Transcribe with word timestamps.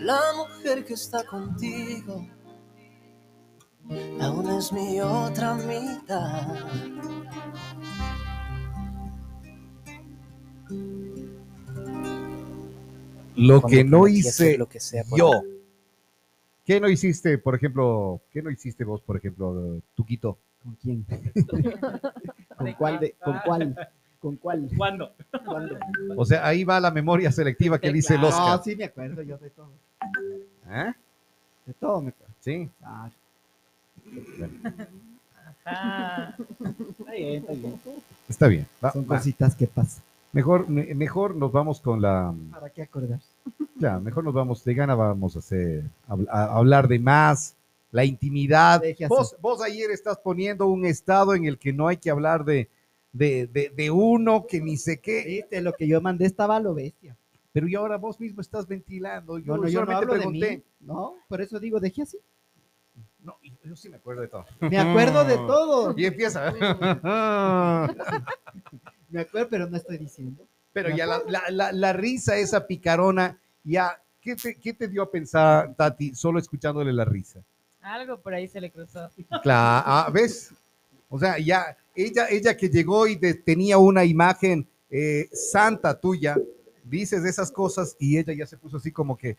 La 0.00 0.20
mujer 0.36 0.84
que 0.84 0.94
está 0.94 1.24
contigo 1.24 2.26
aún 4.20 4.50
es 4.50 4.72
mi 4.72 5.00
otra 5.00 5.54
mitad. 5.54 6.46
Lo 13.36 13.60
Cuando 13.60 13.76
que 13.78 13.84
no 13.84 14.08
hice 14.08 14.58
lo 14.58 14.68
que 14.68 14.80
sea 14.80 15.04
yo. 15.16 15.30
¿Qué 16.64 16.80
no 16.80 16.88
hiciste, 16.88 17.38
por 17.38 17.54
ejemplo? 17.54 18.20
¿Qué 18.30 18.42
no 18.42 18.50
hiciste 18.50 18.84
vos, 18.84 19.00
por 19.00 19.16
ejemplo, 19.16 19.80
Tuquito? 19.94 20.38
¿Con 20.62 20.74
quién? 20.74 21.06
¿Con 22.58 22.72
cuál? 22.74 23.00
de- 23.00 23.14
¿Con 23.22 23.38
cuál? 23.44 23.88
¿Con 24.20 24.36
cuál? 24.36 24.68
¿Cuándo? 24.76 25.12
¿Cuándo? 25.46 25.78
O 26.16 26.24
sea, 26.26 26.44
ahí 26.46 26.64
va 26.64 26.80
la 26.80 26.90
memoria 26.90 27.30
selectiva 27.30 27.80
que 27.80 27.92
dice 27.92 28.16
el 28.16 28.24
Oscar. 28.24 28.58
No, 28.58 28.64
sí 28.64 28.74
me 28.74 28.84
acuerdo 28.84 29.22
yo 29.22 29.38
de 29.38 29.50
todo. 29.50 29.70
¿Eh? 30.70 30.92
De 31.66 31.72
todo 31.74 32.00
me. 32.02 32.12
Sí. 32.40 32.68
Ah, 32.82 33.10
Ah, 35.70 36.34
está 36.38 37.12
bien, 37.12 37.34
está 37.42 37.52
bien. 37.52 37.80
Está 38.28 38.46
bien. 38.48 38.66
va- 38.82 38.92
Son 38.92 39.02
va. 39.04 39.16
cositas 39.18 39.54
que 39.54 39.66
pasan. 39.66 40.02
Mejor, 40.32 40.68
me- 40.68 40.94
mejor 40.94 41.34
nos 41.36 41.52
vamos 41.52 41.80
con 41.80 42.00
la. 42.00 42.34
¿Para 42.50 42.70
qué 42.70 42.82
acordarse? 42.82 43.26
Ya, 43.76 43.98
mejor 43.98 44.24
nos 44.24 44.32
vamos. 44.34 44.64
De 44.64 44.74
gana 44.74 44.94
vamos 44.94 45.36
a 45.36 45.40
hacer. 45.40 45.84
a- 46.08 46.44
hablar 46.56 46.88
de 46.88 46.98
más. 46.98 47.54
La 47.90 48.04
intimidad. 48.04 48.80
Deje 48.80 49.04
así. 49.06 49.14
Vos, 49.14 49.36
vos 49.40 49.62
ayer 49.62 49.90
estás 49.90 50.18
poniendo 50.18 50.66
un 50.68 50.84
estado 50.86 51.34
en 51.34 51.44
el 51.46 51.58
que 51.58 51.72
no 51.72 51.88
hay 51.88 51.96
que 51.96 52.10
hablar 52.10 52.44
de, 52.44 52.68
de, 53.12 53.46
de, 53.46 53.70
de 53.74 53.90
uno 53.90 54.46
que 54.46 54.60
ni 54.60 54.76
sé 54.76 55.00
qué. 55.00 55.24
Viste, 55.26 55.60
lo 55.62 55.72
que 55.72 55.86
yo 55.88 56.00
mandé 56.00 56.26
estaba 56.26 56.56
a 56.56 56.60
lo 56.60 56.74
bestia. 56.74 57.16
Pero 57.58 57.68
y 57.68 57.74
ahora 57.74 57.96
vos 57.96 58.18
mismo 58.20 58.40
estás 58.40 58.66
ventilando. 58.66 59.38
Yo, 59.38 59.44
Yo 59.44 59.56
no, 59.56 59.68
yo 59.68 59.80
no 59.80 59.86
solamente 59.86 59.94
hablo 59.96 60.12
de 60.14 60.18
pregunté. 60.20 60.56
mí. 60.58 60.62
No, 60.80 61.16
por 61.28 61.40
eso 61.40 61.58
digo, 61.58 61.80
dejé 61.80 62.02
así. 62.02 62.18
No, 63.20 63.36
yo 63.64 63.74
sí 63.76 63.88
me 63.88 63.96
acuerdo 63.96 64.22
de 64.22 64.28
todo. 64.28 64.46
Me 64.60 64.78
acuerdo 64.78 65.24
de 65.24 65.34
todo. 65.36 65.94
Y 65.98 66.06
empieza. 66.06 66.52
Me 69.10 69.20
acuerdo, 69.22 69.48
pero 69.50 69.66
no 69.68 69.76
estoy 69.76 69.98
diciendo. 69.98 70.46
Pero 70.72 70.90
ya 70.94 71.06
la, 71.06 71.22
la, 71.26 71.42
la, 71.50 71.72
la 71.72 71.92
risa 71.92 72.36
esa 72.36 72.66
picarona, 72.66 73.38
ya, 73.64 74.00
¿qué 74.20 74.36
te, 74.36 74.54
¿qué 74.54 74.74
te 74.74 74.86
dio 74.86 75.02
a 75.02 75.10
pensar, 75.10 75.74
Tati, 75.74 76.14
solo 76.14 76.38
escuchándole 76.38 76.92
la 76.92 77.04
risa? 77.04 77.40
Algo 77.80 78.20
por 78.20 78.34
ahí 78.34 78.46
se 78.48 78.60
le 78.60 78.70
cruzó. 78.70 79.08
Claro, 79.42 79.84
ah, 79.86 80.10
¿ves? 80.12 80.52
O 81.08 81.18
sea, 81.18 81.38
ya, 81.38 81.76
ella, 81.94 82.26
ella 82.28 82.56
que 82.56 82.68
llegó 82.68 83.06
y 83.06 83.16
de- 83.16 83.34
tenía 83.34 83.78
una 83.78 84.04
imagen 84.04 84.68
eh, 84.90 85.28
santa 85.32 85.98
tuya, 85.98 86.36
dices 86.88 87.24
esas 87.24 87.50
cosas 87.50 87.96
y 87.98 88.18
ella 88.18 88.32
ya 88.32 88.46
se 88.46 88.56
puso 88.56 88.78
así 88.78 88.90
como 88.92 89.16
que, 89.16 89.36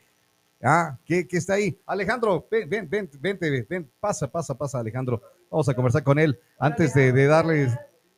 ah, 0.64 0.98
¿qué, 1.06 1.28
qué 1.28 1.38
está 1.38 1.54
ahí? 1.54 1.78
Alejandro, 1.86 2.48
ven, 2.50 2.70
ven, 2.70 2.90
ven, 2.90 3.10
vente, 3.20 3.66
ven, 3.68 3.90
pasa, 4.00 4.32
pasa, 4.32 4.58
pasa, 4.58 4.80
Alejandro. 4.80 5.22
Vamos 5.50 5.68
a 5.68 5.74
conversar 5.74 6.04
con 6.04 6.20
él 6.20 6.40
antes 6.60 6.94
de, 6.94 7.12
de 7.12 7.26
darle, 7.26 7.68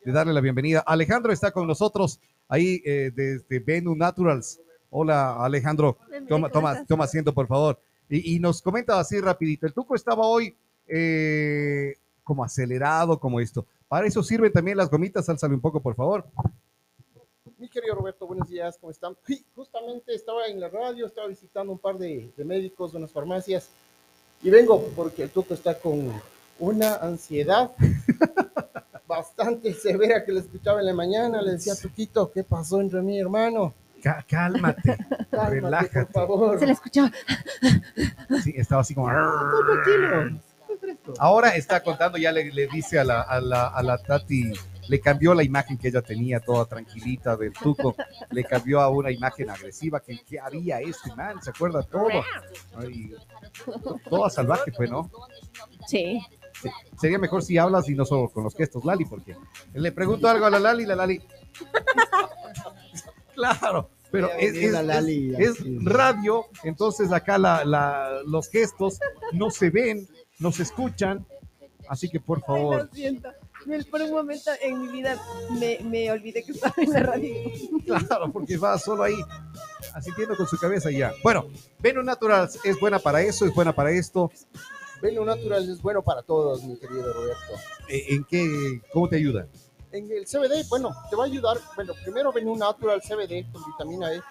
de 0.04 0.12
darle 0.12 0.32
la 0.32 0.40
bienvenida. 0.40 0.80
Alejandro 0.86 1.32
está 1.32 1.50
con 1.50 1.66
nosotros 1.66 2.20
ahí 2.48 2.82
eh, 2.84 3.10
desde 3.14 3.58
Venu 3.60 3.94
Naturals. 3.94 4.60
Hola, 4.90 5.42
Alejandro. 5.42 5.96
Toma, 6.28 6.48
¿cómo 6.48 6.50
toma, 6.50 6.84
toma 6.84 7.04
asiento, 7.04 7.32
por 7.32 7.46
favor. 7.46 7.80
Y, 8.10 8.36
y 8.36 8.38
nos 8.38 8.60
comenta 8.60 9.00
así 9.00 9.18
rapidito. 9.20 9.66
El 9.66 9.72
Tuco 9.72 9.94
estaba 9.94 10.26
hoy 10.26 10.54
eh, 10.86 11.94
como 12.22 12.44
acelerado, 12.44 13.18
como 13.18 13.40
esto. 13.40 13.66
Para 13.88 14.06
eso 14.06 14.22
sirven 14.22 14.52
también 14.52 14.76
las 14.76 14.90
gomitas. 14.90 15.28
Álzale 15.28 15.54
un 15.54 15.60
poco, 15.60 15.80
por 15.80 15.94
favor. 15.94 16.26
Mi 17.62 17.68
querido 17.68 17.94
Roberto, 17.94 18.26
buenos 18.26 18.48
días, 18.48 18.76
¿cómo 18.80 18.90
están? 18.90 19.16
Sí, 19.24 19.46
justamente 19.54 20.12
estaba 20.16 20.46
en 20.48 20.58
la 20.58 20.68
radio, 20.68 21.06
estaba 21.06 21.28
visitando 21.28 21.70
un 21.72 21.78
par 21.78 21.96
de, 21.96 22.32
de 22.36 22.44
médicos, 22.44 22.90
de 22.90 22.98
unas 22.98 23.12
farmacias, 23.12 23.68
y 24.42 24.50
vengo 24.50 24.82
porque 24.96 25.22
el 25.22 25.30
Tuco 25.30 25.54
está 25.54 25.78
con 25.78 26.10
una 26.58 26.96
ansiedad 26.96 27.70
bastante 29.06 29.72
severa 29.74 30.24
que 30.24 30.32
le 30.32 30.40
escuchaba 30.40 30.80
en 30.80 30.86
la 30.86 30.92
mañana. 30.92 31.40
Le 31.40 31.52
decía, 31.52 31.76
Tuquito, 31.80 32.32
¿qué 32.32 32.42
pasó 32.42 32.80
entre 32.80 33.00
mi 33.00 33.20
hermano? 33.20 33.72
Cá- 34.02 34.24
cálmate, 34.28 34.98
Cálmate, 35.30 35.60
relájate. 35.60 36.06
por 36.06 36.12
favor. 36.12 36.58
Se 36.58 36.66
le 36.66 36.72
escuchaba. 36.72 37.12
Sí, 38.42 38.54
estaba 38.56 38.80
así 38.80 38.92
como. 38.92 39.08
Todo 39.08 39.62
tranquilo. 39.84 40.40
Ahora 41.20 41.54
está 41.54 41.80
contando, 41.80 42.18
ya 42.18 42.32
le, 42.32 42.50
le 42.50 42.66
dice 42.66 42.98
a 42.98 43.04
la, 43.04 43.20
a, 43.22 43.40
la, 43.40 43.68
a 43.68 43.82
la 43.84 43.98
Tati, 43.98 44.52
le 44.88 45.00
cambió 45.00 45.34
la 45.34 45.42
imagen 45.42 45.78
que 45.78 45.88
ella 45.88 46.02
tenía, 46.02 46.40
toda 46.40 46.64
tranquilita 46.66 47.36
del 47.36 47.52
Tuco, 47.52 47.94
le 48.30 48.44
cambió 48.44 48.80
a 48.80 48.88
una 48.88 49.10
imagen 49.10 49.50
agresiva, 49.50 50.00
que, 50.00 50.18
que 50.24 50.38
haría 50.40 50.80
este 50.80 51.14
man, 51.14 51.42
¿se 51.42 51.50
acuerda 51.50 51.82
todo? 51.82 52.08
Ay, 52.76 53.14
toda 54.08 54.28
salvaje 54.30 54.72
fue, 54.72 54.88
¿no? 54.88 55.10
Sí. 55.86 56.20
Sí, 56.60 56.68
Sería 57.00 57.18
mejor 57.18 57.42
si 57.42 57.56
hablas 57.58 57.88
y 57.88 57.94
no 57.94 58.04
solo 58.04 58.28
con 58.28 58.44
los 58.44 58.54
gestos, 58.54 58.84
Lali, 58.84 59.04
porque 59.06 59.34
le 59.72 59.90
pregunto 59.92 60.28
algo 60.28 60.44
a 60.46 60.50
la 60.50 60.58
Lali, 60.60 60.84
la 60.86 60.96
Lali. 60.96 61.20
Claro, 63.34 63.88
pero 64.10 64.28
es, 64.38 64.52
venía 64.52 64.66
es- 64.68 64.72
la 64.74 64.82
Lali 64.82 65.32
es- 65.34 65.40
es 65.40 65.60
así. 65.60 65.78
radio, 65.80 66.44
entonces 66.64 67.10
acá 67.12 67.38
la, 67.38 67.64
la- 67.64 68.20
los 68.26 68.48
gestos 68.50 68.98
no 69.32 69.50
se 69.50 69.70
ven, 69.70 70.06
no 70.38 70.52
se 70.52 70.64
escuchan, 70.64 71.26
así 71.88 72.08
que 72.10 72.20
por 72.20 72.38
Ay, 72.38 72.44
favor. 72.46 72.90
Por 73.90 74.02
un 74.02 74.10
momento 74.10 74.50
en 74.60 74.82
mi 74.82 74.88
vida 74.88 75.20
me, 75.58 75.78
me 75.84 76.10
olvidé 76.10 76.42
que 76.42 76.52
estaba 76.52 76.74
en 76.76 76.90
la 76.90 77.00
radio. 77.00 77.34
Claro, 78.08 78.32
porque 78.32 78.56
va 78.56 78.78
solo 78.78 79.02
ahí, 79.02 79.16
asistiendo 79.94 80.36
con 80.36 80.46
su 80.46 80.56
cabeza 80.56 80.90
y 80.90 80.98
ya. 80.98 81.12
Bueno, 81.22 81.46
Venu 81.80 82.02
Natural 82.02 82.48
es 82.64 82.80
buena 82.80 82.98
para 82.98 83.20
eso, 83.22 83.44
es 83.44 83.54
buena 83.54 83.74
para 83.74 83.90
esto. 83.90 84.30
Veno 85.02 85.24
Natural 85.24 85.68
es 85.68 85.82
bueno 85.82 86.02
para 86.02 86.22
todos, 86.22 86.62
mi 86.62 86.76
querido 86.76 87.12
Roberto. 87.12 87.52
Eh, 87.88 88.06
¿En 88.10 88.24
qué, 88.24 88.80
cómo 88.92 89.08
te 89.08 89.16
ayuda? 89.16 89.48
En 89.90 90.10
el 90.10 90.24
CBD, 90.24 90.66
bueno, 90.68 90.90
te 91.10 91.16
va 91.16 91.24
a 91.24 91.26
ayudar, 91.26 91.58
bueno, 91.74 91.92
primero 92.02 92.32
Veno 92.32 92.56
Natural 92.56 93.02
CBD 93.02 93.50
con 93.52 93.64
vitamina 93.66 94.14
E. 94.14 94.22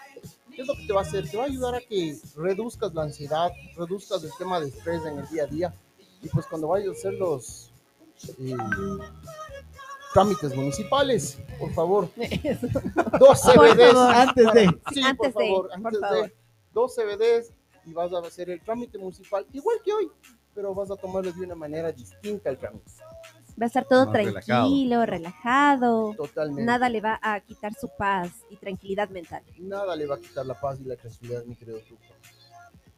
¿Qué 0.55 0.61
es 0.61 0.67
lo 0.67 0.73
que 0.75 0.87
te 0.87 0.93
va 0.93 1.01
a 1.01 1.03
hacer? 1.03 1.29
Te 1.29 1.37
va 1.37 1.43
a 1.43 1.47
ayudar 1.47 1.75
a 1.75 1.81
que 1.81 2.17
reduzcas 2.35 2.93
la 2.93 3.03
ansiedad, 3.03 3.51
reduzcas 3.77 4.23
el 4.23 4.31
tema 4.37 4.59
de 4.59 4.69
estrés 4.69 5.05
en 5.05 5.19
el 5.19 5.27
día 5.27 5.43
a 5.43 5.47
día. 5.47 5.73
Y 6.21 6.29
pues 6.29 6.45
cuando 6.45 6.69
vayas 6.69 6.89
a 6.89 6.91
hacer 6.91 7.13
los 7.13 7.70
eh, 8.29 8.55
trámites 10.13 10.55
municipales, 10.55 11.37
por 11.59 11.71
favor, 11.73 12.09
dos 13.19 13.41
Por 13.41 13.53
CBDs. 13.55 13.93
favor. 13.93 14.13
Antes 14.15 14.53
de. 14.53 14.79
Sí, 14.93 15.01
Antes 15.03 15.15
por 15.33 15.41
de, 15.43 15.49
favor, 15.49 15.67
por 15.69 15.73
antes 15.87 15.99
favor. 15.99 16.23
de 16.25 16.35
dos 16.73 16.95
CBDs 16.95 17.53
y 17.85 17.93
vas 17.93 18.13
a 18.13 18.19
hacer 18.19 18.49
el 18.49 18.61
trámite 18.61 18.97
municipal 18.97 19.45
igual 19.53 19.77
que 19.83 19.93
hoy, 19.93 20.11
pero 20.53 20.73
vas 20.75 20.91
a 20.91 20.95
tomarlo 20.95 21.31
de 21.31 21.45
una 21.45 21.55
manera 21.55 21.91
distinta 21.91 22.49
el 22.49 22.57
trámite. 22.57 22.91
Va 23.61 23.65
a 23.65 23.67
estar 23.67 23.85
todo 23.85 24.05
Más 24.07 24.15
relajado. 24.15 24.43
tranquilo, 24.45 25.05
relajado. 25.05 26.13
Totalmente. 26.15 26.63
Nada 26.63 26.89
le 26.89 27.01
va 27.01 27.19
a 27.21 27.39
quitar 27.41 27.73
su 27.73 27.89
paz 27.97 28.31
y 28.49 28.55
tranquilidad 28.55 29.09
mental. 29.09 29.43
nada 29.59 29.95
le 29.95 30.05
va 30.07 30.15
a 30.15 30.19
quitar 30.19 30.45
la 30.45 30.59
paz 30.59 30.79
y 30.79 30.85
la 30.85 30.95
tranquilidad, 30.95 31.43
mi 31.45 31.55
querido 31.55 31.79
Tuco. 31.79 32.01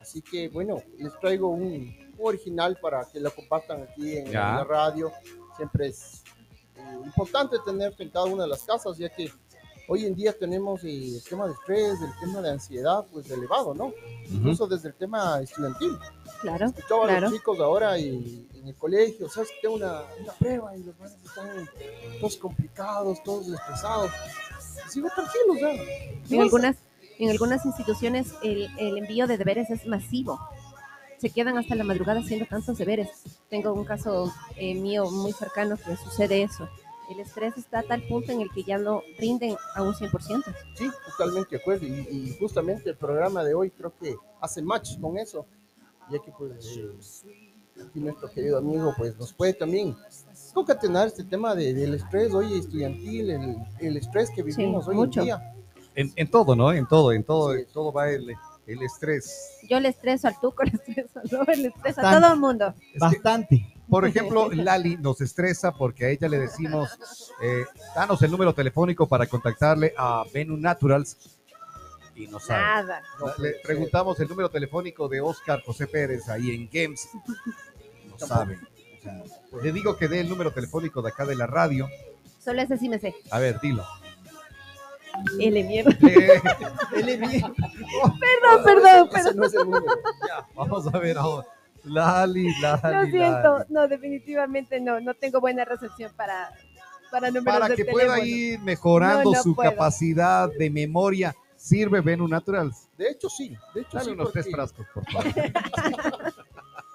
Así 0.03 0.22
que 0.22 0.50
bueno, 0.50 0.84
les 0.97 1.18
traigo 1.22 1.47
un, 1.47 1.96
original 2.19 2.78
para 2.81 3.06
que 3.06 3.22
lo 3.22 3.34
compartan 3.34 3.84
aquí 3.84 4.18
en, 4.18 4.25
Ya. 4.25 4.56
la 4.56 4.64
radio. 4.66 5.12
Siempre 5.56 5.88
es 5.88 6.24
eh, 6.75 6.81
importante 7.06 7.56
tener 7.66 7.94
en 7.97 8.09
cada 8.09 8.25
una 8.25 8.44
de 8.44 8.50
las 8.50 8.63
casas, 8.63 8.97
ya 8.97 9.08
que 9.08 9.31
hoy 9.88 10.06
en 10.06 10.13
día 10.13 10.38
tenemos 10.38 10.84
eh, 10.84 11.16
el 11.16 11.24
tema 11.24 11.47
de 11.47 11.53
estrés, 11.53 12.02
el 12.02 12.19
tema 12.19 12.42
de 12.42 12.50
ansiedad, 12.52 13.06
pues 13.13 13.31
elevado, 13.31 13.74
¿no? 13.74 13.94
Incluso 14.30 14.68
desde 14.68 14.90
el 14.90 14.96
tema 14.96 15.40
estudiantil. 15.42 15.97
Claro, 16.42 16.66
Escuchaba 16.66 17.03
a 17.06 17.08
claro. 17.08 17.22
los 17.30 17.34
chicos 17.34 17.59
ahora 17.62 17.97
y, 17.97 18.46
en 18.56 18.68
el 18.68 18.75
colegio, 18.75 19.30
sabes 19.30 19.50
que 19.52 19.56
tengo 19.62 19.75
una, 19.75 20.02
una 20.22 20.34
prueba 20.34 20.75
y 20.75 20.84
los 20.84 21.00
manes 21.00 21.16
están 21.24 21.69
todos 22.19 22.36
complicados, 22.36 23.24
todos 23.24 23.47
estresados. 23.47 24.12
Sigo 24.90 25.08
tranquilo, 25.16 25.56
ya. 25.62 26.36
En 26.36 26.42
algunas, 26.42 26.75
en 27.23 27.29
algunas 27.31 27.66
instituciones 27.66 28.34
el, 28.44 28.67
el 28.78 28.97
envío 28.97 29.28
de 29.28 29.38
deberes 29.38 29.69
es 29.69 29.85
masivo. 29.88 30.39
Se 31.19 31.30
quedan 31.30 31.57
hasta 31.57 31.75
la 31.75 31.83
madrugada 31.83 32.19
haciendo 32.19 32.45
tantos 32.45 32.77
deberes. 32.77 33.09
Tengo 33.50 33.71
un 33.74 33.86
caso 33.86 34.31
eh, 34.57 34.75
mío 34.75 35.09
muy 35.09 35.31
cercano 35.31 35.77
que 35.77 35.95
sucede 35.95 36.44
eso. 36.44 36.68
El 37.09 37.19
estrés 37.19 37.57
está 37.57 37.80
a 37.80 37.83
tal 37.83 38.01
punto 38.07 38.31
en 38.31 38.42
el 38.42 38.50
que 38.51 38.63
ya 38.63 38.77
no 38.77 39.01
rinden 39.19 39.56
a 39.75 39.83
un 39.83 39.94
100%. 39.94 40.44
Sí, 40.77 40.89
totalmente 41.12 41.56
de 41.56 41.62
acuerdo. 41.62 41.86
Y, 41.86 41.92
y 42.12 42.38
justamente 42.39 42.89
el 42.89 42.98
programa 42.98 43.44
de 43.44 43.53
hoy 43.53 43.69
creo 43.71 43.94
que 44.01 44.15
hace 44.42 44.62
match 44.62 45.00
con 45.00 45.18
eso, 45.18 45.45
ya 46.12 46.19
que 46.19 46.31
pues 46.31 46.77
eh, 46.77 47.83
aquí 47.89 48.00
nuestro 48.00 48.30
querido 48.30 48.57
amigo 48.57 48.94
pues 48.98 49.18
nos 49.18 49.31
puede 49.33 49.53
también 49.53 49.95
concatenar 50.53 51.07
este 51.07 51.24
tema 51.24 51.56
de- 51.56 51.74
del 51.74 51.94
estrés 51.94 52.33
hoy 52.33 52.57
estudiantil, 52.57 53.30
el, 53.31 53.57
el 53.80 53.98
estrés 53.98 54.30
que 54.30 54.44
vivimos 54.44 54.88
hoy 54.88 54.95
mucho. 54.95 55.19
en 55.21 55.25
día. 55.25 55.52
En, 55.95 56.12
en 56.16 56.30
todo, 56.30 56.56
¿no? 56.56 56.72
En 56.74 56.88
todo, 56.88 57.12
en 57.12 57.24
todo, 57.24 57.54
Sí. 57.54 57.60
en 57.62 57.68
todo 57.68 57.92
va 57.94 58.10
el, 58.10 58.36
el 58.68 58.81
estrés. 58.81 59.60
Yo 59.69 59.80
le 59.80 59.90
estreso 59.90 60.28
al 60.28 60.40
tuco, 60.40 60.63
le 60.63 60.72
estreso 60.72 61.19
al 61.19 61.30
Robert, 61.30 61.57
le 61.60 61.68
estreso 61.69 62.01
a 62.01 62.19
todo 62.19 62.34
el 62.34 62.40
mundo. 62.40 62.68
Es 62.68 62.92
que, 62.94 63.00
Bastante. 63.00 63.74
por 63.90 64.06
ejemplo, 64.07 64.50
Lali 64.51 64.98
nos 64.98 65.22
estresa 65.22 65.72
porque 65.74 66.06
a 66.06 66.10
ella 66.10 66.28
le 66.30 66.40
decimos, 66.40 66.90
eh, 67.42 67.63
danos 67.95 68.22
el 68.22 68.31
número 68.31 68.54
telefónico 68.54 69.07
para 69.07 69.28
contactarle 69.28 69.94
a 69.98 70.24
Venu 70.34 70.57
Naturals. 70.57 71.40
Y 72.16 72.28
no 72.28 72.39
sabe. 72.39 72.62
Nada. 72.62 73.01
No 73.19 73.44
Le 73.44 73.54
preguntamos 73.63 74.19
el 74.19 74.28
número 74.30 74.48
telefónico 74.50 75.07
de 75.10 75.19
Oscar 75.22 75.63
José 75.66 75.88
Pérez 75.88 76.30
ahí 76.30 76.51
en 76.51 76.69
Games. 76.72 77.10
No 78.07 78.19
sabe. 78.28 78.60
O 79.00 79.01
sea, 79.01 79.24
le 79.63 79.72
digo 79.72 79.98
que 79.98 80.07
dé 80.07 80.19
el 80.19 80.30
número 80.30 80.51
telefónico 80.51 81.01
de 81.01 81.10
acá 81.10 81.25
de 81.25 81.36
la 81.36 81.48
radio. 81.48 81.88
Solo 82.39 82.62
ese 82.62 82.78
sí 82.78 82.88
me 82.88 83.00
sé. 83.00 83.16
A 83.31 83.39
ver, 83.39 83.60
dilo. 83.62 83.84
L 85.39 85.63
mierda. 85.63 85.92
Perdón, 88.19 88.63
perdón, 88.63 89.10
perdón. 89.12 89.36
no 89.38 89.45
es 89.45 89.54
el 89.54 89.60
número. 89.69 89.86
ya, 90.27 90.48
vamos 90.56 90.88
a 90.94 91.00
ver 91.00 91.18
ahora. 91.18 91.48
Lali, 91.86 92.48
Lali, 92.62 92.95
Lo 92.95 93.06
siento. 93.12 93.57
Lali. 93.60 93.65
No, 93.69 93.88
definitivamente 93.88 94.80
no. 94.80 95.00
No 95.01 95.13
tengo 95.13 95.42
buena 95.42 95.65
recepción 95.65 96.12
para, 96.15 96.51
para 97.12 97.27
números 97.30 97.45
Para 97.60 97.69
de 97.69 97.75
que 97.75 97.86
pueda 97.86 98.15
teléfono. 98.15 98.25
ir 98.25 98.60
mejorando 98.62 99.31
No, 99.31 99.38
no 99.38 99.44
su 99.44 99.56
puedo. 99.56 99.69
capacidad 99.69 100.50
de 100.57 100.69
memoria, 100.69 101.36
sirve 101.57 102.00
Venu 102.01 102.27
Naturals. 102.27 102.88
De 102.98 103.10
hecho, 103.10 103.30
sí. 103.30 103.56
De 103.75 103.81
hecho, 103.81 103.89
Dale 103.98 104.06
sí, 104.06 104.12
unos 104.12 104.31
tres 104.31 104.50
frascos, 104.50 104.86
por 104.94 105.04
favor. 105.12 105.25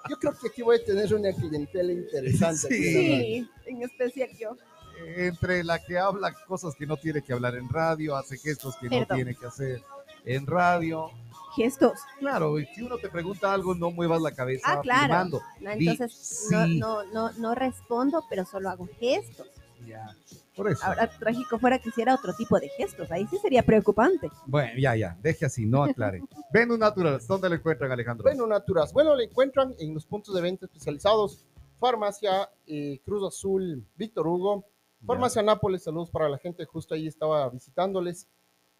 Yo 0.09 0.17
creo 0.17 0.33
que 0.41 0.47
aquí 0.47 0.61
voy 0.63 0.77
a 0.77 0.83
tener 0.83 1.13
una 1.13 1.31
clientela 1.33 1.91
interesante. 1.91 2.67
radio. 2.69 2.79
Sí, 2.79 3.49
en 3.67 3.83
especial 3.83 4.29
yo. 4.39 4.57
Entre 5.17 5.63
la 5.63 5.79
que 5.79 5.97
habla 5.97 6.33
cosas 6.47 6.75
que 6.75 6.85
no 6.85 6.97
tiene 6.97 7.21
que 7.21 7.33
hablar 7.33 7.55
en 7.55 7.69
radio, 7.69 8.15
hace 8.15 8.37
gestos 8.37 8.75
que 8.77 8.89
no 8.89 9.05
tiene 9.05 9.35
que 9.35 9.45
hacer 9.45 9.81
en 10.25 10.45
radio. 10.45 11.09
Gestos. 11.55 11.99
Claro, 12.19 12.59
y 12.59 12.65
si 12.67 12.81
uno 12.81 12.97
te 12.97 13.09
pregunta 13.09 13.51
algo, 13.51 13.73
no 13.73 13.91
muevas 13.91 14.21
la 14.21 14.31
cabeza 14.31 14.71
Ah, 14.71 14.81
claro. 14.81 15.41
No, 15.59 15.71
entonces 15.71 16.47
no, 16.51 16.65
sí. 16.65 16.79
no, 16.79 17.03
no, 17.05 17.31
no 17.33 17.55
respondo, 17.55 18.23
pero 18.29 18.45
solo 18.45 18.69
hago 18.69 18.87
gestos. 18.99 19.47
Ya, 19.85 20.13
Por 20.55 20.69
eso. 20.69 20.85
Ahora, 20.85 21.09
trágico 21.09 21.57
fuera 21.57 21.79
que 21.79 21.89
hiciera 21.89 22.13
otro 22.13 22.33
tipo 22.33 22.59
de 22.59 22.69
gestos. 22.69 23.11
Ahí 23.11 23.25
sí 23.27 23.37
sería 23.41 23.63
preocupante. 23.63 24.29
Bueno, 24.45 24.73
ya, 24.77 24.95
ya, 24.95 25.17
deje 25.21 25.45
así, 25.45 25.65
no 25.65 25.83
aclare. 25.83 26.21
Venu 26.53 26.77
Naturals, 26.77 27.25
¿dónde 27.25 27.49
lo 27.49 27.55
encuentran, 27.55 27.91
Alejandro? 27.91 28.23
Bueno, 28.23 28.45
Naturas. 28.45 28.93
Bueno, 28.93 29.15
le 29.15 29.25
encuentran 29.25 29.73
en 29.79 29.93
los 29.93 30.05
puntos 30.05 30.35
de 30.35 30.41
venta 30.41 30.65
especializados. 30.65 31.45
Farmacia 31.79 32.49
eh, 32.67 32.99
Cruz 33.05 33.25
Azul, 33.25 33.85
Víctor 33.95 34.27
Hugo. 34.27 34.65
Farmacia 35.05 35.41
Nápoles, 35.41 35.83
saludos 35.83 36.09
para 36.09 36.27
la 36.29 36.37
gente, 36.37 36.65
justo 36.65 36.93
ahí 36.93 37.07
estaba 37.07 37.49
visitándoles. 37.49 38.27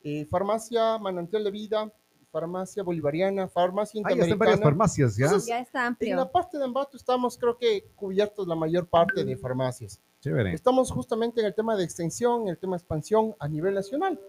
Eh, 0.03 0.25
farmacia 0.25 0.97
Manantial 0.97 1.43
de 1.43 1.51
Vida, 1.51 1.91
Farmacia 2.31 2.83
Bolivariana, 2.83 3.47
Farmacia 3.47 4.01
Ah, 4.05 4.09
ya 4.09 4.15
están 4.23 4.37
varias 4.37 4.57
Interamericana. 4.57 4.63
farmacias, 4.63 5.17
¿ya? 5.17 5.25
Entonces, 5.25 5.49
Ya 5.49 5.59
está 5.59 5.79
En 5.79 5.83
la 5.83 5.87
amplio. 5.87 6.31
parte 6.31 6.57
de 6.57 6.63
Ambato 6.63 6.95
estamos, 6.97 7.37
creo 7.37 7.57
que, 7.57 7.85
cubiertos 7.95 8.47
la 8.47 8.55
mayor 8.55 8.87
parte 8.87 9.23
de 9.23 9.35
farmacias. 9.37 9.99
Chévere. 10.21 10.53
Estamos 10.53 10.91
justamente 10.91 11.39
en 11.39 11.47
el 11.47 11.55
tema 11.55 11.75
de 11.75 11.83
extensión, 11.83 12.43
en 12.43 12.47
el 12.49 12.57
tema 12.57 12.75
de 12.75 12.79
expansión 12.79 13.35
a 13.39 13.47
nivel 13.47 13.73
nacional. 13.73 14.19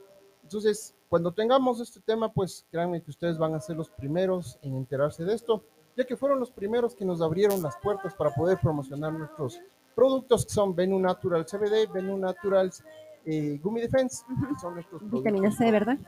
Entonces, 0.43 0.95
cuando 1.09 1.33
tengamos 1.33 1.81
este 1.81 2.01
tema, 2.01 2.33
pues 2.33 2.65
créanme 2.71 3.03
que 3.03 3.11
ustedes 3.11 3.37
van 3.39 3.55
a 3.55 3.61
ser 3.61 3.77
los 3.77 3.91
primeros 3.91 4.59
en 4.63 4.77
enterarse 4.77 5.25
de 5.25 5.35
esto, 5.35 5.65
ya 5.97 6.05
que 6.05 6.17
fueron 6.17 6.39
los 6.41 6.51
primeros 6.53 6.95
que 6.95 7.05
nos 7.05 7.21
abrieron 7.21 7.61
las 7.63 7.77
puertas 7.79 8.15
para 8.15 8.31
poder 8.35 8.59
promocionar 8.61 9.13
nuestros 9.13 9.61
productos 9.95 10.45
que 10.47 10.53
son 10.53 10.75
Venu 10.75 10.99
Natural 10.99 11.45
CBD, 11.45 11.91
Venu 11.93 12.17
Naturals 12.19 12.83
eh, 13.27 13.59
Gummy 13.63 13.81
Defense, 13.83 14.25
que 14.27 14.61
son 14.61 14.75
nuestros 14.75 15.03
Vitamina 15.11 15.51
C, 15.53 15.71
¿verdad? 15.71 15.99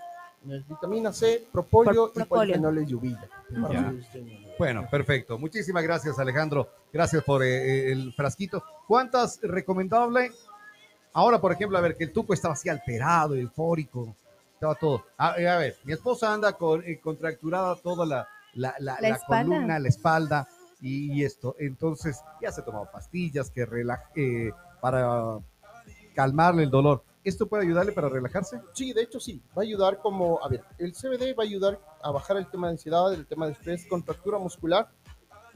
con 0.45 0.65
vitamina 0.69 1.13
C, 1.13 1.47
propóleo 1.53 2.11
Por- 2.13 2.23
y 2.23 2.27
polifenoles 2.27 2.91
y 2.91 2.95
uvilla. 2.95 3.29
Ya. 3.71 3.95
Bueno, 4.59 4.89
perfecto. 4.91 5.39
Muchísimas 5.39 5.85
gracias, 5.85 6.19
Alejandro. 6.19 6.69
Gracias 6.93 7.23
por 7.23 7.45
eh, 7.45 7.47
eh, 7.89 7.93
el 7.93 8.13
frasquito. 8.13 8.61
¿Cuántas 8.89 9.39
recomendable? 9.43 10.33
Ahora, 11.13 11.41
por 11.41 11.53
ejemplo, 11.53 11.79
a 11.79 11.81
ver, 11.81 11.97
que 11.97 12.05
el 12.05 12.13
tuco 12.13 12.35
estaba 12.35 12.55
así 12.55 12.69
alterado, 12.69 13.37
eufórico, 13.37 14.17
estaba 14.55 14.75
todo. 14.75 15.05
A, 15.17 15.39
eh, 15.39 15.49
a 15.49 15.59
ver, 15.59 15.77
mi 15.85 15.93
esposa 15.93 16.33
anda 16.35 16.55
con 16.55 16.83
eh, 16.85 16.99
contracturada 16.99 17.77
toda 17.77 18.05
la, 18.05 18.27
la, 18.55 18.75
la- 18.81 18.95
La 19.01 19.09
la 19.11 19.15
espalda. 19.15 19.45
columna, 19.55 19.79
la 19.79 19.89
espalda 19.89 20.49
y, 20.83 21.13
y 21.13 21.25
esto. 21.25 21.55
Entonces, 21.59 22.21
ya 22.43 22.53
se 22.53 22.61
ha 22.61 22.65
tomado 22.65 22.91
pastillas 22.93 23.51
que 23.51 23.65
relaje, 23.65 24.49
eh, 24.49 24.53
para 24.81 25.39
calmarle 26.15 26.65
el 26.65 26.71
dolor. 26.71 27.03
¿Esto 27.25 27.47
puede 27.47 27.63
ayudarle 27.63 27.93
para 27.93 28.09
relajarse? 28.09 28.61
Sí, 28.73 28.93
de 28.93 29.03
hecho 29.03 29.21
sí, 29.21 29.41
va 29.57 29.63
a 29.63 29.65
ayudar 29.65 30.01
como, 30.01 30.45
a 30.45 30.49
ver, 30.49 30.65
el 30.79 30.93
CBD 30.93 31.39
va 31.39 31.45
a 31.45 31.47
ayudar 31.47 31.81
a 32.03 32.11
bajar 32.11 32.37
el 32.37 32.51
tema 32.51 32.67
de 32.67 32.73
ansiedad, 32.73 33.15
el 33.15 33.27
tema 33.27 33.47
de 33.47 33.53
estrés, 33.53 33.87
contractura 33.87 34.39
muscular, 34.39 34.91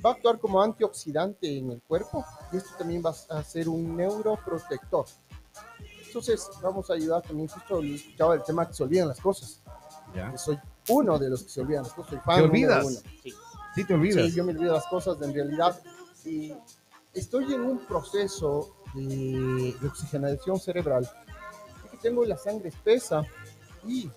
va 0.04 0.10
a 0.10 0.12
actuar 0.12 0.38
como 0.38 0.62
antioxidante 0.62 1.58
en 1.58 1.72
el 1.72 1.82
cuerpo 1.82 2.24
y 2.52 2.58
esto 2.58 2.70
también 2.78 3.02
va 3.04 3.10
a 3.10 3.42
ser 3.42 3.68
un 3.68 3.96
neuroprotector. 3.96 5.06
Entonces 6.06 6.48
vamos 6.62 6.88
a 6.88 6.94
ayudar 6.94 7.22
también, 7.22 7.48
justo 7.48 7.82
escuchaba 7.82 8.34
el 8.34 8.44
tema 8.44 8.66
que 8.68 8.74
se 8.74 8.84
olvidan 8.84 9.08
las 9.08 9.20
cosas. 9.20 9.60
Ya. 10.14 10.30
Yo 10.30 10.38
soy 10.38 10.58
uno 10.88 11.18
de 11.18 11.30
los 11.30 11.42
que 11.42 11.48
se 11.50 11.60
olvidan 11.60 11.82
las 11.82 11.92
cosas, 11.92 12.10
soy 12.10 12.20
fan 12.20 12.36
¿Te 12.36 12.46
número 12.46 12.74
olvidas? 12.74 12.84
uno. 12.86 13.00
Sí. 13.24 13.34
Sí, 13.76 13.84
te 13.84 13.94
olvidas. 13.94 14.26
Sí, 14.26 14.32
yo 14.32 14.42
me 14.44 14.52
olvido 14.52 14.72
las 14.74 14.86
cosas 14.88 15.20
en 15.22 15.32
realidad. 15.32 15.80
Y 16.24 16.52
estoy 17.14 17.54
en 17.54 17.60
un 17.60 17.78
proceso 17.86 18.74
de, 18.94 19.74
de 19.80 19.86
oxigenación 19.86 20.58
cerebral. 20.58 21.08
Es 21.84 21.90
que 21.92 21.96
tengo 21.98 22.24
la 22.24 22.36
sangre 22.36 22.70
espesa 22.70 23.24
y 23.86 24.10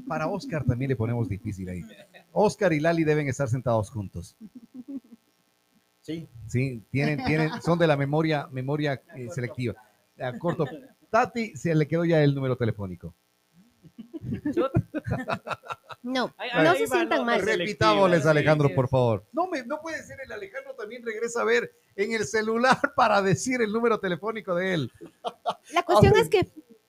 para 0.06 0.26
Oscar 0.28 0.64
también 0.64 0.88
le 0.88 0.96
ponemos 0.96 1.28
difícil 1.28 1.68
ahí. 1.68 1.84
Oscar 2.32 2.72
y 2.72 2.80
Lali 2.80 3.04
deben 3.04 3.28
estar 3.28 3.48
sentados 3.48 3.90
juntos. 3.90 4.36
Sí. 6.00 6.26
Sí, 6.46 6.82
tienen, 6.90 7.22
tienen, 7.26 7.50
son 7.60 7.78
de 7.78 7.86
la 7.86 7.96
memoria, 7.96 8.48
memoria 8.50 9.02
eh, 9.14 9.28
selectiva. 9.30 9.74
A 10.18 10.36
corto. 10.38 10.64
Tati 11.10 11.54
se 11.56 11.74
le 11.74 11.86
quedó 11.86 12.04
ya 12.04 12.22
el 12.22 12.34
número 12.34 12.56
telefónico. 12.56 13.14
No, 16.02 16.32
Ahí- 16.38 16.50
no 16.64 16.70
ahí 16.70 16.78
se 16.78 16.86
va, 16.86 16.96
sientan 16.96 17.18
no, 17.18 17.24
mal. 17.26 17.42
re- 17.42 17.56
Repitámosles, 17.56 18.24
Alejandro, 18.24 18.70
por 18.74 18.88
favor. 18.88 19.26
No, 19.32 19.46
me, 19.48 19.64
no 19.64 19.80
puede 19.80 20.02
ser 20.04 20.18
el 20.24 20.32
Alejandro 20.32 20.74
también 20.74 21.04
regresa 21.04 21.42
a 21.42 21.44
ver 21.44 21.70
en 21.96 22.12
el 22.12 22.24
celular 22.24 22.78
para 22.96 23.20
decir 23.20 23.60
el 23.60 23.72
número 23.72 23.98
telefónico 24.00 24.54
de 24.54 24.74
él. 24.74 24.92
La 25.72 25.82
cuestión 25.82 26.16
es 26.16 26.28
que 26.28 26.48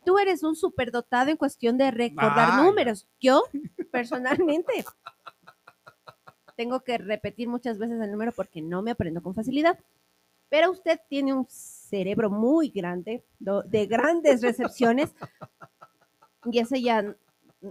tú 0.09 0.17
eres 0.17 0.41
un 0.41 0.55
superdotado 0.55 1.29
en 1.29 1.37
cuestión 1.37 1.77
de 1.77 1.91
recordar 1.91 2.63
números. 2.63 3.07
Yo, 3.19 3.43
personalmente, 3.91 4.73
tengo 6.57 6.79
que 6.79 6.97
repetir 6.97 7.47
muchas 7.47 7.77
veces 7.77 8.01
el 8.01 8.11
número 8.11 8.31
porque 8.31 8.59
no 8.59 8.81
me 8.81 8.89
aprendo 8.89 9.21
con 9.21 9.35
facilidad. 9.35 9.77
Pero 10.49 10.71
usted 10.71 10.99
tiene 11.07 11.31
un 11.31 11.45
cerebro 11.47 12.31
muy 12.31 12.69
grande, 12.69 13.23
de 13.37 13.85
grandes 13.85 14.41
recepciones, 14.41 15.13
y 16.45 16.57
ese 16.57 16.81
ya, 16.81 17.15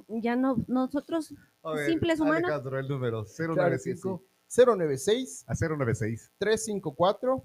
ya 0.07 0.37
no, 0.37 0.59
nosotros, 0.69 1.35
A 1.65 1.73
ver, 1.73 1.91
Simples 1.91 2.21
humanos. 2.21 2.45
Alejandro, 2.45 2.79
el 2.79 2.87
número 2.87 3.27
Claro 3.37 3.73
que 3.73 3.79
sí. 3.81 3.95
095 3.95 4.23
096 4.49 5.45
a 5.49 5.55
096 5.55 6.31
354 6.39 7.43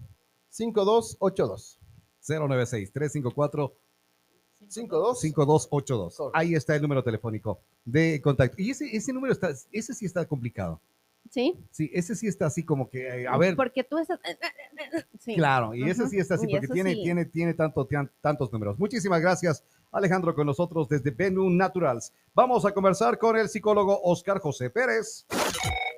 5282. 0.50 1.80
096 2.28 2.94
354 2.94 3.74
52 3.74 3.83
5282. 4.74 6.16
Correcto. 6.16 6.32
Ahí 6.34 6.56
está 6.56 6.76
el 6.76 6.82
número 6.82 7.04
telefónico 7.04 7.60
de 7.86 8.22
contacto. 8.22 8.62
Y 8.62 8.72
ese, 8.72 8.96
ese 8.96 9.14
número 9.14 9.34
está, 9.34 9.52
ese 9.72 9.94
sí 9.94 10.06
está 10.06 10.26
complicado. 10.26 10.80
¿sí? 11.34 11.56
Sí, 11.72 11.90
ese 11.94 12.16
sí 12.16 12.28
está 12.28 12.46
así 12.46 12.64
como 12.64 12.90
que, 12.90 13.24
eh, 13.24 13.28
a 13.28 13.38
ver, 13.38 13.56
Porque 13.56 13.84
tú 13.84 13.98
estás... 13.98 14.20
Sí. 15.20 15.36
claro, 15.36 15.74
y 15.74 15.90
ese 15.90 16.08
sí 16.10 16.18
está 16.18 16.36
así 16.36 16.48
porque 16.48 16.68
tiene, 16.68 16.94
sí. 16.94 17.04
tiene, 17.04 17.26
tiene 17.26 17.54
tanto, 17.54 17.88
tantos 18.22 18.52
números. 18.52 18.78
Muchísimas 18.78 19.22
gracias, 19.22 19.64
Alejandro, 19.92 20.36
con 20.36 20.46
nosotros 20.46 20.90
desde 20.90 21.12
Venue 21.12 21.50
Naturals. 21.50 22.12
Vamos 22.36 22.66
a 22.66 22.74
conversar 22.74 23.18
con 23.18 23.38
el 23.38 23.48
psicólogo 23.48 24.02
Oscar 24.04 24.40
José 24.40 24.70
Pérez. 24.70 25.26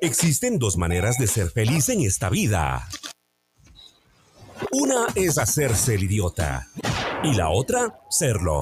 Existen 0.01 0.60
dos 0.60 0.77
maneras 0.77 1.17
de 1.17 1.27
ser 1.27 1.50
feliz 1.50 1.89
en 1.89 2.01
esta 2.01 2.29
vida. 2.29 2.88
Una 4.71 5.07
es 5.15 5.38
hacerse 5.38 5.95
el 5.95 6.03
idiota 6.03 6.67
y 7.24 7.33
la 7.33 7.50
otra, 7.50 8.00
serlo. 8.09 8.62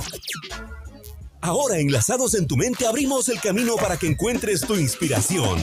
Ahora, 1.41 1.77
enlazados 1.77 2.35
en 2.35 2.47
tu 2.47 2.55
mente, 2.55 2.87
abrimos 2.87 3.27
el 3.29 3.39
camino 3.41 3.75
para 3.75 3.97
que 3.97 4.07
encuentres 4.07 4.61
tu 4.61 4.75
inspiración. 4.75 5.59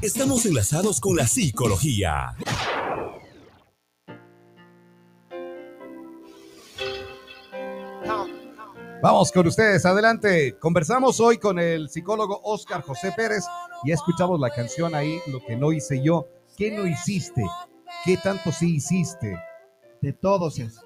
Estamos 0.00 0.46
enlazados 0.46 0.98
con 1.00 1.16
la 1.16 1.26
psicología. 1.26 2.34
Vamos 9.02 9.32
con 9.32 9.46
ustedes, 9.46 9.84
adelante. 9.84 10.56
Conversamos 10.58 11.20
hoy 11.20 11.36
con 11.36 11.58
el 11.58 11.88
psicólogo 11.88 12.40
Oscar 12.44 12.82
José 12.82 13.12
Pérez. 13.16 13.44
Ya 13.84 13.94
escuchamos 13.94 14.40
la 14.40 14.50
canción 14.50 14.94
ahí, 14.94 15.20
lo 15.26 15.44
que 15.44 15.56
no 15.56 15.72
hice 15.72 16.02
yo. 16.02 16.28
¿Qué 16.56 16.70
no 16.70 16.86
hiciste? 16.86 17.42
¿Qué 18.04 18.16
tanto 18.16 18.50
sí 18.50 18.76
hiciste? 18.76 19.38
De 20.00 20.12
todos 20.12 20.58
eso. 20.58 20.82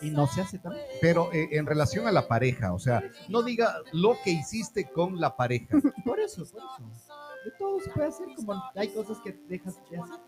Y 0.00 0.10
no 0.10 0.28
se 0.28 0.42
hace 0.42 0.58
también. 0.58 0.84
Pero 1.00 1.32
eh, 1.32 1.48
en 1.52 1.66
relación 1.66 2.06
a 2.06 2.12
la 2.12 2.28
pareja, 2.28 2.72
o 2.72 2.78
sea, 2.78 3.02
no 3.28 3.42
diga 3.42 3.74
lo 3.92 4.16
que 4.22 4.30
hiciste 4.30 4.88
con 4.90 5.20
la 5.20 5.36
pareja. 5.36 5.66
Por 6.04 6.20
eso, 6.20 6.44
por 6.50 6.62
eso. 6.62 7.14
De 7.44 7.50
todo 7.58 7.80
se 7.80 7.90
puede 7.90 8.08
hacer 8.08 8.26
como 8.36 8.62
hay 8.74 8.88
cosas 8.88 9.18
que 9.24 9.32
dejas 9.48 9.76
de 9.90 9.98
hacer. 9.98 10.20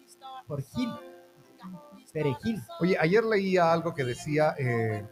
Por 0.46 0.62
Gil. 0.62 0.90
Perejil. 2.12 2.60
Oye, 2.80 2.96
ayer 2.98 3.22
leía 3.24 3.72
algo 3.72 3.94
que 3.94 4.04
decía, 4.04 4.54
eh, 4.58 5.06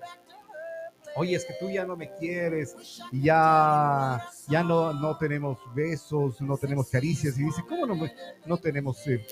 oye, 1.14 1.36
es 1.36 1.44
que 1.44 1.54
tú 1.60 1.70
ya 1.70 1.84
no 1.84 1.96
me 1.96 2.12
quieres, 2.14 2.74
y 3.12 3.22
ya, 3.22 4.24
ya 4.48 4.62
no, 4.64 4.92
no 4.92 5.16
tenemos 5.18 5.58
besos, 5.74 6.40
no 6.40 6.56
tenemos 6.56 6.88
caricias, 6.88 7.38
y 7.38 7.44
dice, 7.44 7.62
¿cómo 7.68 7.86
no, 7.86 8.08
no 8.46 8.56
tenemos, 8.56 9.06
eh, 9.06 9.24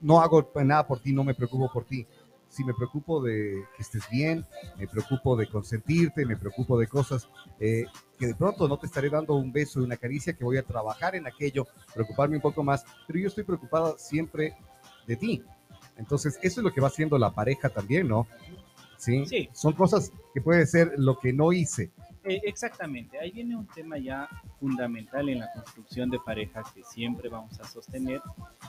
no 0.00 0.20
hago 0.20 0.50
nada 0.64 0.86
por 0.86 1.00
ti, 1.00 1.12
no 1.12 1.24
me 1.24 1.34
preocupo 1.34 1.70
por 1.72 1.84
ti? 1.84 2.06
Si 2.48 2.64
me 2.64 2.74
preocupo 2.74 3.22
de 3.22 3.64
que 3.76 3.82
estés 3.82 4.02
bien, 4.10 4.44
me 4.76 4.88
preocupo 4.88 5.36
de 5.36 5.46
consentirte, 5.46 6.26
me 6.26 6.36
preocupo 6.36 6.78
de 6.78 6.88
cosas 6.88 7.28
eh, 7.60 7.84
que 8.18 8.26
de 8.26 8.34
pronto 8.34 8.66
no 8.66 8.76
te 8.76 8.86
estaré 8.86 9.08
dando 9.08 9.34
un 9.34 9.52
beso 9.52 9.80
y 9.80 9.84
una 9.84 9.96
caricia, 9.96 10.32
que 10.32 10.42
voy 10.42 10.56
a 10.56 10.64
trabajar 10.64 11.14
en 11.14 11.26
aquello, 11.26 11.66
preocuparme 11.94 12.36
un 12.36 12.42
poco 12.42 12.64
más, 12.64 12.84
pero 13.06 13.20
yo 13.20 13.28
estoy 13.28 13.44
preocupada 13.44 13.96
siempre 13.98 14.56
de 15.06 15.16
ti. 15.16 15.44
Entonces, 15.96 16.38
eso 16.42 16.60
es 16.60 16.64
lo 16.64 16.72
que 16.72 16.80
va 16.80 16.88
haciendo 16.88 17.18
la 17.18 17.30
pareja 17.30 17.68
también, 17.68 18.08
¿no? 18.08 18.26
Sí. 18.96 19.24
Sí. 19.26 19.48
Son 19.52 19.72
cosas 19.72 20.12
que 20.34 20.40
puede 20.40 20.66
ser 20.66 20.92
lo 20.96 21.18
que 21.18 21.32
no 21.32 21.52
hice. 21.52 21.90
Eh, 22.22 22.40
exactamente, 22.44 23.18
ahí 23.18 23.30
viene 23.30 23.56
un 23.56 23.66
tema 23.66 23.96
ya 23.96 24.28
fundamental 24.58 25.28
en 25.30 25.38
la 25.38 25.50
construcción 25.52 26.10
de 26.10 26.18
pareja 26.18 26.62
que 26.74 26.84
siempre 26.84 27.30
vamos 27.30 27.58
a 27.58 27.64
sostener, 27.64 28.20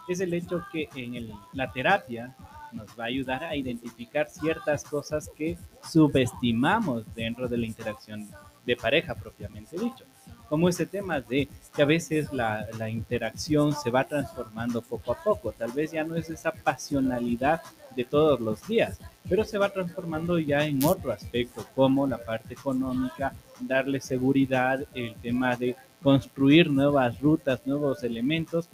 es 0.07 0.21
el 0.21 0.33
hecho 0.33 0.63
que 0.71 0.87
en 0.95 1.15
el- 1.15 1.33
la 1.51 1.69
terapia 1.69 2.33
nos 2.71 2.87
va 2.97 3.03
a 3.03 3.07
ayudar 3.07 3.43
a 3.43 3.53
identificar 3.57 4.29
ciertas 4.29 4.85
cosas 4.85 5.29
que 5.35 5.57
subestimamos 5.83 7.03
dentro 7.13 7.49
de 7.49 7.57
la 7.57 7.65
interacción 7.65 8.25
de 8.65 8.75
pareja 8.77 9.15
propiamente 9.15 9.77
dicho, 9.77 10.05
como 10.47 10.69
ese 10.69 10.85
tema 10.85 11.19
de 11.19 11.49
que 11.75 11.81
a 11.81 11.85
veces 11.85 12.31
la, 12.31 12.65
la 12.77 12.89
interacción 12.89 13.73
se 13.73 13.89
va 13.89 14.05
transformando 14.05 14.81
poco 14.81 15.11
a 15.11 15.21
poco, 15.21 15.51
tal 15.51 15.71
vez 15.73 15.91
ya 15.91 16.05
no 16.05 16.15
es 16.15 16.29
esa 16.29 16.53
pasionalidad 16.53 17.61
de 17.95 18.05
todos 18.05 18.39
los 18.39 18.67
días, 18.67 18.99
pero 19.27 19.43
se 19.43 19.57
va 19.57 19.69
transformando 19.69 20.39
ya 20.39 20.65
en 20.65 20.83
otro 20.83 21.11
aspecto, 21.11 21.65
como 21.75 22.07
la 22.07 22.17
parte 22.17 22.53
económica, 22.53 23.33
darle 23.59 23.99
seguridad, 23.99 24.83
el 24.93 25.15
tema 25.15 25.55
de 25.55 25.75
construir 26.01 26.69
nuevas 26.69 27.19
rutas, 27.19 27.61
nuevos 27.65 28.03
elementos 28.03 28.69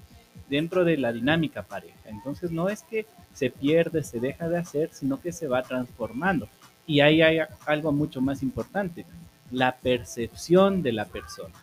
dentro 0.50 0.86
de 0.86 0.98
la 0.98 1.12
dinámica 1.12 1.64
pareja. 1.64 1.98
Entonces 2.06 2.52
no 2.52 2.70
es 2.70 2.84
que 2.84 3.06
se 3.34 3.50
pierde, 3.50 4.04
se 4.04 4.20
deja 4.20 4.48
de 4.48 4.58
hacer, 4.58 4.90
sino 4.94 5.20
que 5.20 5.32
se 5.32 5.48
va 5.48 5.62
transformando. 5.62 6.48
Y 6.86 7.02
ahí 7.02 7.22
hay 7.22 7.40
algo 7.66 7.92
mucho 7.92 8.22
más 8.22 8.42
importante, 8.42 9.06
la 9.52 9.76
percepción 9.76 10.82
de 10.82 10.94
la 10.94 11.06
persona. 11.06 11.56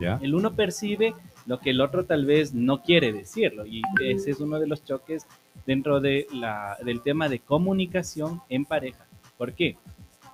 ¿Ya? 0.00 0.18
El 0.22 0.34
uno 0.34 0.54
percibe 0.54 1.14
lo 1.46 1.60
que 1.60 1.70
el 1.70 1.80
otro 1.80 2.04
tal 2.04 2.24
vez 2.24 2.54
no 2.54 2.82
quiere 2.82 3.12
decirlo 3.12 3.66
y 3.66 3.82
ese 4.02 4.30
es 4.30 4.40
uno 4.40 4.58
de 4.58 4.66
los 4.66 4.84
choques 4.84 5.26
dentro 5.66 6.00
de 6.00 6.26
la, 6.32 6.76
del 6.84 7.00
tema 7.02 7.28
de 7.28 7.38
comunicación 7.40 8.40
en 8.48 8.64
pareja. 8.64 9.06
¿Por 9.38 9.52
qué? 9.54 9.76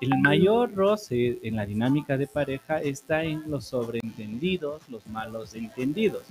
El 0.00 0.16
mayor 0.18 0.75
roce 0.75 1.38
en 1.42 1.56
la 1.56 1.66
dinámica 1.66 2.16
de 2.16 2.26
pareja 2.28 2.78
está 2.80 3.25
en 3.25 3.50
los 3.50 3.64
sobreentendidos, 3.66 4.88
los 4.88 5.06
malos 5.08 5.54
entendidos. 5.54 6.23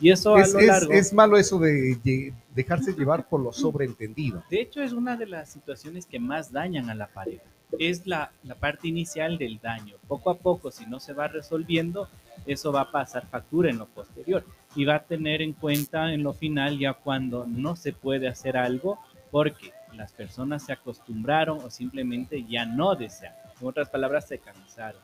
Y 0.00 0.10
eso 0.10 0.34
a 0.34 0.40
Es, 0.42 0.52
lo 0.52 0.58
es- 0.60 0.66
largo... 0.66 0.92
es 0.92 1.12
malo 1.12 1.36
eso 1.36 1.58
de, 1.58 1.96
de 2.02 2.32
dejarse 2.54 2.92
llevar 2.92 3.28
por 3.28 3.40
lo 3.40 3.52
sobreentendido. 3.52 4.42
De 4.50 4.60
hecho, 4.60 4.82
es 4.82 4.92
una 4.92 5.16
de 5.16 5.26
las 5.26 5.48
situaciones 5.50 6.06
que 6.06 6.18
más 6.18 6.50
dañan 6.50 6.90
a 6.90 6.94
la 6.94 7.06
pareja. 7.06 7.44
Es 7.78 8.06
la, 8.06 8.32
la 8.42 8.56
parte 8.56 8.88
inicial 8.88 9.38
del 9.38 9.60
daño. 9.60 9.94
Poco 10.08 10.30
a 10.30 10.36
poco, 10.36 10.70
si 10.72 10.84
no 10.86 10.98
se 10.98 11.12
va 11.12 11.28
resolviendo, 11.28 12.08
eso 12.46 12.72
va 12.72 12.82
a 12.82 12.90
pasar 12.90 13.26
factura 13.28 13.70
en 13.70 13.78
lo 13.78 13.86
posterior 13.86 14.44
y 14.76 14.84
va 14.84 14.96
a 14.96 15.04
tener 15.04 15.42
en 15.42 15.52
cuenta 15.52 16.12
en 16.12 16.22
lo 16.22 16.32
final 16.32 16.78
ya 16.78 16.94
cuando 16.94 17.46
no 17.46 17.76
se 17.76 17.92
puede 17.92 18.28
hacer 18.28 18.56
algo 18.56 18.98
porque 19.30 19.72
las 19.94 20.12
personas 20.12 20.64
se 20.64 20.72
acostumbraron 20.72 21.58
o 21.58 21.70
simplemente 21.70 22.44
ya 22.44 22.64
no 22.64 22.94
desean. 22.94 23.34
En 23.60 23.66
otras 23.66 23.88
palabras, 23.88 24.28
se 24.28 24.38
cansaron. 24.38 25.00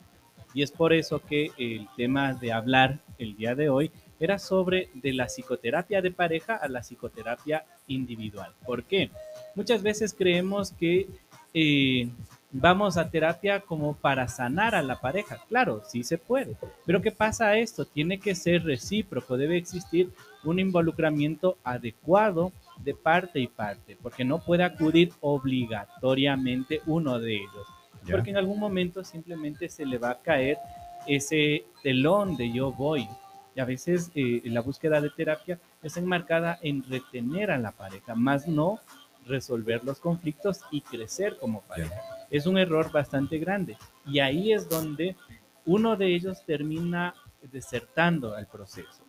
Y 0.53 0.63
es 0.63 0.73
por 0.73 0.93
eso 0.93 1.21
que 1.21 1.53
el 1.59 1.87
tema 1.97 2.35
de 2.35 2.53
hablar 2.53 2.99
el 3.19 3.37
día 3.37 3.55
de 3.55 3.69
hoy 3.69 3.93
era 4.19 4.39
sobre 4.39 4.91
de 4.95 5.13
la 5.13 5.27
psicoterapia 5.27 6.03
de 6.03 6.11
pareja 6.11 6.57
a 6.57 6.69
la 6.69 6.81
psicoterapia 6.81 7.65
individual. 7.87 8.53
¿Por 8.67 8.85
qué? 8.85 9.11
Muchas 9.55 9.83
veces 9.83 10.13
creemos 10.13 10.73
que 10.73 11.09
eh, 11.55 12.09
vamos 12.53 12.97
a 12.97 13.11
terapia 13.11 13.61
como 13.61 13.95
para 13.95 14.29
sanar 14.29 14.75
a 14.75 14.83
la 14.83 15.01
pareja. 15.01 15.39
Claro, 15.49 15.83
sí 15.87 16.03
se 16.03 16.19
puede. 16.19 16.57
Pero 16.85 17.01
¿qué 17.01 17.13
pasa 17.13 17.49
a 17.49 17.59
esto? 17.59 17.85
Tiene 17.85 18.19
que 18.19 18.35
ser 18.35 18.65
recíproco, 18.65 19.37
debe 19.37 19.57
existir 19.57 20.11
un 20.45 20.59
involucramiento 20.59 21.59
adecuado 21.65 22.53
de 22.79 22.95
parte 22.95 23.41
y 23.41 23.47
parte, 23.47 23.97
porque 24.03 24.25
no 24.25 24.39
puede 24.43 24.65
acudir 24.65 25.13
obligatoriamente 25.21 26.81
uno 26.87 27.19
de 27.19 27.37
ellos, 27.37 27.67
¿Ya? 28.05 28.15
porque 28.15 28.31
en 28.31 28.39
algún 28.39 28.59
momento 28.59 29.05
simplemente 29.05 29.69
se 29.69 29.85
le 29.85 29.99
va 29.99 30.11
a 30.11 30.21
caer 30.23 30.57
ese 31.07 31.65
telón 31.83 32.37
de 32.37 32.53
yo 32.53 32.73
voy. 32.73 33.07
Y 33.55 33.61
a 33.61 33.65
veces 33.65 34.11
eh, 34.15 34.41
la 34.45 34.61
búsqueda 34.61 35.01
de 35.01 35.11
terapia 35.11 35.59
es 35.83 35.97
enmarcada 35.97 36.59
en 36.63 36.83
retener 36.85 37.51
a 37.51 37.59
la 37.59 37.73
pareja, 37.73 38.15
más 38.15 38.49
no 38.49 38.79
resolver 39.27 39.85
los 39.85 40.01
conflictos 40.01 40.61
y 40.71 40.81
crecer 40.81 41.37
como 41.39 41.61
pareja. 41.63 42.20
Es 42.31 42.47
un 42.47 42.59
error 42.59 42.91
bastante 42.93 43.39
grande. 43.39 43.77
Y 44.07 44.21
ahí 44.21 44.53
es 44.53 44.69
donde 44.69 45.17
uno 45.67 45.97
de 45.97 46.15
ellos 46.15 46.45
termina 46.45 47.15
desertando 47.43 48.35
al 48.35 48.47
proceso. 48.47 49.05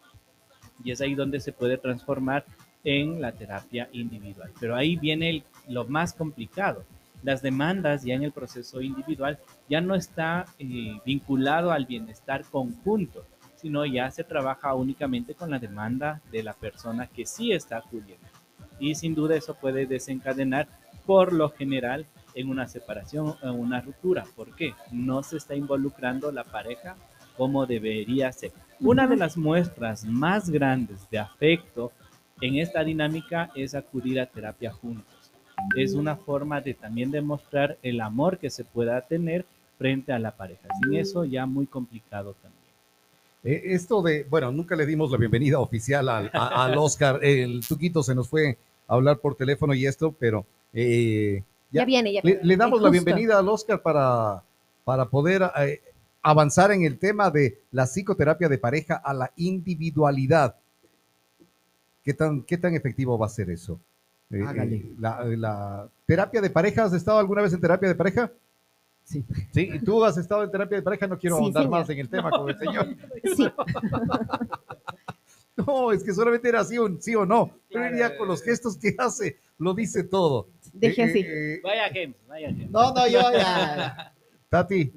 Y 0.84 0.92
es 0.92 1.02
ahí 1.02 1.16
donde 1.16 1.40
se 1.40 1.54
puede 1.54 1.78
transformar 1.78 2.46
en 2.84 3.22
la 3.22 3.32
terapia 3.32 3.90
individual. 3.92 4.52
Pero 4.60 4.76
ahí 4.76 4.96
viene 4.96 5.44
lo 5.68 5.86
más 5.86 6.14
complicado. 6.14 6.84
Las 7.24 7.44
demandas 7.44 8.04
ya 8.04 8.16
en 8.16 8.24
el 8.24 8.32
proceso 8.32 8.82
individual 8.82 9.38
ya 9.70 9.80
no 9.80 9.94
está 9.94 10.46
eh, 10.58 11.00
vinculado 11.06 11.72
al 11.72 11.86
bienestar 11.86 12.44
conjunto, 12.46 13.26
sino 13.56 13.86
ya 13.86 14.10
se 14.10 14.24
trabaja 14.24 14.74
únicamente 14.74 15.36
con 15.36 15.52
la 15.52 15.60
demanda 15.60 16.20
de 16.32 16.42
la 16.42 16.54
persona 16.54 17.06
que 17.06 17.28
sí 17.28 17.52
está 17.52 17.78
acudiendo. 17.78 18.26
Y 18.80 18.96
sin 18.96 19.14
duda 19.14 19.36
eso 19.36 19.54
puede 19.54 19.86
desencadenar 19.86 20.68
por 21.06 21.32
lo 21.32 21.50
general 21.50 22.08
en 22.36 22.50
una 22.50 22.68
separación 22.68 23.28
o 23.28 23.38
en 23.44 23.60
una 23.60 23.82
ruptura. 23.82 24.26
¿Por 24.36 24.56
qué? 24.56 24.74
No 24.92 25.24
se 25.24 25.38
está 25.38 25.56
involucrando 25.56 26.32
la 26.32 26.44
pareja 26.44 26.96
como 27.38 27.66
debería 27.66 28.32
ser. 28.32 28.52
Una 28.80 29.08
de 29.08 29.18
las 29.18 29.38
muestras 29.38 30.06
más 30.06 30.50
grandes 30.50 31.10
de 31.10 31.20
afecto 31.20 31.92
en 32.42 32.56
esta 32.58 32.84
dinámica 32.84 33.52
es 33.56 33.76
acudir 33.76 34.20
a 34.20 34.26
terapia 34.26 34.72
juntos. 34.72 35.06
Es 35.76 35.94
una 35.94 36.16
forma 36.16 36.60
de 36.62 36.74
también 36.74 37.12
demostrar 37.12 37.78
el 37.84 38.02
amor 38.02 38.38
que 38.40 38.50
se 38.50 38.64
pueda 38.64 39.00
tener 39.02 39.46
frente 39.78 40.12
a 40.12 40.20
la 40.20 40.32
pareja. 40.32 40.68
Sin 40.82 40.96
eso 40.96 41.24
ya 41.24 41.46
muy 41.46 41.68
complicado 41.68 42.34
también. 42.42 42.62
Eh, 43.44 43.74
esto 43.74 44.02
de, 44.02 44.24
bueno, 44.30 44.52
nunca 44.52 44.76
le 44.76 44.86
dimos 44.86 45.12
la 45.12 45.18
bienvenida 45.18 45.60
oficial 45.60 46.10
al, 46.10 46.30
a- 46.34 46.66
al 46.66 46.78
Oscar. 46.78 47.24
El 47.24 47.62
Tuquito 47.68 48.04
se 48.04 48.14
nos 48.16 48.28
fue 48.28 48.58
a 48.88 48.94
hablar 48.96 49.18
por 49.18 49.36
teléfono 49.36 49.74
y 49.74 49.86
esto, 49.86 50.14
pero 50.20 50.46
eh, 50.74 51.44
Ya, 51.72 51.86
viene, 51.86 52.12
ya 52.14 52.22
le, 52.24 52.58
damos 52.58 52.82
la 52.82 52.90
bienvenida 52.90 53.40
al 53.40 53.48
Oscar 53.48 53.82
para, 53.82 54.44
para 54.84 55.06
poder 55.06 55.42
eh, 55.60 55.82
avanzar 56.22 56.72
en 56.72 56.84
el 56.84 56.98
tema 57.00 57.32
de 57.32 57.62
la 57.72 57.86
psicoterapia 57.86 58.50
de 58.50 58.58
pareja 58.58 58.96
a 58.96 59.14
la 59.14 59.32
individualidad. 59.38 60.56
¿Qué 62.04 62.14
tan, 62.14 62.42
qué 62.44 62.58
tan 62.58 62.76
efectivo 62.76 63.18
va 63.18 63.28
a 63.28 63.30
ser 63.30 63.50
eso? 63.50 63.80
Eh, 64.32 64.44
eh, 64.44 64.86
la, 65.00 65.24
la 65.24 65.90
terapia 66.06 66.42
de 66.42 66.50
pareja, 66.50 66.84
¿has 66.84 66.94
estado 66.94 67.20
alguna 67.20 67.42
vez 67.42 67.54
en 67.54 67.62
terapia 67.62 67.88
de 67.88 67.96
pareja? 67.96 68.32
Sí. 69.06 69.24
Sí, 69.54 69.70
¿y 69.74 69.80
tú 69.80 70.04
has 70.04 70.18
estado 70.18 70.44
en 70.44 70.52
terapia 70.52 70.78
de 70.78 70.84
pareja? 70.84 71.08
No 71.08 71.18
quiero 71.18 71.38
Sí, 71.38 71.44
ahondar 71.44 71.64
señor. 71.64 71.80
más 71.80 71.90
en 71.90 72.00
el 72.00 72.10
tema 72.10 72.32
con 72.32 72.50
el 72.50 72.58
señor. 72.58 72.88
Sí, 73.36 73.48
No, 75.58 75.92
es 75.92 76.04
que 76.04 76.14
solamente 76.14 76.48
era 76.50 76.64
sí 76.64 76.78
o, 76.78 76.90
sí 77.00 77.14
o 77.16 77.26
no. 77.26 77.52
Pero 77.72 77.96
Claro. 77.96 78.18
con 78.18 78.28
los 78.28 78.42
gestos 78.42 78.78
que 78.78 78.96
hace, 78.98 79.38
lo 79.60 79.74
dice 79.74 80.04
todo. 80.04 80.48
Deje 80.74 81.02
Eh, 81.02 81.06
así. 81.06 81.20
eh, 81.20 81.54
eh, 81.56 81.60
Vaya 81.64 81.88
James, 81.94 82.16
vaya 82.28 82.48
James. 82.50 82.70
No, 82.72 82.94
no, 82.94 83.08
yo 83.08 83.22
ya. 83.34 84.14
Tati, 84.50 84.92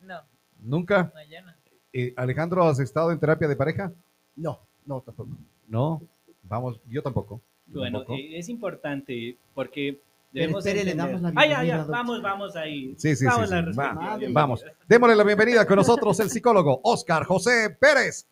No, 0.00 0.20
¿nunca? 0.60 1.12
no, 1.14 1.22
ya 1.28 1.42
no. 1.42 1.52
Eh, 1.92 2.14
Alejandro, 2.16 2.64
¿has 2.68 2.78
estado 2.78 3.10
en 3.12 3.18
terapia 3.18 3.48
de 3.48 3.56
pareja? 3.56 3.92
No, 4.36 4.60
no, 4.86 5.00
tampoco. 5.00 5.30
No. 5.66 6.00
Vamos, 6.44 6.80
yo 6.88 7.02
tampoco. 7.02 7.40
Bueno, 7.66 7.98
Tampoco. 8.00 8.18
eh, 8.18 8.38
es 8.38 8.48
importante 8.48 9.36
porque 9.54 10.00
debemos 10.32 10.64
espere, 10.66 10.84
le 10.84 10.94
damos 10.94 11.20
la 11.20 11.28
Ah, 11.36 11.46
ya, 11.46 11.60
bienvenida, 11.60 11.76
ya, 11.78 11.84
vamos, 11.84 12.22
vamos 12.22 12.56
ahí. 12.56 12.94
Sí, 12.96 13.14
sí, 13.16 13.24
Vamos 13.26 13.48
sí, 13.48 13.54
a 13.54 13.64
sí. 13.72 13.76
Va, 13.78 14.18
vamos. 14.30 14.64
Démosle 14.88 15.16
la 15.16 15.24
bienvenida 15.24 15.66
con 15.66 15.76
nosotros 15.76 16.18
el 16.20 16.30
psicólogo 16.30 16.80
Oscar 16.84 17.24
José 17.24 17.76
Pérez. 17.80 18.28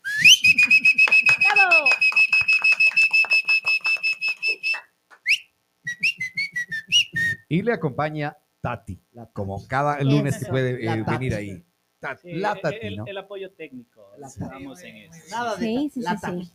Y 7.48 7.62
le 7.62 7.72
acompaña 7.72 8.36
Tati, 8.60 9.00
como 9.32 9.66
cada 9.66 10.00
lunes 10.02 10.38
que 10.38 10.46
puede 10.50 10.84
eh, 10.84 11.04
venir 11.06 11.34
ahí. 11.34 11.64
Tati, 12.00 12.20
Sí, 12.30 12.32
la 12.34 12.54
Tati, 12.54 12.76
el, 12.82 12.96
¿no? 12.98 13.06
el 13.06 13.18
apoyo 13.18 13.50
técnico. 13.52 14.12
La 14.18 14.28
Estamos 14.28 14.80
en 14.82 14.96
eso. 14.96 15.20
Nada 15.30 15.56
de 15.56 15.66
Sí, 15.66 15.90
sí, 15.94 16.00
la 16.00 16.16
sí, 16.16 16.20
Tati. 16.20 16.44
sí. 16.44 16.52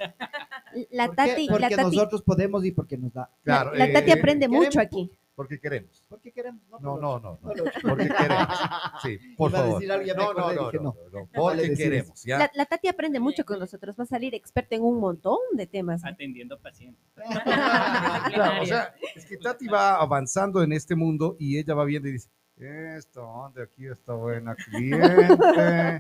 La. 0.91 1.09
Tati, 1.09 1.45
la 1.47 1.51
Porque 1.51 1.75
Tati, 1.75 1.83
nosotros 1.83 2.21
podemos 2.21 2.63
y 2.65 2.71
porque 2.71 2.97
nos 2.97 3.11
da. 3.13 3.29
Claro, 3.43 3.73
la, 3.73 3.87
la 3.87 3.93
Tati 3.93 4.11
eh, 4.11 4.13
aprende 4.13 4.47
mucho 4.47 4.79
aquí. 4.79 5.11
Porque 5.35 5.59
queremos. 5.59 6.05
¿Por 6.09 6.21
qué 6.21 6.31
queremos? 6.31 6.61
No, 6.79 6.97
no, 6.99 7.19
no, 7.19 7.39
Porque 7.41 8.07
queremos. 8.07 8.47
Sí, 9.01 9.17
por 9.35 9.49
Iba 9.49 9.59
a 9.59 9.61
favor. 9.63 9.79
decir 9.79 9.91
algo, 9.91 10.05
ya 10.05 10.13
me 10.13 10.23
No, 10.23 10.33
no, 10.33 10.39
no, 10.39 10.49
dije 10.65 10.77
no, 10.77 10.83
no. 10.83 10.95
no, 11.11 11.43
Vale 11.43 11.63
Porque 11.63 11.75
queremos, 11.75 12.23
ya. 12.23 12.37
La, 12.37 12.51
la 12.53 12.65
Tati 12.65 12.87
aprende 12.87 13.19
mucho 13.19 13.43
con 13.43 13.59
nosotros. 13.59 13.95
Va 13.99 14.03
a 14.03 14.07
salir 14.07 14.35
experta 14.35 14.75
en 14.75 14.83
un 14.83 14.99
montón 14.99 15.37
de 15.53 15.65
temas. 15.65 16.05
Atendiendo 16.05 16.59
pacientes. 16.59 17.03
Claro, 18.33 18.61
o 18.61 18.65
sea, 18.65 18.93
es 19.15 19.25
que 19.25 19.37
Tati 19.37 19.67
va 19.67 19.95
avanzando 19.95 20.61
en 20.63 20.71
este 20.73 20.95
mundo 20.95 21.35
y 21.39 21.57
ella 21.57 21.73
va 21.73 21.85
viendo 21.85 22.07
y 22.09 22.13
dice, 22.13 22.29
esta 22.57 23.21
onda 23.21 23.63
aquí 23.63 23.87
está 23.87 24.13
buena 24.13 24.55
cliente, 24.55 25.99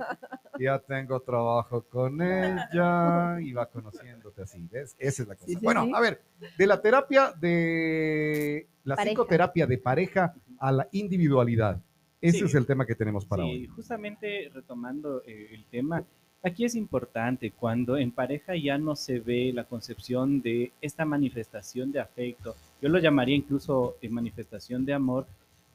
ya 0.59 0.79
tengo 0.79 1.19
trabajo 1.21 1.81
con 1.83 2.21
ella 2.21 3.39
y 3.41 3.53
va 3.53 3.65
conociéndote 3.65 4.43
así, 4.43 4.67
¿ves? 4.71 4.95
Esa 4.99 5.23
es 5.23 5.27
la 5.27 5.35
cosa. 5.35 5.47
Sí, 5.47 5.53
sí, 5.55 5.59
bueno, 5.63 5.85
sí. 5.85 5.91
a 5.95 5.99
ver, 5.99 6.21
de 6.57 6.67
la 6.67 6.81
terapia 6.81 7.33
de 7.39 8.67
la 8.83 8.95
Pareja. 8.95 9.11
psicoterapia 9.13 9.65
de 9.67 9.77
pareja 9.77 10.33
a 10.59 10.71
la 10.71 10.87
individualidad. 10.91 11.81
Ese 12.21 12.39
Sí. 12.39 12.45
es 12.45 12.55
el 12.55 12.65
tema 12.65 12.85
que 12.85 12.95
tenemos 12.95 13.25
para 13.25 13.43
sí, 13.43 13.49
hoy. 13.49 13.67
justamente 13.67 14.49
retomando 14.53 15.21
eh, 15.25 15.49
el 15.51 15.65
tema, 15.65 16.03
aquí 16.41 16.63
es 16.65 16.75
importante 16.75 17.51
cuando 17.51 17.97
en 17.97 18.11
pareja 18.11 18.55
ya 18.55 18.77
no 18.77 18.95
se 18.95 19.19
ve 19.19 19.51
la 19.53 19.65
concepción 19.65 20.41
de 20.41 20.71
esta 20.81 21.03
manifestación 21.03 21.91
de 21.91 21.99
afecto, 21.99 22.55
yo 22.81 22.87
lo 22.89 22.99
llamaría 22.99 23.35
incluso 23.35 23.97
eh, 24.01 24.07
manifestación 24.07 24.85
de 24.85 24.93
amor, 24.93 25.25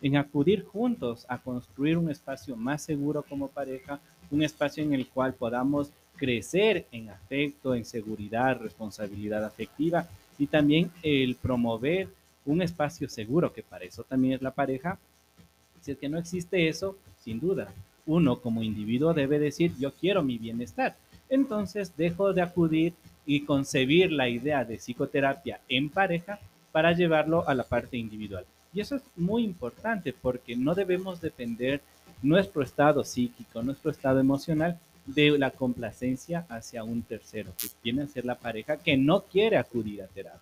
en 0.01 0.17
acudir 0.17 0.65
juntos 0.65 1.27
a 1.29 1.39
construir 1.39 1.97
un 1.99 2.11
espacio 2.11 2.57
más 2.57 2.83
seguro 2.83 3.23
como 3.23 3.49
pareja, 3.49 4.01
un 4.31 4.43
espacio 4.43 4.83
en 4.83 4.93
el 4.93 5.07
cual 5.09 5.35
podamos 5.35 5.91
crecer 6.17 6.87
en 6.93 7.11
afecto, 7.11 7.75
en 7.75 7.85
seguridad, 7.85 8.61
responsabilidad 8.61 9.45
afectiva 9.45 10.09
y 10.39 10.47
también 10.47 10.91
el 11.03 11.37
promover 11.37 12.09
un 12.45 12.63
espacio 12.63 13.09
seguro, 13.09 13.53
que 13.53 13.63
para 13.63 13.85
eso 13.85 14.05
también 14.05 14.35
es 14.35 14.43
la 14.43 14.51
pareja. 14.51 14.99
Si 15.81 15.93
es 15.93 15.99
que 15.99 16.09
no 16.09 16.19
existe 16.19 16.69
eso, 16.69 16.97
sin 17.21 17.41
duda, 17.41 17.73
uno 18.07 18.41
como 18.41 18.63
individuo 18.63 19.13
debe 19.15 19.39
decir, 19.39 19.73
yo 19.79 19.93
quiero 19.93 20.23
mi 20.23 20.39
bienestar. 20.39 20.97
Entonces 21.29 21.95
dejo 21.97 22.33
de 22.33 22.43
acudir 22.43 22.95
y 23.27 23.45
concebir 23.45 24.11
la 24.13 24.29
idea 24.29 24.65
de 24.65 24.79
psicoterapia 24.79 25.61
en 25.69 25.91
pareja 25.91 26.39
para 26.73 26.93
llevarlo 26.93 27.47
a 27.47 27.55
la 27.55 27.65
parte 27.65 27.99
individual. 27.99 28.47
Y 28.73 28.81
eso 28.81 28.97
es 28.97 29.03
muy 29.17 29.45
importante 29.45 30.13
porque 30.13 30.57
no 30.57 30.75
debemos 30.75 31.21
depender 31.21 31.81
nuestro 32.23 32.63
estado 32.63 33.05
psíquico, 33.05 33.63
nuestro 33.63 33.91
estado 33.91 34.21
emocional 34.21 34.79
de 35.07 35.39
la 35.39 35.51
complacencia 35.51 36.45
hacia 36.49 36.85
un 36.85 37.03
tercero, 37.03 37.53
que 37.59 37.69
viene 37.83 38.03
a 38.03 38.07
ser 38.07 38.25
la 38.25 38.35
pareja 38.35 38.77
que 38.77 38.97
no 38.97 39.23
quiere 39.23 39.57
acudir 39.57 40.03
a 40.03 40.07
terapia. 40.07 40.41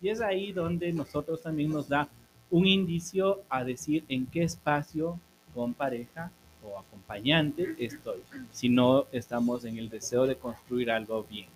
Y 0.00 0.10
es 0.10 0.20
ahí 0.20 0.52
donde 0.52 0.92
nosotros 0.92 1.42
también 1.42 1.70
nos 1.70 1.88
da 1.88 2.08
un 2.50 2.66
indicio 2.66 3.42
a 3.48 3.64
decir 3.64 4.04
en 4.08 4.26
qué 4.26 4.42
espacio 4.42 5.18
con 5.54 5.72
pareja 5.72 6.30
o 6.62 6.78
acompañante 6.78 7.74
estoy, 7.78 8.20
si 8.52 8.68
no 8.68 9.06
estamos 9.12 9.64
en 9.64 9.78
el 9.78 9.88
deseo 9.88 10.26
de 10.26 10.36
construir 10.36 10.90
algo 10.90 11.24
bien. 11.24 11.46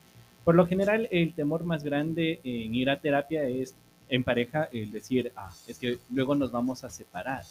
Por 0.44 0.54
lo 0.54 0.66
general, 0.66 1.08
el 1.10 1.34
temor 1.34 1.64
más 1.64 1.84
grande 1.84 2.40
en 2.44 2.74
ir 2.74 2.88
a 2.88 3.00
terapia 3.00 3.44
es 3.44 3.74
en 4.10 4.24
pareja 4.24 4.68
el 4.72 4.90
decir, 4.90 5.32
ah, 5.36 5.50
es 5.66 5.78
que 5.78 5.98
luego 6.10 6.34
nos 6.34 6.52
vamos 6.52 6.84
a 6.84 6.90
separar. 6.90 7.44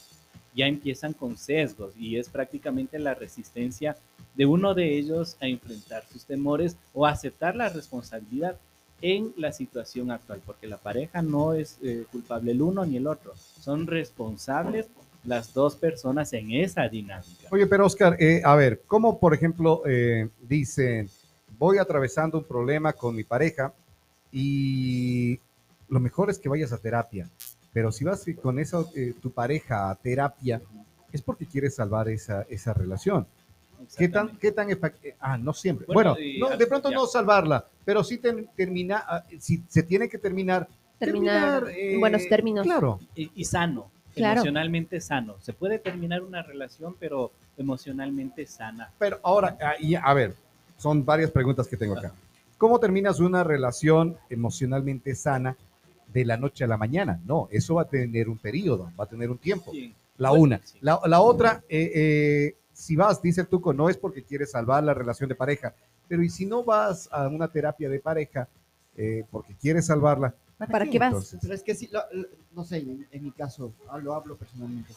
Ya 0.54 0.68
empiezan 0.68 1.14
con 1.14 1.38
sesgos 1.38 1.94
y 1.98 2.18
es 2.18 2.30
prácticamente 2.30 3.00
la 3.00 3.14
resistencia 3.14 3.96
de 4.36 4.46
uno 4.46 4.74
de 4.74 4.98
ellos 4.98 5.38
a 5.42 5.48
enfrentar 5.48 6.04
sus 6.12 6.26
temores 6.26 6.76
o 6.94 7.06
aceptar 7.06 7.56
la 7.56 7.70
responsabilidad 7.70 8.58
en 9.02 9.34
la 9.38 9.54
situación 9.54 10.12
actual, 10.12 10.42
porque 10.46 10.68
la 10.68 10.78
pareja 10.78 11.22
no 11.22 11.54
es 11.54 11.78
eh, 11.82 12.06
culpable 12.12 12.52
el 12.52 12.62
uno 12.62 12.86
ni 12.86 12.98
el 12.98 13.08
otro, 13.08 13.34
son 13.36 13.88
responsables 13.88 14.88
las 15.24 15.54
dos 15.54 15.76
personas 15.76 16.34
en 16.34 16.52
esa 16.52 16.88
dinámica. 16.88 17.48
Oye, 17.52 17.68
pero 17.68 17.86
Oscar, 17.86 18.16
eh, 18.20 18.42
a 18.44 18.56
ver, 18.56 18.82
¿cómo 18.88 19.20
por 19.20 19.34
ejemplo 19.34 19.84
eh, 19.86 20.30
dicen, 20.42 21.10
voy 21.58 21.78
atravesando 21.78 22.38
un 22.40 22.44
problema 22.44 22.94
con 22.94 23.16
mi 23.16 23.24
pareja 23.24 23.74
y 24.32 25.40
lo 25.90 26.00
mejor 26.00 26.30
es 26.30 26.40
que 26.40 26.50
vayas 26.50 26.72
a 26.74 26.78
terapia, 26.78 27.28
pero 27.74 27.92
si 27.92 28.04
vas 28.04 28.26
con 28.42 28.60
eso, 28.60 28.90
eh, 28.96 29.14
tu 29.22 29.32
pareja 29.32 29.90
a 29.90 29.96
terapia, 29.96 30.62
es 31.12 31.22
porque 31.22 31.46
quieres 31.46 31.76
salvar 31.76 32.10
esa, 32.10 32.44
esa 32.44 32.74
relación. 32.74 33.26
¿Qué 33.98 34.10
tan, 34.10 34.38
qué 34.38 34.52
tan 34.52 34.70
eh, 34.70 34.78
Ah, 35.20 35.38
no 35.38 35.54
siempre. 35.54 35.86
Bueno, 35.88 36.12
Bueno, 36.14 36.26
y 36.26 36.38
no, 36.40 36.48
al- 36.48 36.58
de 36.58 36.68
pronto 36.68 36.90
ya. 36.90 36.96
no 36.98 37.06
salvarla, 37.08 37.66
pero 37.86 38.04
sí 38.04 38.18
ten- 38.18 38.50
termina, 38.56 39.04
ah, 39.08 39.24
si 39.40 39.64
se 39.68 39.84
tiene 39.84 40.10
que 40.10 40.18
terminar. 40.18 40.68
Terminar 41.00 41.70
eh, 41.70 41.94
en 41.94 42.00
buenos 42.00 42.28
términos. 42.28 42.64
Claro. 42.66 43.00
y, 43.16 43.32
y 43.36 43.46
sano, 43.46 43.90
Claro. 44.14 44.34
emocionalmente 44.42 45.00
sano. 45.00 45.36
Se 45.40 45.54
puede 45.54 45.80
terminar 45.80 46.22
una 46.22 46.44
relación, 46.44 46.96
pero 47.00 47.32
emocionalmente 47.58 48.46
sana. 48.46 48.92
Pero 49.00 49.20
ahora, 49.24 49.58
ah, 49.62 49.74
y 49.80 49.96
a 49.96 50.14
ver, 50.14 50.36
son 50.78 51.06
varias 51.06 51.32
preguntas 51.32 51.68
que 51.68 51.78
tengo 51.78 51.98
acá. 51.98 52.12
¿Cómo 52.58 52.80
terminas 52.80 53.22
una 53.22 53.44
relación 53.46 54.18
emocionalmente 54.30 55.16
sana 55.16 55.56
de 56.12 56.26
la 56.26 56.38
noche 56.38 56.64
a 56.64 56.68
la 56.68 56.78
mañana? 56.78 57.20
No, 57.26 57.48
eso 57.52 57.76
va 57.76 57.84
a 57.84 57.88
tener 57.90 58.30
un 58.30 58.38
periodo, 58.38 58.92
va 59.00 59.04
a 59.04 59.08
tener 59.08 59.30
un 59.30 59.38
tiempo. 59.38 59.72
Sí. 59.72 59.94
La 60.18 60.32
una. 60.32 60.60
sí. 60.64 60.78
La, 60.82 61.00
la 61.06 61.22
otra, 61.22 61.64
eh, 61.70 61.92
eh, 61.96 62.56
si 62.74 62.96
vas, 62.96 63.22
dice 63.22 63.42
el 63.42 63.48
Tuco, 63.48 63.74
no 63.74 63.90
es 63.90 63.98
porque 63.98 64.24
quieres 64.24 64.52
salvar 64.52 64.84
la 64.84 64.94
relación 64.94 65.30
de 65.30 65.36
pareja, 65.36 65.74
pero 66.08 66.24
y 66.24 66.30
si 66.30 66.46
no 66.46 66.64
vas 66.64 67.08
a 67.12 67.28
una 67.28 67.48
terapia 67.48 67.88
de 67.90 68.00
pareja 68.00 68.48
eh, 68.98 69.24
porque 69.32 69.56
quieres 69.56 69.86
salvarla, 69.86 70.34
¿Para 70.58 70.86
qué 70.86 71.00
vas? 71.00 71.08
entonces? 71.10 71.40
Pero 71.42 71.54
es 71.54 71.64
que 71.64 71.74
sí, 71.74 71.88
lo- 71.90 72.02
lo- 72.12 72.28
no 72.54 72.66
sé, 72.66 72.78
en, 72.80 73.08
en 73.12 73.24
mi 73.24 73.32
caso, 73.32 73.72
ah, 73.90 73.98
lo 73.98 74.14
hablo 74.14 74.36
personalmente. 74.36 74.94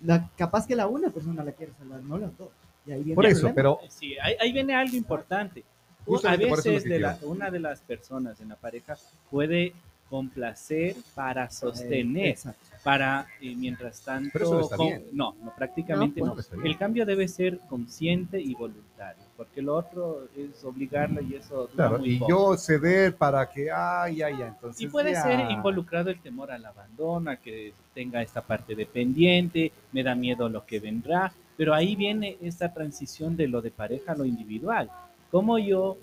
La, 0.00 0.28
capaz 0.36 0.66
que 0.66 0.74
la 0.74 0.88
una 0.88 1.10
persona 1.10 1.44
la 1.44 1.52
quiere 1.52 1.72
salvar, 1.78 2.02
no 2.02 2.18
las 2.18 2.36
dos. 2.36 2.48
Y 2.84 2.90
ahí 2.92 3.02
viene 3.04 3.14
Por 3.14 3.26
eso, 3.26 3.52
pero 3.54 3.78
Sí, 3.88 4.16
ahí, 4.20 4.34
ahí 4.40 4.52
viene 4.52 4.74
algo 4.74 4.96
importante. 4.96 5.60
a 5.60 6.04
Justamente 6.06 6.46
veces 6.50 6.84
de 6.84 6.98
la- 6.98 7.18
una 7.22 7.50
de 7.52 7.60
las 7.60 7.80
personas 7.82 8.40
en 8.40 8.48
la 8.48 8.56
pareja 8.56 8.96
puede 9.30 9.74
complacer 10.08 10.94
para 11.14 11.50
sostener, 11.50 12.28
Exacto. 12.28 12.60
para 12.84 13.26
eh, 13.40 13.54
mientras 13.56 14.00
tanto... 14.02 14.30
Pero 14.32 14.44
eso 14.44 14.54
no 14.54 14.60
está 14.60 14.76
con- 14.76 14.86
bien. 14.86 15.04
no, 15.12 15.34
no, 15.42 15.52
prácticamente 15.56 16.20
No, 16.20 16.34
pues. 16.34 16.50
El 16.62 16.78
cambio 16.78 17.04
debe 17.04 17.26
ser 17.28 17.58
consciente 17.68 18.40
y 18.40 18.54
voluntario, 18.54 19.22
porque 19.36 19.60
lo 19.62 19.74
otro 19.76 20.28
es 20.36 20.62
obligarla 20.64 21.20
y 21.22 21.34
eso 21.34 21.68
Claro, 21.74 21.98
muy 21.98 22.14
y 22.14 22.18
poco. 22.18 22.30
yo 22.30 22.56
ceder 22.56 23.16
para 23.16 23.50
que, 23.50 23.70
ay, 23.70 24.22
ay, 24.22 24.34
ay, 24.34 24.42
entonces. 24.42 24.80
Y 24.82 24.86
puede 24.88 25.12
ya. 25.12 25.22
ser 25.22 25.50
involucrado 25.50 26.10
el 26.10 26.20
temor 26.20 26.50
al 26.52 26.64
abandono, 26.64 27.30
a 27.30 27.36
que 27.36 27.72
tenga 27.94 28.22
esta 28.22 28.40
parte 28.42 28.74
dependiente, 28.74 29.72
me 29.92 30.02
da 30.02 30.14
miedo 30.14 30.48
lo 30.48 30.64
que 30.64 30.78
vendrá, 30.80 31.32
pero 31.56 31.74
ahí 31.74 31.96
viene 31.96 32.36
esta 32.42 32.72
transición 32.72 33.36
de 33.36 33.48
lo 33.48 33.60
de 33.62 33.70
pareja 33.70 34.12
a 34.12 34.16
lo 34.16 34.24
individual. 34.24 34.90
Como 35.30 35.58
yo, 35.58 35.96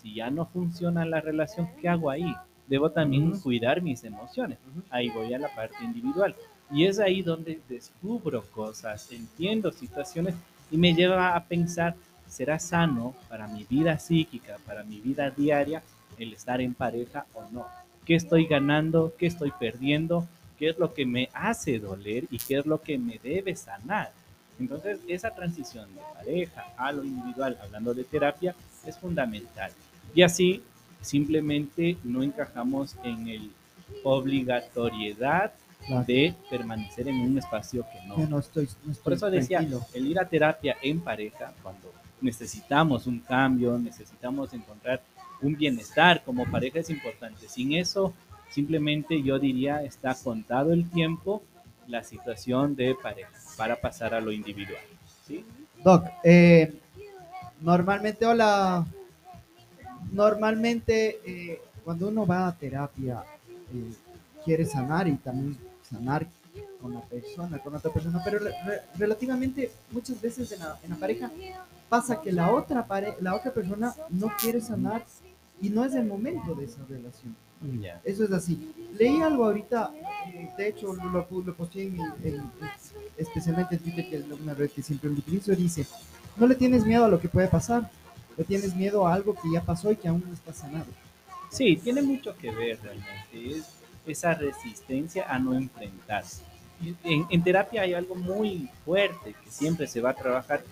si 0.00 0.14
ya 0.14 0.30
no 0.30 0.46
funciona 0.46 1.04
la 1.04 1.20
relación, 1.20 1.68
¿qué 1.80 1.88
hago 1.88 2.10
ahí? 2.10 2.32
Debo 2.68 2.90
también 2.90 3.38
cuidar 3.40 3.82
mis 3.82 4.04
emociones. 4.04 4.58
Ahí 4.90 5.08
voy 5.08 5.32
a 5.32 5.38
la 5.38 5.54
parte 5.54 5.82
individual. 5.82 6.34
Y 6.70 6.84
es 6.84 6.98
ahí 6.98 7.22
donde 7.22 7.60
descubro 7.68 8.42
cosas, 8.50 9.10
entiendo 9.10 9.72
situaciones 9.72 10.34
y 10.70 10.76
me 10.76 10.94
lleva 10.94 11.34
a 11.34 11.44
pensar, 11.44 11.94
¿será 12.28 12.58
sano 12.58 13.14
para 13.28 13.48
mi 13.48 13.64
vida 13.64 13.98
psíquica, 13.98 14.58
para 14.66 14.84
mi 14.84 15.00
vida 15.00 15.30
diaria, 15.30 15.82
el 16.18 16.34
estar 16.34 16.60
en 16.60 16.74
pareja 16.74 17.24
o 17.32 17.44
no? 17.50 17.66
¿Qué 18.04 18.14
estoy 18.14 18.46
ganando? 18.46 19.14
¿Qué 19.18 19.26
estoy 19.26 19.50
perdiendo? 19.58 20.26
¿Qué 20.58 20.70
es 20.70 20.78
lo 20.78 20.92
que 20.92 21.06
me 21.06 21.30
hace 21.32 21.78
doler 21.78 22.24
y 22.30 22.38
qué 22.38 22.58
es 22.58 22.66
lo 22.66 22.82
que 22.82 22.98
me 22.98 23.18
debe 23.22 23.56
sanar? 23.56 24.12
Entonces, 24.58 24.98
esa 25.06 25.30
transición 25.30 25.88
de 25.94 26.00
pareja 26.14 26.64
a 26.76 26.92
lo 26.92 27.04
individual, 27.04 27.56
hablando 27.62 27.94
de 27.94 28.04
terapia, 28.04 28.54
es 28.84 28.98
fundamental. 28.98 29.70
Y 30.14 30.22
así, 30.22 30.62
simplemente 31.00 31.96
no 32.04 32.22
encajamos 32.22 32.96
en 33.04 33.28
el 33.28 33.50
obligatoriedad 34.04 35.52
Claro. 35.86 36.04
de 36.06 36.34
permanecer 36.50 37.08
en 37.08 37.20
un 37.20 37.38
espacio 37.38 37.86
que 37.90 38.06
no. 38.06 38.18
No 38.26 38.40
estoy, 38.40 38.68
no 38.84 38.92
estoy 38.92 39.04
Por 39.04 39.12
eso 39.14 39.30
decía, 39.30 39.58
tranquilo. 39.58 39.86
el 39.94 40.06
ir 40.08 40.18
a 40.18 40.28
terapia 40.28 40.76
en 40.82 41.00
pareja, 41.00 41.54
cuando 41.62 41.90
necesitamos 42.20 43.06
un 43.06 43.20
cambio, 43.20 43.78
necesitamos 43.78 44.52
encontrar 44.52 45.00
un 45.40 45.56
bienestar 45.56 46.22
como 46.24 46.44
pareja 46.50 46.80
es 46.80 46.90
importante. 46.90 47.48
Sin 47.48 47.72
eso, 47.72 48.12
simplemente 48.50 49.22
yo 49.22 49.38
diría, 49.38 49.82
está 49.82 50.14
contado 50.14 50.72
el 50.74 50.90
tiempo 50.90 51.42
la 51.86 52.02
situación 52.04 52.76
de 52.76 52.94
pareja 53.00 53.30
para 53.56 53.76
pasar 53.80 54.12
a 54.12 54.20
lo 54.20 54.30
individual. 54.30 54.82
¿sí? 55.26 55.42
Doc, 55.82 56.04
eh, 56.22 56.74
normalmente, 57.62 58.26
hola. 58.26 58.84
Normalmente, 60.12 61.20
eh, 61.24 61.60
cuando 61.84 62.08
uno 62.08 62.26
va 62.26 62.48
a 62.48 62.52
terapia, 62.56 63.22
eh, 63.72 63.92
quiere 64.44 64.64
sanar 64.66 65.08
y 65.08 65.14
también 65.16 65.56
sanar 65.88 66.26
con 66.80 66.94
la 66.94 67.00
persona, 67.02 67.58
con 67.58 67.74
otra 67.74 67.92
persona, 67.92 68.20
pero 68.24 68.38
re- 68.38 68.52
re- 68.64 68.82
relativamente 68.96 69.70
muchas 69.90 70.20
veces 70.20 70.50
en 70.52 70.60
la, 70.60 70.78
en 70.82 70.90
la 70.90 70.96
pareja 70.96 71.30
pasa 71.88 72.20
que 72.20 72.32
la 72.32 72.52
otra, 72.52 72.86
pare- 72.86 73.16
la 73.20 73.34
otra 73.34 73.52
persona 73.52 73.94
no 74.10 74.30
quiere 74.40 74.60
sanar 74.60 75.04
y 75.60 75.70
no 75.70 75.84
es 75.84 75.94
el 75.94 76.04
momento 76.06 76.54
de 76.54 76.64
esa 76.66 76.78
relación. 76.88 77.34
Eso 78.04 78.22
es 78.24 78.30
así. 78.32 78.72
Leí 78.96 79.20
algo 79.20 79.44
ahorita, 79.46 79.90
eh, 80.32 80.50
de 80.56 80.68
hecho 80.68 80.94
lo, 80.94 81.04
lo, 81.10 81.26
lo 81.44 81.54
posteé 81.54 81.86
en, 81.88 82.42
especialmente 83.16 83.74
en 83.74 83.80
Twitter, 83.80 84.08
que 84.08 84.16
es 84.18 84.24
una 84.40 84.54
red 84.54 84.70
que 84.70 84.82
siempre 84.82 85.10
utilizo, 85.10 85.52
dice, 85.52 85.86
no 86.36 86.46
le 86.46 86.54
tienes 86.54 86.84
miedo 86.84 87.04
a 87.04 87.08
lo 87.08 87.18
que 87.20 87.28
puede 87.28 87.48
pasar, 87.48 87.90
tienes 88.44 88.74
miedo 88.74 89.06
a 89.06 89.14
algo 89.14 89.34
que 89.34 89.50
ya 89.52 89.62
pasó 89.62 89.90
y 89.90 89.96
que 89.96 90.08
aún 90.08 90.22
no 90.26 90.34
está 90.34 90.52
sanado. 90.52 90.86
Sí, 91.50 91.76
tiene 91.76 92.02
mucho 92.02 92.36
que 92.36 92.50
ver 92.50 92.78
realmente. 92.82 93.58
Es 93.58 93.66
esa 94.06 94.34
resistencia 94.34 95.26
a 95.28 95.38
no 95.38 95.54
enfrentarse. 95.54 96.42
En 97.04 97.42
terapia 97.42 97.82
hay 97.82 97.94
algo 97.94 98.14
muy 98.14 98.70
fuerte 98.84 99.34
que 99.42 99.50
siempre 99.50 99.86
se 99.86 100.00
va 100.00 100.10
a 100.10 100.14
trabajar 100.14 100.62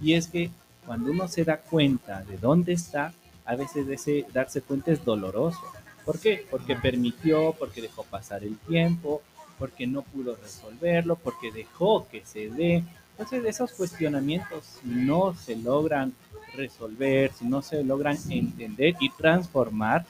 y 0.00 0.14
es 0.14 0.26
que 0.26 0.50
cuando 0.84 1.12
uno 1.12 1.28
se 1.28 1.44
da 1.44 1.58
cuenta 1.58 2.24
de 2.24 2.36
dónde 2.36 2.72
está, 2.72 3.14
a 3.44 3.54
veces 3.54 3.88
ese 3.88 4.26
darse 4.32 4.60
cuenta 4.60 4.90
es 4.90 5.04
doloroso. 5.04 5.60
¿Por 6.04 6.18
qué? 6.18 6.44
Porque 6.50 6.74
permitió, 6.74 7.54
porque 7.56 7.80
dejó 7.80 8.02
pasar 8.02 8.42
el 8.42 8.58
tiempo, 8.58 9.22
porque 9.58 9.86
no 9.86 10.02
pudo 10.02 10.34
resolverlo, 10.34 11.16
porque 11.16 11.52
dejó 11.52 12.08
que 12.08 12.24
se 12.24 12.48
dé. 12.48 12.82
Entonces 13.12 13.44
esos 13.44 13.72
cuestionamientos 13.72 14.78
no 14.82 15.34
se 15.34 15.56
logran 15.56 16.12
resolver, 16.54 17.32
si 17.32 17.44
no 17.44 17.62
se 17.62 17.84
logran 17.84 18.16
entender 18.28 18.94
y 19.00 19.10
transformar, 19.10 20.04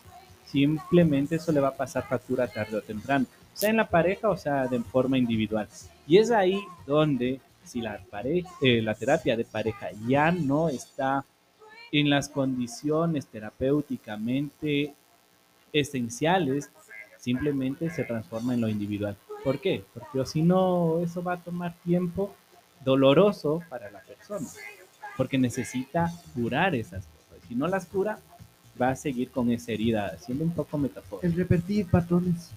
simplemente 0.47 1.37
eso 1.37 1.53
le 1.53 1.61
va 1.61 1.69
a 1.69 1.77
pasar 1.77 2.09
factura 2.09 2.49
tarde 2.49 2.77
o 2.77 2.83
temprano, 2.83 3.27
sea 3.55 3.71
en 3.71 3.77
la 3.77 3.89
pareja 3.89 4.29
o 4.29 4.37
sea 4.37 4.67
de 4.67 4.81
forma 4.81 5.19
individual. 5.19 5.69
Y 6.07 6.19
es 6.19 6.31
ahí 6.31 6.61
donde 6.87 7.41
si 7.65 7.81
la, 7.81 8.01
pareja, 8.11 8.49
eh, 8.61 8.83
la 8.83 8.95
terapia 8.95 9.37
de 9.37 9.45
pareja 9.45 9.89
ya 10.07 10.31
no 10.31 10.69
está 10.69 11.25
en 11.93 12.11
las 12.11 12.29
condiciones 12.29 13.27
terapéuticamente 13.27 14.95
esenciales, 15.73 16.71
simplemente 17.19 17.91
se 17.91 18.05
transforma 18.05 18.55
en 18.55 18.63
lo 18.63 18.69
individual. 18.69 19.17
¿Por 19.45 19.61
qué? 19.61 19.85
Porque 19.93 20.25
si 20.27 20.43
no, 20.43 21.01
eso 21.01 21.23
va 21.23 21.35
a 21.35 21.41
tomar 21.41 21.75
tiempo 21.85 22.35
doloroso 22.85 23.63
para 23.69 23.91
la 23.91 24.01
persona, 24.01 24.49
porque 25.17 25.39
necesita 25.39 26.13
curar 26.35 26.75
esas 26.75 27.05
cosas. 27.07 27.49
Si 27.49 27.55
no 27.55 27.69
las 27.69 27.87
cura, 27.87 28.19
va 28.81 28.91
a 28.91 28.97
seguir 28.97 29.31
con 29.31 29.51
esa 29.51 29.73
herida, 29.73 30.17
siendo 30.19 30.45
un 30.45 30.53
poco 30.53 30.79
metafórico. 30.79 31.27
El 31.27 31.35
repetir 31.35 31.87
patrones. 31.87 32.51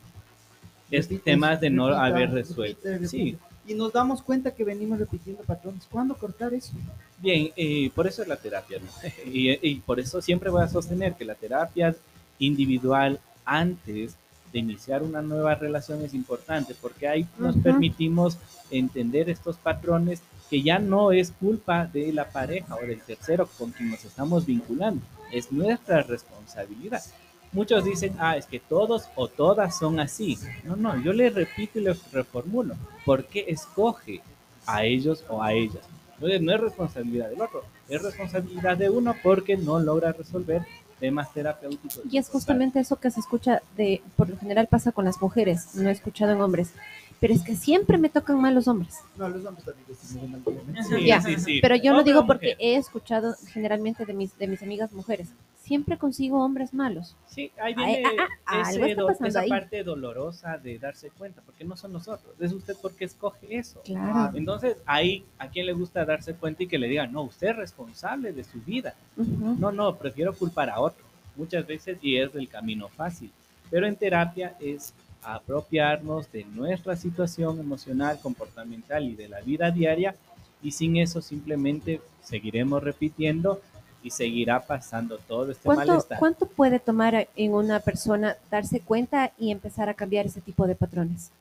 Es 0.92 1.06
Repite, 1.10 1.32
temas 1.32 1.60
de 1.60 1.70
no 1.70 1.88
repita, 1.90 2.06
haber 2.06 2.30
repite, 2.32 2.36
resuelto. 2.50 2.82
repite. 2.84 3.08
Sí, 3.08 3.38
Y 3.68 3.74
nos 3.74 3.92
damos 3.92 4.22
cuenta 4.22 4.52
que 4.54 4.64
venimos 4.64 5.00
repitiendo 5.00 5.42
patrones. 5.44 5.88
¿Cuándo 5.90 6.16
cortar 6.16 6.54
eso? 6.54 6.74
Bien, 7.18 7.52
eh, 7.56 7.90
por 7.96 8.06
eso 8.08 8.22
es 8.22 8.28
la 8.28 8.36
terapia, 8.38 8.80
¿no? 8.80 8.88
y, 9.26 9.58
y 9.68 9.76
por 9.80 10.00
eso 10.00 10.22
siempre 10.22 10.50
voy 10.50 10.64
a 10.64 10.68
sostener 10.68 11.16
que 11.16 11.26
la 11.26 11.36
terapia 11.36 11.96
individual 12.38 13.20
antes 13.46 14.16
de 14.56 14.60
iniciar 14.60 15.04
una 15.04 15.22
nueva 15.22 15.56
relación 15.56 16.02
es 16.06 16.14
importante, 16.14 16.74
porque 16.82 17.10
ahí 17.10 17.28
nos 17.38 17.56
Ujú. 17.56 17.64
permitimos 17.64 18.38
entender 18.72 19.30
estos 19.30 19.58
patrones 19.58 20.22
que 20.50 20.62
ya 20.62 20.80
no 20.80 21.12
es 21.12 21.32
culpa 21.32 21.88
de 21.88 22.14
la 22.14 22.30
pareja 22.30 22.74
o 22.76 22.88
del 22.88 23.02
tercero 23.02 23.50
con 23.58 23.72
quien 23.72 23.92
nos 23.92 24.06
estamos 24.06 24.46
vinculando, 24.46 25.02
es 25.30 25.52
nuestra 25.52 26.04
responsabilidad. 26.04 27.04
Muchos 27.52 27.84
dicen, 27.84 28.16
ah, 28.18 28.38
es 28.38 28.46
que 28.46 28.62
todos 28.62 29.10
o 29.18 29.28
todas 29.28 29.78
son 29.78 30.00
así. 30.00 30.38
No, 30.64 30.78
no, 30.78 31.02
yo 31.04 31.12
le 31.12 31.30
repito 31.30 31.80
y 31.80 31.84
le 31.84 31.94
reformulo. 32.14 32.76
¿Por 33.06 33.26
qué 33.26 33.44
escoge 33.50 34.22
a 34.66 34.86
ellos 34.86 35.26
o 35.28 35.44
a 35.44 35.52
ellas? 35.52 35.84
Entonces 36.14 36.42
no 36.42 36.54
es 36.54 36.62
responsabilidad 36.62 37.30
del 37.30 37.42
otro, 37.42 37.64
es 37.90 38.02
responsabilidad 38.02 38.78
de 38.78 38.90
uno 38.90 39.16
porque 39.22 39.58
no 39.58 39.82
logra 39.82 40.14
resolver 40.14 40.62
temas 41.00 41.32
terapéuticos. 41.34 42.02
Y 42.10 42.18
es 42.18 42.30
justamente 42.30 42.80
eso 42.80 42.96
que 42.98 43.12
se 43.12 43.20
escucha 43.20 43.62
de, 43.78 44.02
por 44.16 44.30
lo 44.30 44.38
general 44.38 44.68
pasa 44.68 44.92
con 44.92 45.06
las 45.06 45.22
mujeres, 45.22 45.76
no 45.76 45.90
he 45.90 45.92
escuchado 45.92 46.32
en 46.32 46.42
hombres, 46.42 46.72
pero 47.20 47.34
es 47.34 47.42
que 47.44 47.56
siempre 47.56 47.98
me 47.98 48.10
tocan 48.10 48.40
mal 48.42 48.54
los 48.56 48.68
hombres. 48.68 48.96
No, 49.18 49.30
los 49.30 49.46
hombres 49.46 49.66
también. 49.66 50.84
Sí, 50.88 51.06
Ya, 51.06 51.22
sí, 51.22 51.36
sí. 51.40 51.60
Pero 51.62 51.76
yo 51.76 51.92
lo 51.92 52.00
Hombre 52.00 52.12
digo 52.14 52.26
porque 52.28 52.54
mujer. 52.54 52.58
he 52.60 52.76
escuchado 52.78 53.36
generalmente 53.48 54.06
de 54.06 54.14
mis, 54.14 54.38
de 54.38 54.48
mis 54.48 54.62
amigas 54.62 54.92
mujeres, 54.94 55.30
siempre 55.66 55.98
consigo 55.98 56.44
hombres 56.44 56.74
malos. 56.74 57.16
Sí, 57.28 57.52
ahí 57.62 57.74
Ay, 57.78 57.96
viene 58.04 58.04
ah, 58.20 58.28
ah, 58.46 58.72
ese 58.72 58.94
do- 58.96 59.10
esa 59.10 59.40
ahí. 59.40 59.50
parte 59.50 59.84
dolorosa 59.84 60.58
de 60.58 60.78
darse 60.78 61.10
cuenta, 61.10 61.42
porque 61.42 61.64
no 61.64 61.76
son 61.76 61.92
nosotros, 61.94 62.34
es 62.40 62.54
usted 62.54 62.76
porque 62.82 63.06
escoge 63.06 63.58
eso. 63.58 63.82
Claro. 63.84 64.38
Entonces, 64.38 64.78
ahí, 64.86 65.26
¿a 65.40 65.48
quién 65.50 65.66
le 65.66 65.74
gusta 65.74 66.06
darse 66.06 66.36
cuenta 66.36 66.64
y 66.64 66.68
que 66.68 66.78
le 66.78 66.88
digan, 66.88 67.12
no, 67.12 67.24
usted 67.24 67.48
es 67.50 67.56
responsable 67.56 68.32
de 68.32 68.44
su 68.44 68.62
vida? 68.62 68.94
No, 69.18 69.72
no, 69.72 69.96
prefiero 69.96 70.34
culpar 70.34 70.70
a 70.70 70.80
otro. 70.80 71.04
Muchas 71.36 71.66
veces 71.66 71.98
y 72.02 72.18
es 72.18 72.34
el 72.36 72.48
camino 72.48 72.88
fácil. 72.88 73.32
Pero 73.72 73.88
en 73.88 73.96
terapia 73.96 74.56
es 74.60 74.94
apropiarnos 75.24 76.32
de 76.32 76.46
nuestra 76.46 76.96
situación 76.96 77.60
emocional, 77.60 78.20
comportamental 78.22 79.04
y 79.06 79.16
de 79.16 79.28
la 79.28 79.42
vida 79.42 79.72
diaria 79.72 80.16
y 80.62 80.72
sin 80.72 80.98
eso 80.98 81.22
simplemente 81.22 82.02
seguiremos 82.24 82.82
repitiendo 82.84 83.62
y 84.06 84.12
seguirá 84.12 84.60
pasando 84.60 85.18
todo 85.18 85.52
este 85.52 85.64
¿Cuánto, 85.64 85.88
malestar. 85.88 86.20
¿Cuánto 86.20 86.46
puede 86.46 86.80
tomar 86.80 87.28
en 87.36 87.54
una 87.54 87.80
persona 87.80 88.38
darse 88.52 88.80
cuenta 88.80 89.32
y 89.40 89.50
empezar 89.50 89.90
a 89.90 89.96
cambiar 89.96 90.28
ese 90.28 90.42
tipo 90.42 90.68
de 90.68 90.76
patrones? 90.76 91.32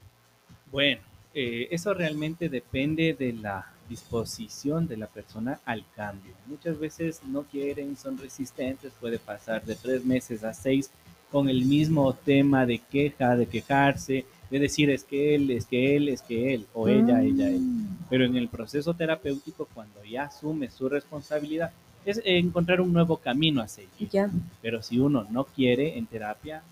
Bueno, 0.73 1.03
eh, 1.35 1.69
eso 1.71 1.93
realmente 1.93 2.49
depende 2.49 3.13
de 3.13 3.35
la 3.35 3.67
disposición 3.87 4.89
de 4.89 4.97
la 4.97 5.09
persona 5.09 5.61
al 5.67 5.85
cambio. 5.95 6.33
Muchas 6.47 6.79
veces 6.79 7.21
no 7.27 7.43
quieren, 7.43 7.99
son 7.99 8.17
resistentes, 8.17 8.95
puede 8.99 9.19
pasar 9.19 9.63
de 9.67 9.75
tres 9.75 10.03
meses 10.03 10.43
a 10.43 10.55
seis 10.55 10.91
con 11.31 11.51
el 11.51 11.67
mismo 11.67 12.15
tema 12.15 12.65
de 12.65 12.79
queja, 12.79 13.37
de 13.37 13.45
quejarse, 13.45 14.25
de 14.51 14.59
decir 14.59 14.89
es 14.89 15.05
que 15.05 15.35
él, 15.35 15.51
es 15.51 15.67
que 15.67 15.97
él, 15.97 16.09
es 16.09 16.23
que 16.23 16.55
él, 16.55 16.67
o 16.73 16.89
ella, 16.89 17.23
ella, 17.23 17.49
él. 17.49 17.61
Mm. 17.61 17.99
Pero 18.09 18.25
en 18.25 18.37
el 18.37 18.49
proceso 18.49 18.95
terapéutico, 18.95 19.69
cuando 19.75 20.03
ya 20.03 20.25
asume 20.25 20.71
su 20.71 20.89
responsabilidad, 20.89 21.73
es 22.05 22.21
encontrar 22.25 22.81
un 22.81 22.93
nuevo 22.93 23.17
camino 23.17 23.63
a 23.63 23.69
seguir. 23.69 24.09
Ya. 24.11 24.31
Pero 24.63 24.83
si 24.83 24.99
uno 24.99 25.27
no 25.31 25.45
quiere 25.45 25.97
en 25.99 26.07
terapia, 26.07 26.63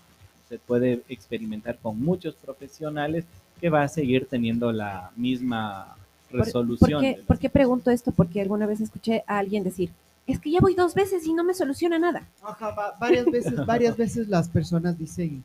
se 0.49 0.59
puede 0.59 1.01
experimentar 1.09 1.77
con 1.79 1.99
muchos 1.99 2.35
profesionales 2.35 3.25
que 3.59 3.69
va 3.69 3.83
a 3.83 3.87
seguir 3.87 4.27
teniendo 4.29 4.71
la 4.71 5.11
misma 5.15 5.95
Por- 6.29 6.41
resolución. 6.41 6.91
¿Por 6.91 7.01
qué, 7.01 7.21
por 7.25 7.39
qué 7.39 7.49
pregunto 7.49 7.91
esto? 7.91 8.11
Porque 8.11 8.41
alguna 8.41 8.65
vez 8.65 8.81
escuché 8.81 9.23
a 9.27 9.37
alguien 9.39 9.63
decir, 9.63 9.89
es 10.27 10.39
que 10.39 10.51
ya 10.51 10.59
voy 10.59 10.73
dos 10.75 10.93
veces 10.93 11.25
y 11.25 11.33
no 11.33 11.43
me 11.43 11.53
soluciona 11.53 11.97
nada. 11.99 12.27
Ajá, 12.41 12.69
va- 12.71 12.95
varias 12.99 13.25
veces, 13.25 13.65
varias 13.65 13.97
veces 13.97 14.27
las 14.27 14.47
personas 14.49 14.97
dicen 14.97 15.43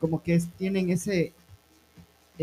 como 0.00 0.22
que 0.22 0.34
es- 0.34 0.48
tienen 0.58 0.90
ese 0.90 1.32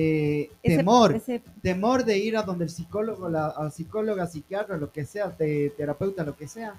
eh, 0.02 0.50
Ese- 0.64 0.78
temor, 0.78 1.14
ese- 1.16 1.42
temor 1.62 2.06
de 2.06 2.18
ir 2.18 2.38
a 2.38 2.44
donde 2.44 2.64
el 2.66 2.70
psicólogo, 2.70 3.28
la, 3.28 3.48
a 3.48 3.70
psicóloga, 3.70 4.28
psiquiatra, 4.28 4.78
lo 4.78 4.92
que 4.92 5.04
sea, 5.06 5.30
de 5.30 5.74
terapeuta, 5.76 6.24
lo 6.24 6.38
que 6.38 6.48
sea, 6.48 6.74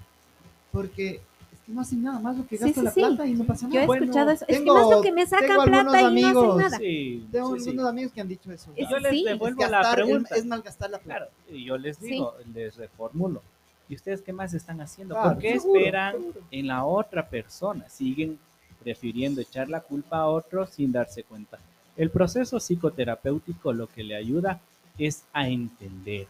porque 0.71 1.21
es 1.53 1.59
que 1.65 1.71
no 1.71 1.81
hacen 1.81 2.01
nada 2.01 2.19
más 2.19 2.35
lo 2.37 2.47
que 2.47 2.57
Sí, 2.57 2.63
gasta 2.63 2.79
sí, 2.79 2.85
la 2.85 2.91
sí. 2.91 2.99
plata 3.01 3.27
y 3.27 3.33
no 3.33 3.43
pasa 3.45 3.67
yo 3.67 3.73
nada. 3.73 3.83
he 3.83 3.85
Bueno, 3.87 4.03
escuchado 4.05 4.31
eso. 4.31 4.45
Es 4.47 4.57
que 4.57 4.63
tengo- 4.63 4.73
más 4.73 4.89
lo 4.89 5.01
que 5.01 5.11
me 5.11 5.25
tengo 5.27 5.39
sacan 5.47 5.65
plata 5.67 5.99
y 5.99 6.03
no 6.03 6.07
amigos- 6.07 6.47
hacen 6.47 6.57
nada. 6.71 6.77
Sí, 6.77 7.27
Tengo 7.31 7.53
sí, 7.55 7.59
sí. 7.63 7.69
algunos 7.69 7.89
amigos 7.91 8.11
que 8.13 8.21
han 8.21 8.27
dicho 8.27 8.51
eso. 8.51 8.71
Es- 8.75 8.89
Yo 8.89 8.97
les 8.97 9.11
sí, 9.11 9.23
devuelvo 9.23 9.63
es 9.63 9.69
la 9.69 9.77
gastar, 9.77 9.95
pregunta. 10.03 10.35
es 10.35 10.45
malgastar 10.45 10.89
la 10.89 10.97
plata. 10.97 11.17
Claro, 11.27 11.31
y 11.51 11.65
yo 11.65 11.77
les 11.77 11.97
Sí. 11.97 12.05
digo, 12.07 12.33
les 12.53 12.75
reformulo. 12.77 13.43
¿Y 13.87 13.95
ustedes 13.95 14.21
qué 14.21 14.33
más 14.33 14.53
están 14.55 14.81
haciendo? 14.81 15.13
Claro, 15.15 15.31
¿Por 15.33 15.39
qué 15.41 15.59
seguro, 15.59 15.79
esperan 15.79 16.13
seguro. 16.13 16.39
en 16.49 16.67
la 16.67 16.85
otra 16.85 17.27
persona? 17.27 17.87
Siguen 17.89 18.39
prefiriendo 18.81 19.41
echar 19.41 19.69
la 19.69 19.81
culpa 19.81 20.19
a 20.21 20.27
otro 20.27 20.65
sin 20.65 20.91
darse 20.91 21.23
cuenta. 21.23 21.59
El 22.01 22.09
proceso 22.09 22.59
psicoterapéutico 22.59 23.73
lo 23.73 23.85
que 23.85 24.03
le 24.03 24.15
ayuda 24.15 24.59
es 24.97 25.23
a 25.33 25.47
entender, 25.47 26.25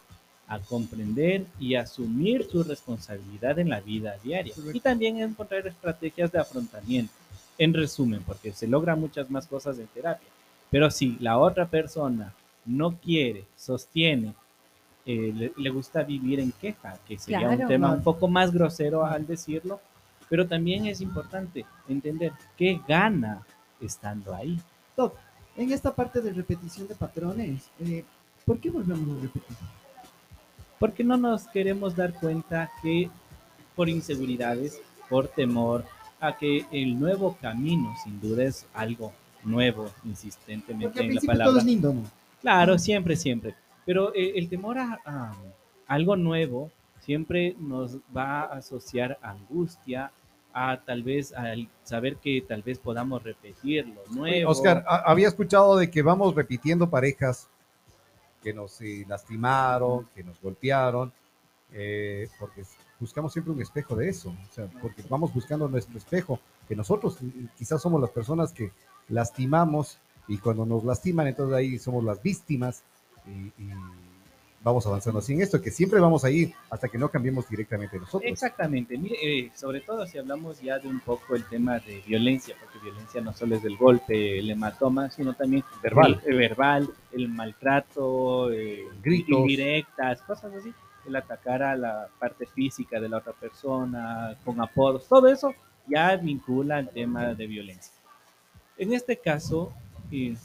a 0.46 0.58
comprender 0.58 1.46
y 1.58 1.76
asumir 1.76 2.46
su 2.46 2.62
responsabilidad 2.62 3.58
en 3.58 3.70
la 3.70 3.80
vida 3.80 4.18
diaria. 4.22 4.52
Y 4.70 4.80
también 4.80 5.16
encontrar 5.16 5.66
estrategias 5.66 6.30
de 6.30 6.40
afrontamiento. 6.40 7.14
En 7.56 7.72
resumen, 7.72 8.22
porque 8.26 8.52
se 8.52 8.68
logran 8.68 9.00
muchas 9.00 9.30
más 9.30 9.46
cosas 9.46 9.78
en 9.78 9.86
terapia. 9.86 10.28
Pero 10.70 10.90
si 10.90 11.16
la 11.20 11.38
otra 11.38 11.66
persona 11.66 12.34
no 12.66 12.98
quiere, 12.98 13.46
sostiene, 13.56 14.34
eh, 15.06 15.32
le, 15.34 15.52
le 15.56 15.70
gusta 15.70 16.02
vivir 16.02 16.38
en 16.38 16.52
queja, 16.52 16.98
que 17.08 17.18
sería 17.18 17.48
un 17.48 17.66
tema 17.66 17.94
un 17.94 18.02
poco 18.02 18.28
más 18.28 18.52
grosero 18.52 19.06
al 19.06 19.26
decirlo, 19.26 19.80
pero 20.28 20.46
también 20.46 20.84
es 20.84 21.00
importante 21.00 21.64
entender 21.88 22.32
qué 22.58 22.78
gana 22.86 23.40
estando 23.80 24.34
ahí. 24.34 24.60
Doc, 24.94 25.16
en 25.56 25.72
esta 25.72 25.94
parte 25.94 26.20
de 26.20 26.32
repetición 26.32 26.88
de 26.88 26.94
patrones, 26.94 27.70
eh, 27.80 28.04
¿por 28.44 28.58
qué 28.58 28.70
volvemos 28.70 29.18
a 29.18 29.22
repetir? 29.22 29.56
Porque 30.78 31.04
no 31.04 31.16
nos 31.16 31.46
queremos 31.48 31.94
dar 31.94 32.12
cuenta 32.14 32.70
que 32.82 33.08
por 33.76 33.88
inseguridades, 33.88 34.80
por 35.08 35.28
temor 35.28 35.84
a 36.20 36.36
que 36.36 36.66
el 36.72 36.98
nuevo 36.98 37.36
camino 37.40 37.94
sin 38.02 38.20
duda 38.20 38.44
es 38.44 38.66
algo 38.74 39.12
nuevo, 39.44 39.90
insistentemente 40.04 40.86
Porque 40.88 41.00
al 41.00 41.06
en 41.06 41.14
la 41.14 41.20
todo 41.20 41.26
palabra. 41.26 41.58
es 41.60 41.64
lindo, 41.64 41.92
¿no? 41.94 42.02
Claro, 42.40 42.78
siempre, 42.78 43.16
siempre. 43.16 43.54
Pero 43.84 44.14
eh, 44.14 44.32
el 44.36 44.48
temor 44.48 44.78
a, 44.78 45.00
a 45.04 45.32
algo 45.86 46.16
nuevo 46.16 46.70
siempre 47.00 47.56
nos 47.58 47.96
va 48.16 48.42
a 48.42 48.56
asociar 48.58 49.18
angustia, 49.22 50.12
a 50.52 50.82
tal 50.84 51.02
vez 51.02 51.32
al 51.32 51.68
saber 51.82 52.16
que 52.16 52.42
tal 52.46 52.62
vez 52.62 52.78
podamos 52.78 53.22
repetir 53.22 53.86
lo 53.88 54.04
nuevo. 54.14 54.50
Oscar, 54.50 54.84
había 54.86 55.28
escuchado 55.28 55.76
de 55.76 55.90
que 55.90 56.02
vamos 56.02 56.34
repitiendo 56.34 56.88
parejas 56.88 57.48
que 58.42 58.52
nos 58.52 58.80
eh, 58.80 59.04
lastimaron, 59.08 60.08
que 60.14 60.24
nos 60.24 60.40
golpearon, 60.40 61.12
eh, 61.72 62.28
porque 62.38 62.64
buscamos 62.98 63.32
siempre 63.32 63.52
un 63.52 63.62
espejo 63.62 63.96
de 63.96 64.08
eso, 64.08 64.30
o 64.30 64.52
sea, 64.52 64.68
porque 64.80 65.02
vamos 65.08 65.32
buscando 65.32 65.68
nuestro 65.68 65.96
espejo, 65.96 66.40
que 66.68 66.76
nosotros 66.76 67.18
eh, 67.22 67.46
quizás 67.56 67.80
somos 67.80 68.00
las 68.00 68.10
personas 68.10 68.52
que 68.52 68.72
lastimamos 69.08 69.98
y 70.28 70.38
cuando 70.38 70.66
nos 70.66 70.84
lastiman, 70.84 71.26
entonces 71.26 71.56
ahí 71.56 71.78
somos 71.78 72.04
las 72.04 72.22
víctimas 72.22 72.82
y, 73.26 73.62
y 73.62 73.72
vamos 74.62 74.86
avanzando 74.86 75.18
así 75.18 75.32
en 75.32 75.42
esto, 75.42 75.60
que 75.60 75.70
siempre 75.70 76.00
vamos 76.00 76.24
a 76.24 76.30
ir 76.30 76.52
hasta 76.70 76.88
que 76.88 76.98
no 76.98 77.08
cambiemos 77.10 77.48
directamente 77.48 77.98
nosotros. 77.98 78.30
Exactamente, 78.30 78.96
mire, 78.96 79.16
eh, 79.22 79.52
sobre 79.54 79.80
todo 79.80 80.06
si 80.06 80.18
hablamos 80.18 80.60
ya 80.60 80.78
de 80.78 80.88
un 80.88 81.00
poco 81.00 81.34
el 81.34 81.44
tema 81.44 81.78
de 81.80 82.02
violencia, 82.06 82.54
porque 82.60 82.78
violencia 82.78 83.20
no 83.20 83.32
solo 83.32 83.56
es 83.56 83.62
del 83.62 83.76
golpe, 83.76 84.38
el 84.38 84.50
hematoma, 84.50 85.10
sino 85.10 85.34
también 85.34 85.64
Verbal. 85.82 86.20
el, 86.24 86.36
verbal, 86.36 86.90
el 87.12 87.28
maltrato, 87.28 88.52
eh, 88.52 88.84
Gritos. 89.02 89.38
indirectas, 89.38 90.22
cosas 90.22 90.52
así, 90.54 90.72
el 91.06 91.16
atacar 91.16 91.62
a 91.62 91.76
la 91.76 92.08
parte 92.18 92.46
física 92.46 93.00
de 93.00 93.08
la 93.08 93.18
otra 93.18 93.32
persona, 93.32 94.36
con 94.44 94.60
apodos, 94.60 95.06
todo 95.08 95.28
eso 95.28 95.54
ya 95.88 96.14
vincula 96.16 96.76
al 96.76 96.90
tema 96.90 97.34
de 97.34 97.46
violencia. 97.46 97.92
En 98.76 98.92
este 98.92 99.16
caso, 99.16 99.72
eh, 100.10 100.36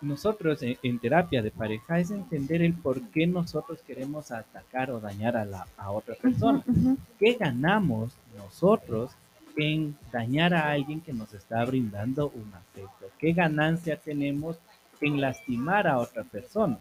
nosotros 0.00 0.62
en, 0.62 0.76
en 0.82 0.98
terapia 0.98 1.42
de 1.42 1.50
pareja 1.50 1.98
es 1.98 2.10
entender 2.10 2.62
el 2.62 2.74
por 2.74 3.00
qué 3.10 3.26
nosotros 3.26 3.80
queremos 3.86 4.30
atacar 4.30 4.90
o 4.90 5.00
dañar 5.00 5.36
a, 5.36 5.44
la, 5.44 5.66
a 5.76 5.90
otra 5.90 6.14
persona. 6.14 6.62
Ujú. 6.66 6.96
¿Qué 7.18 7.34
ganamos 7.34 8.12
nosotros 8.36 9.12
en 9.56 9.96
dañar 10.12 10.54
a 10.54 10.70
alguien 10.70 11.00
que 11.00 11.12
nos 11.12 11.32
está 11.32 11.64
brindando 11.64 12.28
un 12.28 12.52
afecto? 12.54 13.10
¿Qué 13.18 13.32
ganancia 13.32 13.96
tenemos 13.96 14.58
en 15.00 15.20
lastimar 15.20 15.86
a 15.86 15.98
otra 15.98 16.24
persona? 16.24 16.78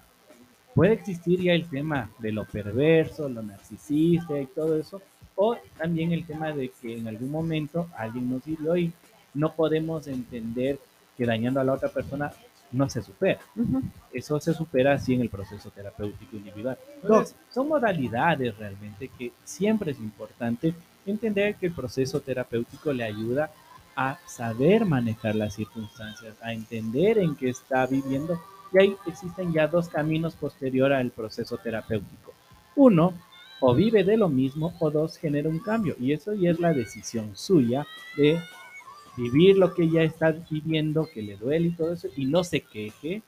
Puede 0.74 0.94
existir 0.94 1.42
ya 1.42 1.54
el 1.54 1.70
tema 1.70 2.12
de 2.20 2.34
lo 2.34 2.44
perverso, 2.44 3.30
lo 3.30 3.42
narcisista 3.42 4.40
y 4.40 4.46
todo 4.46 4.78
eso, 4.78 5.02
o 5.36 5.58
también 5.78 6.12
el 6.12 6.26
tema 6.26 6.52
de 6.52 6.70
que 6.70 6.98
en 6.98 7.08
algún 7.08 7.32
momento 7.32 7.88
alguien 7.98 8.30
nos 8.30 8.46
hirió 8.46 8.76
y 8.76 8.92
no 9.34 9.54
podemos 9.54 10.08
entender 10.08 10.78
que 11.18 11.26
dañando 11.26 11.62
a 11.62 11.64
la 11.64 11.74
otra 11.74 11.90
persona 11.90 12.32
no 12.76 12.90
se 12.90 13.02
supera. 13.02 13.40
Eso 14.14 14.40
se 14.40 14.54
supera 14.54 14.94
así 14.94 15.14
en 15.14 15.22
el 15.22 15.30
proceso 15.30 15.70
terapéutico 15.72 16.36
individual. 16.36 16.78
Entonces, 17.02 17.36
son 17.52 17.70
modalidades 17.70 18.58
realmente 18.58 19.10
que 19.18 19.32
siempre 19.44 19.92
es 19.92 20.00
importante 20.00 20.74
entender 21.06 21.56
que 21.56 21.68
el 21.68 21.74
proceso 21.74 22.20
terapéutico 22.20 22.92
le 22.92 23.04
ayuda 23.04 23.52
a 23.96 24.20
saber 24.26 24.86
manejar 24.86 25.36
las 25.36 25.56
circunstancias, 25.56 26.36
a 26.42 26.52
entender 26.52 27.18
en 27.18 27.36
qué 27.36 27.50
está 27.50 27.86
viviendo. 27.86 28.40
Y 28.74 28.80
ahí 28.80 28.96
existen 29.06 29.54
ya 29.54 29.68
dos 29.68 29.88
caminos 29.88 30.36
posterior 30.36 30.92
al 30.92 31.12
proceso 31.12 31.58
terapéutico. 31.58 32.34
Uno, 32.76 33.14
o 33.62 33.74
vive 33.74 34.04
de 34.04 34.18
lo 34.18 34.28
mismo, 34.28 34.74
o 34.80 34.92
dos, 34.92 35.18
genera 35.18 35.48
un 35.48 35.60
cambio. 35.60 35.96
Y 35.98 36.12
eso 36.12 36.34
ya 36.34 36.52
es 36.52 36.60
la 36.60 36.74
decisión 36.74 37.32
suya 37.36 37.88
de 38.18 38.38
vivir 39.18 39.58
lo 39.58 39.74
que 39.74 39.90
ya 39.90 40.04
está 40.04 40.32
viviendo, 40.32 41.08
que 41.14 41.22
le 41.22 41.38
duele 41.38 41.68
y 41.68 41.72
todo 41.72 41.94
eso, 41.94 42.08
y 42.16 42.26
no 42.26 42.44
se 42.44 42.62
queje, 42.62 43.22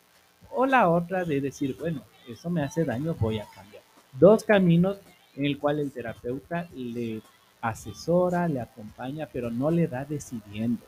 o 0.51 0.65
la 0.65 0.89
otra 0.89 1.23
de 1.25 1.41
decir, 1.41 1.75
bueno, 1.79 2.01
eso 2.27 2.49
me 2.49 2.61
hace 2.63 2.83
daño, 2.85 3.15
voy 3.19 3.39
a 3.39 3.45
cambiar. 3.53 3.83
Dos 4.19 4.43
caminos 4.43 4.97
en 5.35 5.45
el 5.45 5.57
cual 5.57 5.79
el 5.79 5.91
terapeuta 5.91 6.67
le 6.75 7.21
asesora, 7.61 8.47
le 8.47 8.61
acompaña, 8.61 9.27
pero 9.31 9.49
no 9.51 9.71
le 9.71 9.87
da 9.87 10.05
decidiendo. 10.05 10.83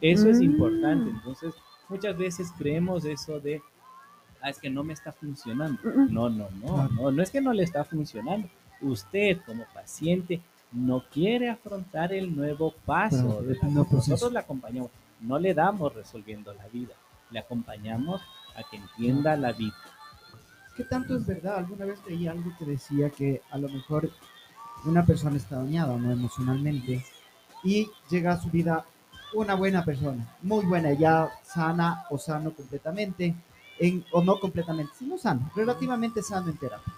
Eso 0.00 0.28
es 0.28 0.38
Mm. 0.40 0.42
importante. 0.44 1.10
Entonces, 1.10 1.54
muchas 1.88 2.16
veces 2.16 2.48
creemos 2.58 3.04
eso 3.04 3.40
de, 3.40 3.62
ah, 4.42 4.50
es 4.50 4.58
que 4.58 4.68
no 4.70 4.82
me 4.84 4.92
está 4.92 5.12
funcionando. 5.12 5.78
No, 6.10 6.28
no, 6.28 6.48
no, 6.62 6.88
no, 6.88 7.10
no 7.10 7.22
es 7.22 7.30
que 7.30 7.40
no 7.40 7.52
le 7.52 7.62
está 7.62 7.84
funcionando. 7.84 8.48
Usted 8.82 9.38
como 9.46 9.64
paciente 9.72 10.40
no 10.72 11.04
quiere 11.12 11.48
afrontar 11.50 12.12
el 12.12 12.34
nuevo 12.34 12.74
paso. 12.84 13.42
La- 13.42 13.68
nuevo 13.68 13.88
proceso. 13.88 14.10
Nosotros 14.12 14.32
le 14.32 14.38
acompañamos, 14.40 14.90
no 15.20 15.38
le 15.38 15.54
damos 15.54 15.94
resolviendo 15.94 16.52
la 16.54 16.66
vida, 16.68 16.94
le 17.30 17.38
acompañamos 17.38 18.20
a 18.56 18.62
que 18.70 18.76
entienda 18.76 19.36
la 19.36 19.52
vida. 19.52 19.74
¿Qué 20.76 20.84
tanto 20.84 21.16
es 21.16 21.26
verdad? 21.26 21.56
Alguna 21.56 21.86
vez 21.86 21.98
leí 22.06 22.26
algo 22.28 22.52
que 22.58 22.64
decía 22.66 23.08
que 23.10 23.40
a 23.50 23.58
lo 23.58 23.68
mejor 23.68 24.10
una 24.84 25.04
persona 25.06 25.36
está 25.36 25.56
dañada 25.56 25.96
no 25.96 26.12
emocionalmente 26.12 27.04
y 27.64 27.88
llega 28.10 28.32
a 28.32 28.40
su 28.40 28.50
vida 28.50 28.84
una 29.34 29.54
buena 29.54 29.84
persona, 29.84 30.36
muy 30.42 30.64
buena, 30.66 30.92
ya 30.92 31.30
sana 31.42 32.04
o 32.10 32.18
sano 32.18 32.52
completamente, 32.52 33.34
en, 33.78 34.04
o 34.12 34.22
no 34.22 34.38
completamente, 34.38 34.92
sino 34.98 35.18
sano, 35.18 35.50
relativamente 35.56 36.22
sano 36.22 36.50
en 36.50 36.56
terapia. 36.58 36.92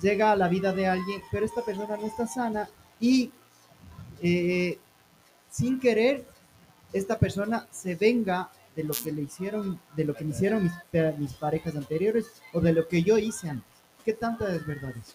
Llega 0.00 0.32
a 0.32 0.36
la 0.36 0.48
vida 0.48 0.72
de 0.72 0.86
alguien, 0.86 1.20
pero 1.30 1.44
esta 1.46 1.62
persona 1.62 1.96
no 1.96 2.06
está 2.06 2.26
sana 2.26 2.68
y 3.04 3.30
eh, 4.22 4.78
sin 5.50 5.78
querer 5.78 6.24
esta 6.94 7.18
persona 7.18 7.66
se 7.70 7.96
venga 7.96 8.50
de 8.74 8.82
lo 8.82 8.94
que 8.94 9.12
le 9.12 9.20
hicieron, 9.20 9.78
de 9.94 10.06
lo 10.06 10.14
que 10.14 10.24
me 10.24 10.30
hicieron 10.30 10.70
mis, 11.18 11.34
parejas 11.34 11.76
anteriores 11.76 12.24
o 12.54 12.62
de 12.62 12.72
lo 12.72 12.88
que 12.88 13.02
yo 13.02 13.18
hice 13.18 13.50
antes. 13.50 13.68
¿Qué 14.06 14.14
tanta 14.14 14.54
es 14.54 14.66
verdad 14.66 14.94
eso? 14.96 15.12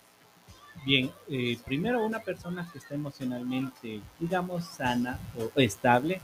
Bien, 0.85 1.09
eh, 1.29 1.57
primero 1.65 2.05
una 2.05 2.19
persona 2.19 2.69
que 2.71 2.77
está 2.77 2.93
emocionalmente, 2.93 4.01
digamos, 4.19 4.65
sana 4.65 5.19
o 5.35 5.59
estable, 5.59 6.21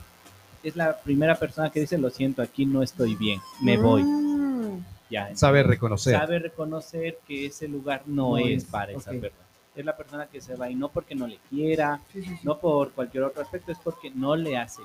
es 0.62 0.76
la 0.76 0.96
primera 1.00 1.34
persona 1.34 1.70
que 1.70 1.80
dice, 1.80 1.98
lo 1.98 2.10
siento, 2.10 2.42
aquí 2.42 2.64
no 2.64 2.80
estoy 2.80 3.16
bien, 3.16 3.40
me 3.60 3.76
voy. 3.76 4.04
Mm. 4.04 4.84
Ya, 5.10 5.34
Saber 5.34 5.66
reconocer. 5.66 6.16
sabe 6.16 6.38
reconocer 6.38 7.18
que 7.26 7.46
ese 7.46 7.66
lugar 7.66 8.02
no, 8.06 8.30
No 8.30 8.38
es 8.38 8.62
es, 8.62 8.64
para 8.64 8.92
esa 8.92 9.10
ok. 9.10 9.20
persona. 9.20 9.45
Es 9.80 9.84
la 9.86 9.96
persona 9.96 10.26
que 10.26 10.40
se 10.40 10.56
va 10.56 10.70
y 10.70 10.74
no 10.74 10.88
porque 10.88 11.14
no 11.14 11.26
le 11.26 11.38
quiera, 11.50 12.00
Sí, 12.12 12.22
sí, 12.22 12.28
sí. 12.30 12.40
no 12.42 12.58
por 12.58 12.92
cualquier 12.92 13.24
otro 13.24 13.42
aspecto, 13.42 13.72
es 13.72 13.78
porque 13.78 14.10
no 14.10 14.36
le 14.36 14.56
hace. 14.56 14.82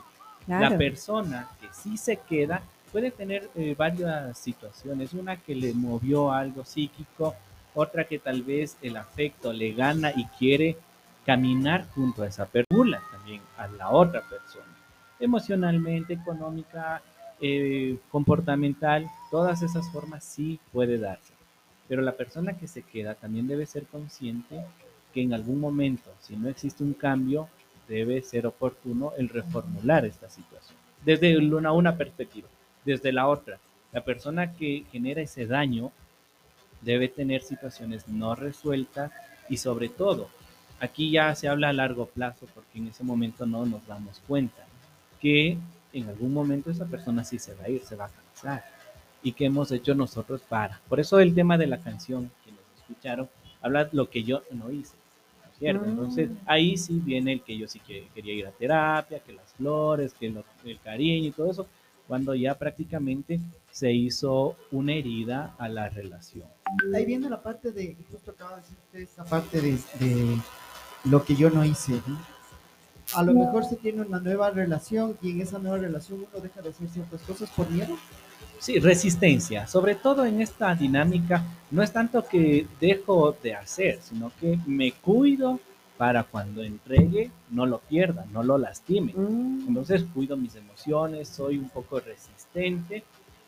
La 0.48 0.76
persona 0.78 1.48
que 1.60 1.68
sí 1.72 1.98
se 1.98 2.18
queda 2.18 2.62
puede 2.92 3.12
tener 3.12 3.50
eh, 3.56 3.76
varias 3.78 4.38
situaciones, 4.38 5.14
una 5.14 5.38
que 5.38 5.56
le 5.56 5.74
movió 5.74 6.32
algo 6.32 6.66
psíquico, 6.66 7.36
otra 7.74 8.06
que 8.06 8.20
tal 8.20 8.42
vez 8.42 8.78
el 8.82 8.98
afecto 8.98 9.54
le 9.54 9.72
gana 9.72 10.12
y 10.16 10.26
quiere 10.38 10.78
caminar 11.26 11.88
junto 11.94 12.24
a 12.24 12.28
esa 12.28 12.46
persona, 12.48 13.02
también 13.12 13.42
a 13.58 13.68
la 13.68 13.92
otra 13.92 14.22
persona, 14.22 14.66
emocionalmente, 15.20 16.14
económica, 16.14 17.02
eh, 17.40 17.98
comportamental, 18.10 19.08
todas 19.30 19.62
esas 19.62 19.90
formas 19.92 20.24
sí 20.24 20.60
puede 20.74 20.98
darse. 20.98 21.31
Pero 21.92 22.04
la 22.04 22.14
persona 22.14 22.58
que 22.58 22.70
se 22.70 22.84
queda 22.84 23.16
también 23.16 23.50
debe 23.50 23.66
ser 23.66 23.86
consciente 23.86 24.64
que 25.14 25.22
en 25.22 25.34
algún 25.34 25.60
momento, 25.60 26.10
si 26.22 26.38
no 26.38 26.48
existe 26.48 26.86
un 26.86 26.94
cambio, 26.94 27.50
debe 27.90 28.22
ser 28.22 28.48
oportuno 28.48 29.12
el 29.18 29.28
reformular 29.28 30.06
esta 30.06 30.30
situación. 30.30 30.78
Desde 31.04 31.38
una, 31.38 31.74
una 31.74 31.98
perspectiva, 31.98 32.48
desde 32.86 33.12
la 33.12 33.28
otra, 33.28 33.60
la 33.92 34.06
persona 34.06 34.54
que 34.54 34.86
genera 34.90 35.22
ese 35.22 35.46
daño 35.46 35.92
debe 36.80 37.10
tener 37.10 37.42
situaciones 37.42 38.08
no 38.08 38.36
resueltas 38.36 39.12
y 39.50 39.58
sobre 39.58 39.90
todo, 39.90 40.30
aquí 40.80 41.12
ya 41.12 41.36
se 41.36 41.50
habla 41.50 41.68
a 41.68 41.74
largo 41.74 42.06
plazo 42.06 42.48
porque 42.56 42.80
en 42.80 42.88
ese 42.88 43.04
momento 43.04 43.46
no 43.46 43.66
nos 43.66 43.86
damos 43.86 44.22
cuenta 44.26 44.64
que 45.20 45.58
en 45.92 46.08
algún 46.08 46.34
momento 46.34 46.72
esa 46.72 46.86
persona 46.86 47.26
sí 47.26 47.38
se 47.38 47.54
va 47.54 47.66
a 47.66 47.70
ir, 47.70 47.82
se 47.84 47.98
va 47.98 48.06
a 48.06 48.12
cansar 48.12 48.81
y 49.24 49.34
que 49.34 49.46
hemos 49.46 49.72
hecho 49.72 49.94
nosotros 49.96 50.42
para. 50.48 50.82
Por 50.90 51.00
eso 51.00 51.20
el 51.20 51.34
tema 51.36 51.58
de 51.58 51.68
la 51.68 51.78
canción, 51.78 52.32
quienes 52.44 52.62
escucharon, 52.80 53.30
habla 53.62 53.90
lo 53.92 54.10
que 54.10 54.24
yo 54.24 54.44
no 54.52 54.72
hice. 54.72 54.94
¿no 55.44 55.52
es 55.52 55.58
¿Cierto? 55.60 55.86
Mm. 55.86 55.90
Entonces 55.90 56.30
ahí 56.46 56.78
sí 56.78 57.00
viene 57.04 57.34
el 57.34 57.42
que 57.42 57.58
yo 57.58 57.68
sí 57.68 57.80
que 57.80 58.08
quería 58.16 58.34
ir 58.34 58.48
a 58.48 58.52
terapia, 58.52 59.20
que 59.20 59.34
las 59.34 59.54
flores, 59.54 60.14
que 60.20 60.30
lo- 60.30 60.44
el 60.66 60.80
cariño 60.80 61.28
y 61.28 61.32
todo 61.32 61.52
eso, 61.52 61.68
cuando 62.08 62.34
ya 62.36 62.58
prácticamente 62.58 63.40
se 63.72 63.92
hizo 63.94 64.58
una 64.72 64.94
herida 64.94 65.56
a 65.58 65.70
la 65.70 65.88
relación. 65.90 66.48
Ahí 66.94 67.06
viene 67.06 67.30
la 67.30 67.42
parte 67.42 67.72
de, 67.72 67.96
justo 68.12 68.32
acaba 68.32 68.56
de 68.56 68.62
decir 68.62 68.78
usted, 68.86 69.00
esta 69.00 69.24
parte 69.24 69.62
de, 69.62 69.72
de 70.00 70.38
lo 71.06 71.24
que 71.24 71.36
yo 71.36 71.50
no 71.50 71.64
hice. 71.64 72.02
A 73.14 73.24
lo 73.24 73.34
mejor 73.34 73.66
se 73.66 73.76
tiene 73.76 74.02
una 74.02 74.20
nueva 74.20 74.50
relación 74.52 75.18
y 75.22 75.32
en 75.32 75.42
esa 75.42 75.60
nueva 75.60 75.78
relación 75.78 76.20
uno 76.32 76.42
deja 76.44 76.62
de 76.62 76.70
hacer 76.70 76.88
ciertas 76.90 77.22
cosas 77.22 77.50
por 77.52 77.70
miedo. 77.70 77.98
Sí, 78.62 78.78
resistencia. 78.78 79.66
Sobre 79.66 79.96
todo 79.96 80.24
en 80.24 80.40
esta 80.40 80.76
dinámica, 80.76 81.44
no 81.72 81.82
es 81.82 81.92
tanto 81.92 82.24
que 82.28 82.68
dejo 82.80 83.36
de 83.42 83.56
hacer, 83.56 84.00
sino 84.04 84.32
que 84.40 84.60
me 84.68 84.92
cuido 84.92 85.60
para 85.98 86.24
cuando 86.24 86.62
entregue 86.62 87.32
no 87.50 87.66
lo 87.66 87.80
pierda, 87.80 88.24
no 88.32 88.44
lo 88.44 88.60
lastime. 88.60 89.14
Mm. 89.16 89.68
Entonces 89.68 90.04
cuido 90.14 90.38
mis 90.38 90.56
emociones, 90.56 91.28
soy 91.28 91.58
un 91.58 91.70
poco 91.70 92.00
resistente, 92.00 93.04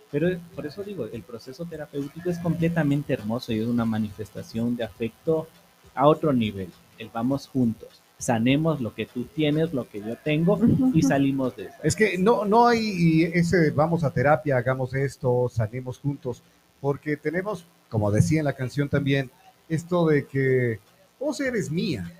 pero 0.09 0.29
por 0.55 0.65
eso 0.65 0.83
digo, 0.83 1.05
el 1.05 1.21
proceso 1.21 1.63
terapéutico 1.65 2.31
es 2.31 2.39
completamente 2.39 3.13
hermoso 3.13 3.53
y 3.53 3.59
es 3.59 3.67
una 3.67 3.85
manifestación 3.85 4.75
de 4.75 4.83
afecto 4.83 5.47
a 5.93 6.07
otro 6.07 6.33
nivel. 6.33 6.69
El 6.97 7.09
vamos 7.13 7.47
juntos, 7.47 8.02
sanemos 8.23 8.81
lo 8.81 8.93
que 8.95 9.05
tú 9.05 9.25
tienes, 9.25 9.73
lo 9.73 9.87
que 9.87 9.99
yo 9.99 10.15
tengo 10.23 10.59
y 10.93 11.01
salimos 11.03 11.55
de 11.55 11.65
eso. 11.65 11.75
Es 11.83 11.95
que 11.95 12.17
no, 12.17 12.45
no 12.45 12.67
hay 12.67 13.23
ese 13.33 13.69
vamos 13.71 14.03
a 14.03 14.11
terapia, 14.11 14.57
hagamos 14.57 14.93
esto, 14.93 15.49
sanemos 15.49 15.99
juntos, 15.99 16.41
porque 16.81 17.15
tenemos, 17.17 17.65
como 17.89 18.11
decía 18.11 18.39
en 18.39 18.45
la 18.45 18.53
canción 18.53 18.89
también, 18.89 19.29
esto 19.69 20.07
de 20.07 20.25
que 20.25 20.79
vos 21.19 21.39
eres 21.39 21.69
mía. 21.71 22.11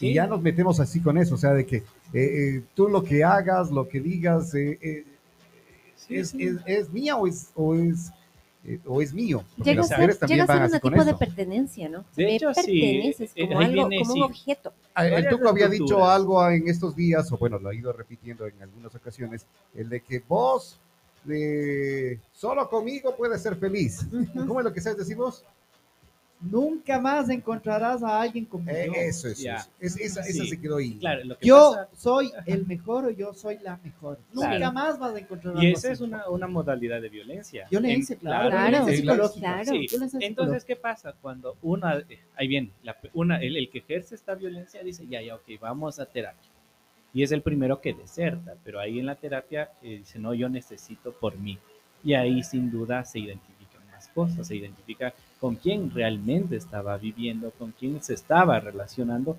Y 0.00 0.14
ya 0.14 0.26
nos 0.26 0.40
metemos 0.42 0.80
así 0.80 1.00
con 1.00 1.16
eso, 1.18 1.34
o 1.34 1.38
sea, 1.38 1.52
de 1.52 1.64
que 1.66 1.76
eh, 1.76 1.84
eh, 2.14 2.62
tú 2.74 2.88
lo 2.88 3.02
que 3.04 3.22
hagas, 3.22 3.70
lo 3.70 3.88
que 3.88 4.00
digas, 4.00 4.54
eh, 4.54 4.78
eh, 4.82 5.04
Sí, 5.94 6.16
es, 6.16 6.30
sí. 6.30 6.42
es- 6.42 6.56
es 6.66 6.90
mía 6.90 7.16
o 7.16 7.26
es, 7.28 7.50
o 7.54 7.74
es, 7.76 8.10
eh, 8.64 8.78
o 8.86 9.02
es 9.02 9.12
mío. 9.12 9.44
Llega 9.62 9.82
a 9.82 9.84
ser, 9.84 10.18
llega 10.26 10.44
a 10.44 10.68
ser 10.68 10.80
un 10.84 10.90
tipo 10.90 11.04
de 11.04 11.14
pertenencia, 11.14 11.88
¿no? 11.88 12.04
De 12.14 12.24
Me 12.24 12.36
hecho, 12.36 12.54
sí, 12.54 12.60
perteneces 12.60 13.32
eh, 13.34 13.48
como 13.48 13.60
algo, 13.60 13.88
viene, 13.88 14.04
como 14.04 14.14
sí. 14.14 14.20
un 14.20 14.24
objeto. 14.24 14.72
Ah, 14.94 15.06
El 15.06 15.28
Tuco 15.28 15.48
había 15.48 15.68
dicho 15.68 16.04
algo 16.06 16.48
en 16.48 16.68
estos 16.68 16.94
días, 16.94 17.30
o 17.32 17.38
bueno, 17.38 17.58
lo 17.58 17.70
ha 17.70 17.74
ido 17.74 17.92
repitiendo 17.92 18.46
en 18.46 18.62
algunas 18.62 18.94
ocasiones, 18.94 19.46
el 19.74 19.88
de 19.88 20.00
que 20.00 20.22
vos, 20.28 20.78
de 21.24 22.20
solo 22.32 22.68
conmigo 22.68 23.16
puedes 23.16 23.42
ser 23.42 23.56
feliz. 23.56 24.06
¿Cómo 24.46 24.60
es 24.60 24.64
lo 24.64 24.72
que 24.72 24.80
sabes 24.80 24.98
decir 24.98 25.16
vos? 25.16 25.44
Nunca 26.42 27.00
más 27.00 27.28
encontrarás 27.28 28.02
a 28.02 28.20
alguien 28.20 28.44
como 28.44 28.68
Eh, 28.68 28.86
yo. 28.86 28.92
eso. 28.94 29.28
Es, 29.28 29.96
esa, 29.96 30.22
se 30.24 30.60
quedó 30.60 30.78
ahí. 30.78 30.98
Claro, 30.98 31.24
lo 31.24 31.38
que 31.38 31.46
Yo 31.46 31.72
pasa- 31.76 31.88
soy 31.96 32.32
el 32.46 32.66
mejor 32.66 33.04
o 33.06 33.10
yo 33.10 33.32
soy 33.32 33.58
la 33.62 33.78
mejor. 33.84 34.18
Nunca 34.32 34.56
Claro. 34.56 34.72
más 34.72 34.98
vas 34.98 35.14
a 35.14 35.18
encontrar 35.20 35.54
y 35.56 35.66
algo 35.66 35.78
esa 35.78 35.92
es 35.92 36.00
una, 36.00 36.28
una 36.28 36.48
modalidad 36.48 37.00
de 37.00 37.08
violencia. 37.08 37.66
Yo 37.70 37.78
le 37.80 37.92
En- 37.92 38.00
hice, 38.00 38.16
claro, 38.16 38.50
Claro, 38.50 38.84
violencia 38.86 39.64
sí. 39.64 39.86
Violencia 39.88 40.18
Entonces, 40.20 40.64
¿qué 40.64 40.74
pasa? 40.76 41.14
Cuando 41.22 41.56
una, 41.62 41.98
eh, 41.98 42.18
ahí 42.36 42.48
viene, 42.48 42.70
la, 42.82 42.96
una, 43.14 43.36
el, 43.40 43.56
el 43.56 43.70
que 43.70 43.78
ejerce 43.78 44.14
esta 44.16 44.34
violencia 44.34 44.82
dice, 44.82 45.06
ya, 45.06 45.22
ya, 45.22 45.36
ok, 45.36 45.42
vamos 45.60 46.00
a 46.00 46.06
terapia. 46.06 46.50
Y 47.14 47.22
es 47.22 47.30
el 47.30 47.42
primero 47.42 47.80
que 47.80 47.92
deserta, 47.92 48.56
pero 48.64 48.80
ahí 48.80 48.98
en 48.98 49.06
la 49.06 49.14
terapia 49.14 49.70
eh, 49.82 49.98
dice, 49.98 50.18
no, 50.18 50.34
yo 50.34 50.48
necesito 50.48 51.12
por 51.12 51.36
mí. 51.38 51.58
Y 52.02 52.14
ahí 52.14 52.42
sin 52.42 52.70
duda 52.70 53.04
se 53.04 53.20
identifican 53.20 53.86
más 53.92 54.08
cosas, 54.08 54.46
se 54.48 54.56
identifica 54.56 55.14
con 55.42 55.56
quién 55.56 55.90
realmente 55.90 56.54
estaba 56.54 56.96
viviendo, 56.96 57.50
con 57.58 57.72
quién 57.72 58.00
se 58.00 58.14
estaba 58.14 58.60
relacionando 58.60 59.36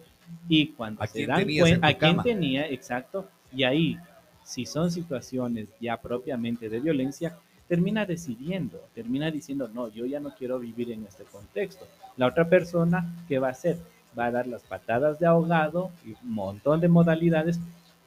y 0.50 0.68
cuando 0.68 1.02
¿A 1.02 1.08
se 1.08 1.26
dan 1.26 1.48
cuenta, 1.58 1.88
a 1.88 1.94
quién 1.94 2.22
tenía, 2.22 2.68
exacto, 2.68 3.30
y 3.54 3.64
ahí, 3.64 3.98
si 4.44 4.66
son 4.66 4.92
situaciones 4.92 5.70
ya 5.80 5.96
propiamente 5.96 6.68
de 6.68 6.82
violencia, 6.82 7.38
termina 7.70 8.06
decidiendo, 8.06 8.82
termina 8.94 9.32
diciendo, 9.32 9.70
no, 9.74 9.88
yo 9.88 10.06
ya 10.06 10.20
no 10.20 10.36
quiero 10.36 10.60
vivir 10.60 10.92
en 10.92 11.06
este 11.06 11.24
contexto. 11.24 11.88
La 12.18 12.28
otra 12.28 12.50
persona, 12.50 13.24
¿qué 13.30 13.40
va 13.40 13.48
a 13.48 13.52
hacer? 13.52 13.78
Va 14.20 14.26
a 14.26 14.32
dar 14.32 14.46
las 14.46 14.64
patadas 14.64 15.22
de 15.22 15.28
ahogado 15.28 15.90
y 16.06 16.16
un 16.22 16.34
montón 16.34 16.82
de 16.82 16.90
modalidades, 16.90 17.62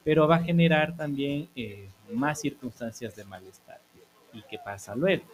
pero 0.05 0.29
va 0.29 0.37
a 0.37 0.45
generar 0.45 0.95
también 0.99 1.49
eh, 1.57 1.89
más 2.13 2.43
circunstancias 2.43 3.17
de 3.17 3.25
malestar. 3.25 3.81
¿Y 4.35 4.43
qué 4.51 4.59
pasa 4.63 4.95
luego? 4.95 5.25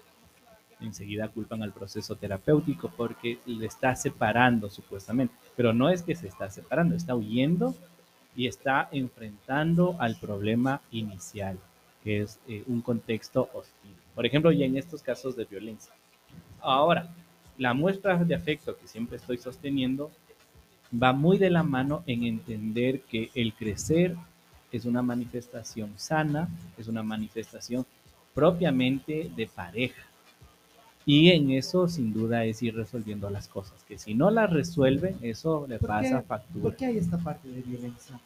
Enseguida 0.83 1.29
culpan 1.29 1.63
al 1.63 1.73
proceso 1.73 2.17
terapéutico 2.17 2.93
porque 2.97 3.39
le 3.47 3.67
está 3.67 3.95
separando 3.95 4.69
supuestamente, 4.71 5.35
pero 5.57 5.73
no 5.73 5.89
es 5.89 6.03
que 6.03 6.15
se 6.15 6.29
está 6.29 6.51
separando, 6.51 6.95
está 6.95 7.15
huyendo 7.15 7.75
y 8.35 8.47
está 8.47 8.89
enfrentando 8.93 9.97
al 9.99 10.17
problema 10.17 10.81
inicial, 10.91 11.59
que 12.03 12.23
es 12.23 12.41
eh, 12.49 12.65
un 12.67 12.81
contexto 12.81 13.49
hostil. 13.53 13.95
Por 14.15 14.27
ejemplo, 14.27 14.53
ya 14.53 14.67
en 14.67 14.77
estos 14.77 15.03
casos 15.03 15.37
de 15.37 15.45
violencia. 15.45 15.93
Ahora, 16.61 17.11
la 17.59 17.75
muestra 17.75 18.17
de 18.17 18.35
afecto 18.35 18.77
que 18.77 18.89
siempre 18.89 19.17
estoy 19.17 19.39
sosteniendo 19.39 20.11
va 21.01 21.13
muy 21.13 21.39
de 21.39 21.51
la 21.51 21.63
mano 21.63 22.03
en 22.07 22.25
entender 22.25 23.03
que 23.03 23.31
el 23.35 23.55
crecer 23.55 24.17
es 24.71 24.85
una 24.85 25.03
manifestación 25.03 25.93
sana, 25.97 26.49
es 26.79 26.89
una 26.89 27.03
manifestación 27.03 27.87
propiamente 28.35 29.31
de 29.37 29.47
pareja. 29.47 30.03
Y 31.05 31.31
en 31.31 31.51
eso 31.51 31.89
sin 31.89 32.13
duda 32.13 32.45
es 32.45 32.63
ir 32.63 32.77
resolviendo 32.77 33.29
las 33.29 33.49
cosas, 33.49 33.83
que 33.89 33.99
si 33.99 34.15
no 34.15 34.31
las 34.31 34.51
resuelven, 34.51 35.17
eso 35.23 35.67
le 35.69 35.79
¿Por 35.79 35.89
pasa 35.89 36.21
qué? 36.21 36.27
factura. 36.27 36.63
¿Por 36.63 36.77
qué 36.77 36.87
hay 36.87 36.99
esta 36.99 37.19
parte 37.19 37.49
de 37.49 37.61
violencia? 37.63 38.21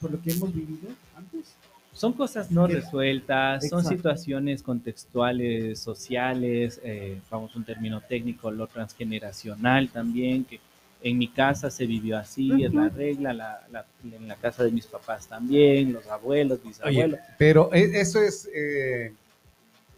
¿Por 0.00 0.12
lo 0.12 0.20
que 0.22 0.30
hemos 0.30 0.54
vivido 0.54 0.88
antes? 1.16 1.54
Son 1.92 2.12
cosas 2.12 2.50
no 2.50 2.66
resueltas, 2.66 3.68
son 3.68 3.80
Exacto. 3.80 3.96
situaciones 3.96 4.62
contextuales, 4.62 5.78
sociales, 5.78 6.80
eh, 6.84 7.20
vamos, 7.30 7.54
un 7.56 7.64
término 7.64 8.00
técnico, 8.00 8.50
lo 8.50 8.66
transgeneracional 8.66 9.90
también, 9.90 10.44
que 10.44 10.58
en 11.02 11.18
mi 11.18 11.26
casa 11.28 11.70
se 11.70 11.84
vivió 11.86 12.16
así, 12.16 12.62
es 12.64 12.72
la 12.72 12.88
regla, 12.88 13.32
la, 13.34 13.66
la- 13.70 13.84
en 14.04 14.26
la 14.28 14.36
casa 14.36 14.62
de 14.64 14.70
mis 14.70 14.86
papás 14.86 15.26
también, 15.26 15.92
los 15.92 16.06
abuelos, 16.06 16.64
mis 16.64 16.80
Oye, 16.80 17.02
abuelos. 17.02 17.20
pero 17.38 17.74
e- 17.74 18.00
eso 18.00 18.22
es, 18.22 18.48
eh, 18.54 19.12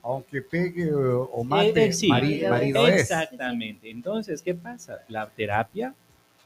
aunque 0.05 0.43
pegue 0.43 0.93
o, 0.93 1.23
o 1.25 1.43
mate, 1.45 1.85
Eh, 1.85 1.87
eh, 1.87 1.93
sí, 1.93 2.09
mari- 2.09 2.43
marido 2.49 2.87
es. 2.87 3.01
Exactamente. 3.03 3.91
Entonces, 3.91 4.43
¿qué 4.43 4.55
pasa? 4.55 4.99
La 5.09 5.27
terapia 5.31 5.95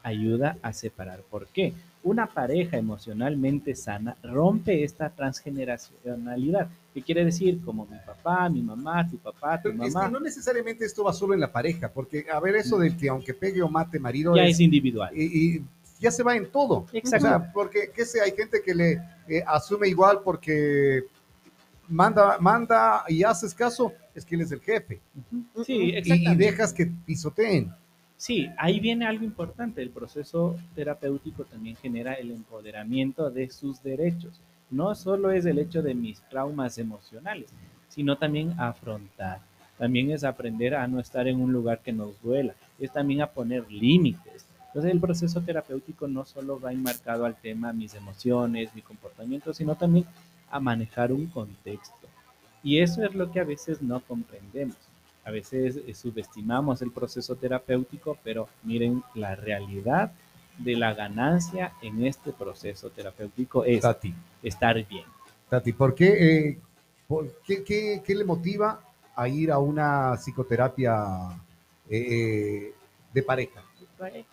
ayuda 0.01 0.57
a 0.61 0.71
separar. 0.73 1.19
¿Por 1.29 1.45
qué? 1.47 1.73
Una 2.01 2.27
pareja 2.27 2.77
emocionalmente 2.77 3.75
sana 3.75 4.15
rompe 4.23 4.83
esta 4.85 5.09
transgeneracionalidad. 5.09 6.69
¿Qué 6.93 7.01
quiere 7.01 7.25
decir? 7.25 7.59
Como 7.63 7.85
mi 7.85 7.97
papá, 8.05 8.49
mi 8.49 8.61
mamá, 8.61 9.07
tu 9.07 9.17
papá, 9.17 9.61
tu 9.61 9.69
Pero 9.69 9.83
es 9.83 9.93
mamá. 9.93 10.07
que 10.07 10.13
no 10.13 10.19
necesariamente 10.21 10.85
esto 10.85 11.03
va 11.03 11.13
solo 11.13 11.33
en 11.33 11.39
la 11.41 11.51
pareja, 11.51 11.89
porque 11.91 12.25
a 12.31 12.39
ver, 12.39 12.55
eso 12.55 12.77
del 12.77 12.95
que 12.97 13.09
aunque 13.09 13.33
pegue 13.33 13.61
o 13.61 13.69
mate 13.69 13.99
marido 13.99 14.35
ya 14.35 14.43
es, 14.45 14.51
es 14.55 14.59
individual. 14.61 15.11
y, 15.15 15.55
y 15.57 15.61
ya 15.99 16.09
se 16.11 16.23
va 16.23 16.35
en 16.37 16.49
todo. 16.49 16.85
Exacto. 16.93 17.25
O 17.25 17.29
sea, 17.29 17.51
porque, 17.51 17.91
qué 17.93 18.05
sé, 18.05 18.21
hay 18.21 18.31
gente 18.31 18.61
que 18.65 18.73
le 18.73 18.91
eh, 19.27 19.43
asume 19.45 19.89
igual 19.89 20.21
porque 20.23 21.03
manda, 21.89 22.37
manda 22.39 23.03
y 23.07 23.23
haces 23.23 23.53
caso, 23.53 23.91
es 24.15 24.25
que 24.25 24.35
él 24.35 24.41
es 24.41 24.51
el 24.51 24.61
jefe. 24.61 25.01
Sí, 25.65 25.73
Y, 25.73 25.89
y 25.91 25.95
exactamente. 25.97 26.45
dejas 26.45 26.73
que 26.73 26.85
pisoteen. 27.05 27.73
Sí, 28.17 28.49
ahí 28.57 28.79
viene 28.79 29.05
algo 29.05 29.23
importante. 29.23 29.81
El 29.81 29.89
proceso 29.91 30.55
terapéutico 30.75 31.45
también 31.45 31.75
genera 31.77 32.13
el 32.13 32.31
empoderamiento 32.31 33.29
de 33.29 33.49
sus 33.49 33.81
derechos. 33.81 34.41
No 34.69 34.93
solo 34.93 35.31
es 35.31 35.45
el 35.45 35.57
hecho 35.57 35.81
de 35.81 35.95
mis 35.95 36.21
traumas 36.29 36.77
emocionales, 36.77 37.49
sino 37.87 38.17
también 38.17 38.53
afrontar. 38.59 39.39
También 39.77 40.11
es 40.11 40.25
aprender 40.25 40.75
a 40.75 40.85
no 40.87 40.99
estar 40.99 41.27
en 41.27 41.39
un 41.39 41.53
lugar 41.53 41.79
que 41.79 41.93
nos 41.93 42.21
duela. 42.21 42.53
Es 42.77 42.91
también 42.91 43.21
a 43.21 43.27
poner 43.27 43.71
límites. 43.71 44.45
Entonces 44.67 44.91
el 44.91 44.99
proceso 44.99 45.41
terapéutico 45.41 46.07
no 46.07 46.25
solo 46.25 46.59
va 46.59 46.71
enmarcado 46.73 47.25
al 47.25 47.35
tema 47.35 47.73
mis 47.73 47.95
emociones, 47.95 48.75
mi 48.75 48.81
comportamiento, 48.81 49.53
sino 49.53 49.75
también 49.75 50.05
a 50.51 50.59
manejar 50.59 51.11
un 51.11 51.27
contexto. 51.27 52.07
Y 52.63 52.79
eso 52.79 53.03
es 53.03 53.13
lo 53.15 53.31
que 53.31 53.39
a 53.39 53.43
veces 53.43 53.81
no 53.81 53.99
comprendemos. 54.01 54.75
A 55.25 55.31
veces 55.31 55.77
eh, 55.87 55.93
subestimamos 55.93 56.81
el 56.81 56.91
proceso 56.91 57.35
terapéutico, 57.35 58.17
pero 58.23 58.47
miren, 58.63 59.03
la 59.15 59.35
realidad 59.35 60.11
de 60.57 60.75
la 60.75 60.93
ganancia 60.93 61.73
en 61.81 62.03
este 62.05 62.31
proceso 62.33 62.89
terapéutico 62.89 63.63
es 63.63 63.81
Tati, 63.81 64.13
estar 64.43 64.75
bien. 64.87 65.05
Tati, 65.49 65.71
¿por 65.73 65.95
qué, 65.95 66.07
eh, 66.49 66.59
por 67.07 67.31
qué, 67.45 67.63
qué- 67.63 68.01
qué 68.05 68.15
le 68.15 68.25
motiva 68.25 68.81
a 69.15 69.27
ir 69.27 69.51
a 69.51 69.59
una 69.59 70.15
psicoterapia 70.17 71.29
eh, 71.89 72.73
de 73.13 73.23
pareja? 73.23 73.63
Pareja. 73.97 74.27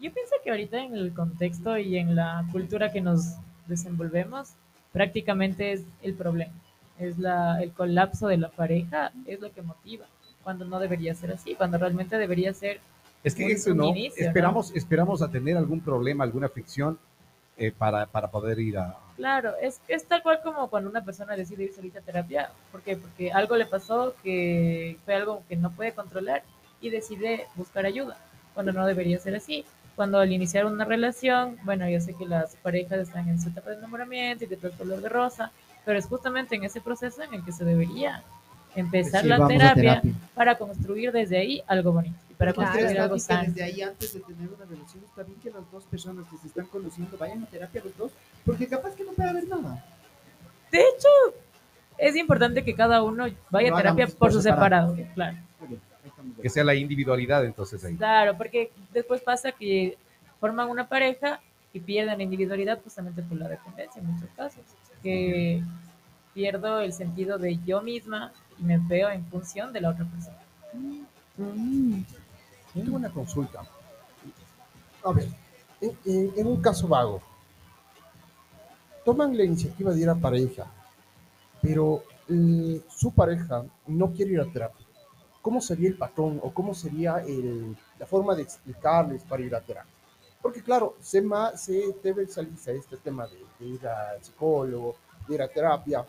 Yo 0.00 0.12
pienso 0.12 0.34
que 0.42 0.50
ahorita 0.50 0.82
en 0.82 0.94
el 0.96 1.12
contexto 1.14 1.78
y 1.78 1.96
en 1.96 2.14
la 2.14 2.44
cultura 2.52 2.92
que 2.92 3.00
nos 3.00 3.34
desenvolvemos, 3.66 4.50
prácticamente 4.94 5.72
es 5.72 5.82
el 6.02 6.14
problema. 6.14 6.52
Es 6.98 7.18
la, 7.18 7.60
el 7.60 7.72
colapso 7.72 8.28
de 8.28 8.38
la 8.38 8.48
pareja, 8.48 9.10
es 9.26 9.40
lo 9.40 9.52
que 9.52 9.60
motiva, 9.60 10.06
cuando 10.44 10.64
no 10.64 10.78
debería 10.78 11.14
ser 11.16 11.32
así, 11.32 11.56
cuando 11.56 11.76
realmente 11.76 12.16
debería 12.16 12.54
ser 12.54 12.80
Es 13.24 13.34
que 13.34 13.44
Un- 13.44 13.50
eso 13.50 13.74
no, 13.74 13.88
inicio, 13.88 14.22
¿no? 14.22 14.28
esperamos, 14.28 14.70
esperamos 14.76 15.20
a 15.20 15.28
tener 15.28 15.56
algún 15.56 15.80
problema, 15.80 16.22
alguna 16.22 16.48
fricción 16.48 16.96
eh, 17.56 17.72
para, 17.72 18.06
para 18.06 18.30
poder 18.30 18.60
ir 18.60 18.78
a... 18.78 18.96
Claro, 19.16 19.54
es, 19.60 19.80
es 19.88 20.04
tal 20.06 20.22
cual 20.22 20.40
como 20.42 20.68
cuando 20.70 20.88
una 20.88 21.04
persona 21.04 21.34
decide 21.36 21.64
ir 21.64 21.72
solita 21.74 21.98
a 21.98 22.02
terapia. 22.02 22.50
¿Por 22.70 22.82
qué? 22.82 22.96
Porque 22.96 23.32
algo 23.32 23.56
le 23.56 23.66
pasó 23.66 24.14
que 24.22 24.96
fue 25.04 25.14
algo 25.16 25.42
que 25.48 25.56
no 25.56 25.70
puede 25.72 25.92
controlar 25.92 26.42
y 26.80 26.90
decide 26.90 27.46
buscar 27.56 27.86
ayuda, 27.86 28.16
cuando 28.54 28.72
no 28.72 28.86
debería 28.86 29.18
ser 29.18 29.34
así. 29.34 29.64
Cuando 29.96 30.18
al 30.18 30.32
iniciar 30.32 30.66
una 30.66 30.84
relación, 30.84 31.56
bueno, 31.64 31.88
yo 31.88 32.00
sé 32.00 32.14
que 32.14 32.26
las 32.26 32.56
parejas 32.56 32.98
están 32.98 33.28
en 33.28 33.40
su 33.40 33.48
etapa 33.50 33.70
de 33.70 33.76
enamoramiento 33.76 34.44
y 34.44 34.48
que 34.48 34.56
todo 34.56 34.68
es 34.72 34.76
color 34.76 35.00
de 35.00 35.08
rosa, 35.08 35.52
pero 35.84 35.98
es 35.98 36.06
justamente 36.06 36.56
en 36.56 36.64
ese 36.64 36.80
proceso 36.80 37.22
en 37.22 37.34
el 37.34 37.44
que 37.44 37.52
se 37.52 37.64
debería 37.64 38.22
empezar 38.74 39.22
Sí, 39.22 39.28
la 39.28 39.46
terapia, 39.46 39.74
terapia. 40.00 40.12
para 40.34 40.58
construir 40.58 41.12
desde 41.12 41.38
ahí 41.38 41.62
algo 41.68 41.92
bonito 41.92 42.16
y 42.28 42.34
para 42.34 42.52
Porque 42.52 42.64
construir 42.66 42.90
está 42.90 43.02
algo 43.04 43.18
sano. 43.20 43.44
desde 43.44 43.62
ahí, 43.62 43.82
antes 43.82 44.14
de 44.14 44.20
tener 44.20 44.48
una 44.48 44.64
relación, 44.64 45.04
está 45.04 45.22
bien 45.22 45.38
que 45.40 45.50
las 45.50 45.70
dos 45.70 45.84
personas 45.84 46.26
que 46.28 46.38
se 46.38 46.48
están 46.48 46.66
conociendo 46.66 47.16
vayan 47.16 47.44
a 47.44 47.46
terapia 47.46 47.82
los 47.84 47.96
dos, 47.96 48.10
porque 48.44 48.66
capaz 48.66 48.96
que 48.96 49.04
no 49.04 49.12
puede 49.12 49.28
haber 49.30 49.46
nada. 49.46 49.84
De 50.72 50.80
hecho, 50.80 51.08
es 51.98 52.16
importante 52.16 52.64
que 52.64 52.74
cada 52.74 53.04
uno 53.04 53.26
vaya 53.50 53.70
Lo 53.70 53.76
a 53.76 53.78
terapia 53.78 54.06
por 54.08 54.16
por 54.16 54.32
su 54.32 54.42
separado. 54.42 54.96
separado, 54.96 55.14
claro. 55.14 55.36
Que 56.42 56.48
sea 56.50 56.64
la 56.64 56.74
individualidad 56.74 57.44
entonces 57.44 57.84
ahí. 57.84 57.96
Claro, 57.96 58.36
porque 58.36 58.70
después 58.92 59.20
pasa 59.20 59.52
que 59.52 59.96
forman 60.40 60.68
una 60.70 60.88
pareja 60.88 61.40
y 61.72 61.80
pierden 61.80 62.16
la 62.18 62.22
individualidad 62.24 62.80
justamente 62.82 63.22
por 63.22 63.38
la 63.38 63.48
dependencia 63.48 64.00
en 64.00 64.06
muchos 64.06 64.28
casos. 64.36 64.62
Que 65.02 65.62
pierdo 66.32 66.80
el 66.80 66.92
sentido 66.92 67.38
de 67.38 67.58
yo 67.64 67.80
misma 67.82 68.32
y 68.58 68.62
me 68.64 68.78
veo 68.78 69.10
en 69.10 69.24
función 69.26 69.72
de 69.72 69.80
la 69.80 69.90
otra 69.90 70.04
persona. 70.04 70.36
Tengo 72.72 72.96
una 72.96 73.10
consulta. 73.10 73.62
A 75.04 75.12
ver, 75.12 75.28
en, 75.80 75.92
en- 76.04 76.32
en 76.36 76.46
un 76.46 76.60
caso 76.62 76.88
vago, 76.88 77.20
toman 79.04 79.36
la 79.36 79.44
iniciativa 79.44 79.92
de 79.92 80.00
ir 80.00 80.08
a 80.08 80.14
pareja, 80.14 80.66
pero 81.60 82.02
eh, 82.28 82.80
su 82.88 83.12
pareja 83.12 83.64
no 83.86 84.10
quiere 84.12 84.32
ir 84.32 84.40
a 84.40 84.46
terapia. 84.46 84.83
¿Cómo 85.44 85.60
sería 85.60 85.88
el 85.90 85.98
patrón 85.98 86.40
o 86.42 86.50
cómo 86.54 86.72
sería 86.74 87.18
el- 87.18 87.76
la 87.98 88.06
forma 88.06 88.34
de 88.34 88.40
explicarles 88.42 89.22
para 89.24 89.42
ir 89.42 89.54
a 89.54 89.60
terapia? 89.60 89.92
Porque 90.40 90.62
claro, 90.62 90.96
se, 91.00 91.20
ma- 91.20 91.54
se 91.54 91.94
debe 92.02 92.26
salirse 92.26 92.70
a 92.70 92.74
este 92.74 92.96
tema 92.96 93.26
de, 93.26 93.36
de 93.58 93.66
ir 93.66 93.86
al 93.86 94.24
psicólogo, 94.24 94.96
de 95.28 95.34
ir 95.34 95.42
a 95.42 95.48
terapia, 95.48 96.02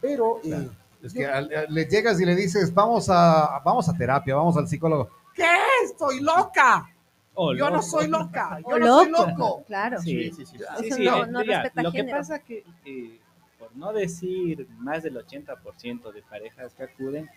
pero 0.00 0.38
eh, 0.44 0.48
Claro. 0.50 0.70
Es 1.02 1.12
yo- 1.12 1.20
que 1.20 1.66
le 1.70 1.84
llegas 1.86 2.20
y 2.20 2.24
le 2.24 2.36
dices, 2.36 2.72
vamos 2.72 3.08
a, 3.10 3.60
vamos 3.64 3.88
a 3.88 3.94
terapia, 3.96 4.36
vamos 4.36 4.56
al 4.56 4.68
psicólogo. 4.68 5.08
¿Qué? 5.34 5.44
¡Estoy 5.84 6.20
loca! 6.20 6.88
Oh, 7.34 7.52
Yo 7.54 7.66
no 7.70 7.76
loco. 7.76 7.82
soy 7.82 8.06
loca, 8.08 8.58
yo 8.60 8.66
O 8.76 8.78
no 8.78 8.98
soy 9.02 9.10
loco. 9.10 9.26
loco. 9.38 9.64
Claro. 9.66 10.00
Sí, 10.00 10.30
sí, 10.32 10.46
sí. 10.46 10.58
Sí, 10.80 10.90
sí, 10.92 11.04
no- 11.04 11.24
eh, 11.24 11.26
no 11.28 11.40
mira, 11.40 11.62
respeta 11.62 11.82
lo 11.82 11.90
que 11.92 11.98
género. 11.98 12.18
pasa 12.18 12.38
que, 12.40 12.64
eh, 12.84 13.20
por 13.58 13.74
no 13.76 13.92
decir 13.92 14.68
más 14.78 15.02
del 15.04 15.16
80% 15.16 16.12
de 16.12 16.22
parejas 16.22 16.74
que 16.74 16.82
acuden, 16.84 17.28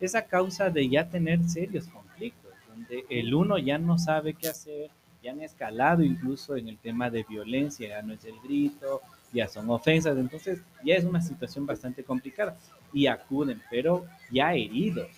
es 0.00 0.14
a 0.14 0.26
causa 0.26 0.70
de 0.70 0.88
ya 0.88 1.08
tener 1.08 1.42
serios 1.44 1.86
conflictos, 1.88 2.52
donde 2.68 3.04
el 3.08 3.34
uno 3.34 3.58
ya 3.58 3.78
no 3.78 3.98
sabe 3.98 4.34
qué 4.34 4.48
hacer, 4.48 4.90
ya 5.22 5.32
han 5.32 5.40
escalado 5.40 6.02
incluso 6.02 6.56
en 6.56 6.68
el 6.68 6.78
tema 6.78 7.10
de 7.10 7.24
violencia, 7.28 7.88
ya 7.88 8.02
no 8.02 8.14
es 8.14 8.24
el 8.24 8.38
grito, 8.40 9.00
ya 9.32 9.48
son 9.48 9.68
ofensas, 9.70 10.16
entonces 10.16 10.62
ya 10.84 10.94
es 10.94 11.04
una 11.04 11.20
situación 11.20 11.66
bastante 11.66 12.04
complicada 12.04 12.56
y 12.92 13.06
acuden, 13.06 13.60
pero 13.70 14.06
ya 14.30 14.54
heridos. 14.54 15.08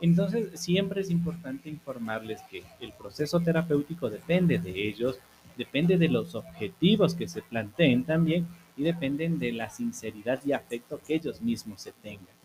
Entonces 0.00 0.58
siempre 0.58 1.02
es 1.02 1.10
importante 1.10 1.68
informarles 1.68 2.40
que 2.50 2.62
el 2.80 2.92
proceso 2.92 3.40
terapéutico 3.40 4.08
depende 4.08 4.58
de 4.58 4.88
ellos, 4.88 5.18
depende 5.58 5.98
de 5.98 6.08
los 6.08 6.34
objetivos 6.34 7.14
que 7.14 7.28
se 7.28 7.42
planteen 7.42 8.04
también 8.04 8.46
y 8.76 8.82
dependen 8.82 9.38
de 9.38 9.52
la 9.52 9.68
sinceridad 9.68 10.40
y 10.46 10.52
afecto 10.52 10.98
que 11.06 11.16
ellos 11.16 11.42
mismos 11.42 11.82
se 11.82 11.92
tengan. 11.92 12.39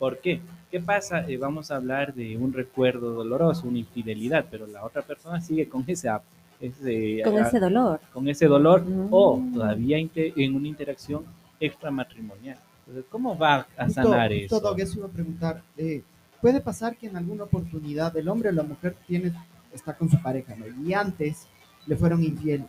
¿Por 0.00 0.18
qué? 0.18 0.40
¿Qué 0.70 0.80
pasa? 0.80 1.28
Eh, 1.28 1.36
vamos 1.36 1.70
a 1.70 1.76
hablar 1.76 2.12
de 2.14 2.36
un 2.36 2.52
recuerdo 2.52 3.12
doloroso, 3.12 3.68
una 3.68 3.78
infidelidad, 3.78 4.46
pero 4.50 4.66
la 4.66 4.84
otra 4.84 5.02
persona 5.02 5.40
sigue 5.40 5.68
con 5.68 5.84
ese, 5.86 6.08
ese, 6.60 7.20
Con 7.22 7.36
ah, 7.38 7.46
ese 7.46 7.60
dolor. 7.60 8.00
con 8.12 8.26
ese 8.28 8.46
dolor 8.46 8.82
Mm. 8.84 9.08
o 9.12 9.40
todavía 9.54 9.98
en 9.98 10.54
una 10.56 10.66
interacción 10.68 11.24
extramatrimonial. 11.60 12.58
Entonces, 12.86 13.04
¿cómo 13.10 13.36
va 13.38 13.66
a 13.76 13.84
Justo- 13.86 14.02
sanar 14.02 14.30
justo, 14.32 14.56
eso? 14.56 14.60
Doc, 14.60 14.78
eso 14.80 14.98
iba 14.98 15.06
a 15.06 15.10
preguntar. 15.10 15.62
eh, 15.76 16.02
puede 16.40 16.60
pasar 16.62 16.96
que 16.96 17.06
en 17.06 17.16
alguna 17.18 17.44
oportunidad 17.44 18.16
el 18.16 18.26
hombre 18.28 18.48
o 18.48 18.52
la 18.52 18.62
mujer 18.62 18.96
tiene, 19.06 19.32
está 19.72 19.94
con 19.94 20.08
su 20.10 20.20
pareja, 20.22 20.56
¿no? 20.56 20.64
Y 20.88 20.94
antes 20.94 21.46
le 21.86 21.94
fueron 21.96 22.24
infiel. 22.24 22.64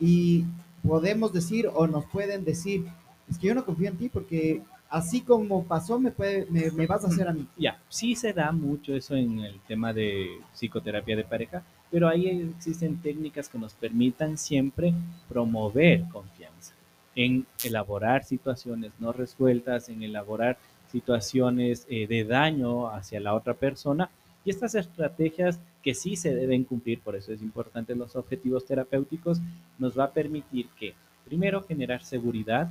Y 0.00 0.44
podemos 0.82 1.30
decir 1.32 1.68
o 1.72 1.86
nos 1.86 2.06
pueden 2.06 2.44
decir, 2.44 2.86
es 3.28 3.36
que 3.38 3.48
yo 3.48 3.54
no 3.54 3.64
confío 3.66 3.88
en 3.90 3.98
ti 3.98 4.08
porque 4.08 4.62
así 4.92 5.22
como 5.22 5.64
pasó, 5.64 5.98
me, 5.98 6.10
puede, 6.10 6.46
me, 6.50 6.70
me 6.70 6.86
vas 6.86 7.04
a 7.04 7.08
hacer 7.08 7.26
a 7.26 7.32
mí. 7.32 7.46
Ya, 7.56 7.80
sí 7.88 8.14
se 8.14 8.32
da 8.32 8.52
mucho 8.52 8.94
eso 8.94 9.16
en 9.16 9.40
el 9.40 9.58
tema 9.60 9.92
de 9.92 10.28
psicoterapia 10.52 11.16
de 11.16 11.24
pareja, 11.24 11.62
pero 11.90 12.08
ahí 12.08 12.52
existen 12.56 13.00
técnicas 13.00 13.48
que 13.48 13.58
nos 13.58 13.72
permitan 13.72 14.36
siempre 14.36 14.92
promover 15.28 16.04
confianza 16.12 16.74
en 17.14 17.46
elaborar 17.64 18.24
situaciones 18.24 18.92
no 18.98 19.12
resueltas, 19.12 19.88
en 19.88 20.02
elaborar 20.02 20.58
situaciones 20.90 21.86
eh, 21.88 22.06
de 22.06 22.24
daño 22.24 22.88
hacia 22.88 23.20
la 23.20 23.34
otra 23.34 23.54
persona 23.54 24.10
y 24.44 24.50
estas 24.50 24.74
estrategias 24.74 25.58
que 25.82 25.94
sí 25.94 26.16
se 26.16 26.34
deben 26.34 26.64
cumplir, 26.64 27.00
por 27.00 27.16
eso 27.16 27.32
es 27.32 27.42
importante 27.42 27.94
los 27.94 28.14
objetivos 28.14 28.66
terapéuticos, 28.66 29.40
nos 29.78 29.98
va 29.98 30.04
a 30.04 30.10
permitir 30.10 30.68
que 30.78 30.94
primero 31.24 31.62
generar 31.62 32.02
seguridad 32.04 32.68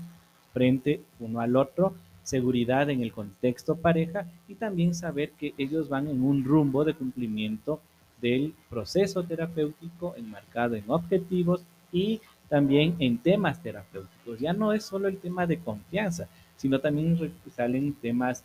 frente 0.54 1.02
uno 1.20 1.40
al 1.40 1.56
otro, 1.56 1.96
seguridad 2.24 2.90
en 2.90 3.02
el 3.02 3.12
contexto 3.12 3.76
pareja 3.76 4.26
y 4.48 4.56
también 4.56 4.94
saber 4.94 5.32
que 5.32 5.54
ellos 5.58 5.90
van 5.90 6.08
en 6.08 6.22
un 6.24 6.44
rumbo 6.44 6.84
de 6.86 6.94
cumplimiento 6.94 7.82
del 8.22 8.54
proceso 8.70 9.24
terapéutico 9.24 10.14
enmarcado 10.16 10.76
en 10.76 10.84
objetivos 10.88 11.64
y 11.92 12.22
también 12.50 12.96
en 13.00 13.18
temas 13.18 13.62
terapéuticos. 13.64 14.40
Ya 14.40 14.54
no 14.54 14.74
es 14.74 14.84
solo 14.86 15.08
el 15.08 15.18
tema 15.18 15.48
de 15.48 15.58
confianza, 15.58 16.28
sino 16.58 16.80
también 16.80 17.32
salen 17.56 17.94
temas 17.94 18.44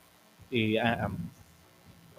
eh, 0.50 0.78
a- 0.80 1.10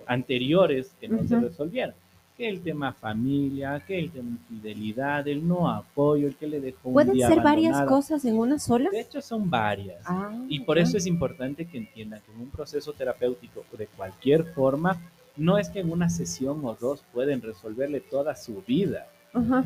anteriores 0.05 0.93
que 0.99 1.07
no 1.07 1.27
se 1.27 1.39
resolvieron. 1.39 1.95
Que 2.37 2.47
el 2.47 2.61
tema 2.61 2.93
familia, 2.93 3.83
que 3.85 3.97
el 3.97 4.11
tema 4.11 4.29
infidelidad, 4.29 5.27
el 5.27 5.47
no 5.47 5.69
apoyo, 5.69 6.27
el 6.27 6.35
que 6.35 6.45
le 6.45 6.59
dejó 6.61 6.89
un 6.89 6.93
¿Pueden 6.93 7.13
día 7.13 7.27
ser 7.27 7.41
varias 7.41 7.81
cosas 7.87 8.23
en 8.25 8.37
una 8.37 8.59
sola? 8.59 8.91
De 8.91 9.01
hecho, 9.01 9.21
son 9.21 9.49
varias. 9.49 10.01
Ah, 10.05 10.31
Y 10.47 10.59
por 10.59 10.77
eso 10.77 10.97
es 10.97 11.07
importante 11.07 11.65
que 11.65 11.79
entiendan 11.79 12.21
que 12.21 12.31
en 12.31 12.41
un 12.41 12.49
proceso 12.49 12.93
terapéutico 12.93 13.65
de 13.75 13.87
cualquier 13.87 14.45
forma, 14.53 15.01
no 15.35 15.57
es 15.57 15.69
que 15.69 15.79
en 15.79 15.91
una 15.91 16.09
sesión 16.09 16.63
o 16.63 16.75
dos 16.75 17.03
pueden 17.11 17.41
resolverle 17.41 18.01
toda 18.01 18.35
su 18.35 18.61
vida. 18.67 19.07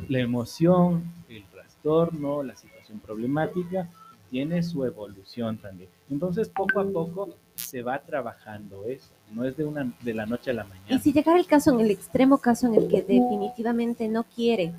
La 0.08 0.20
emoción, 0.20 1.04
el 1.30 1.44
trastorno, 1.46 2.44
la 2.44 2.56
situación 2.56 3.00
problemática, 3.00 3.90
tiene 4.30 4.64
su 4.64 4.86
evolución 4.86 5.58
también. 5.58 5.90
Entonces, 6.10 6.50
poco 6.50 6.80
a 6.80 6.86
poco 6.90 7.36
se 7.56 7.82
va 7.82 8.00
trabajando 8.00 8.86
eso, 8.86 9.12
no 9.32 9.46
es 9.46 9.56
de, 9.58 9.66
una, 9.66 9.92
de 10.02 10.14
la 10.14 10.26
noche 10.26 10.52
a 10.52 10.54
la 10.54 10.64
Y 10.66 10.68
mañana. 10.70 11.00
si 11.00 11.14
llegara 11.14 11.40
el 11.40 11.46
caso, 11.48 11.72
en 11.74 11.80
el 11.82 11.92
extremo 11.92 12.38
caso 12.40 12.68
en 12.68 12.76
el 12.76 12.88
que 12.88 13.02
definitivamente 13.02 14.08
no 14.08 14.24
quiere, 14.24 14.74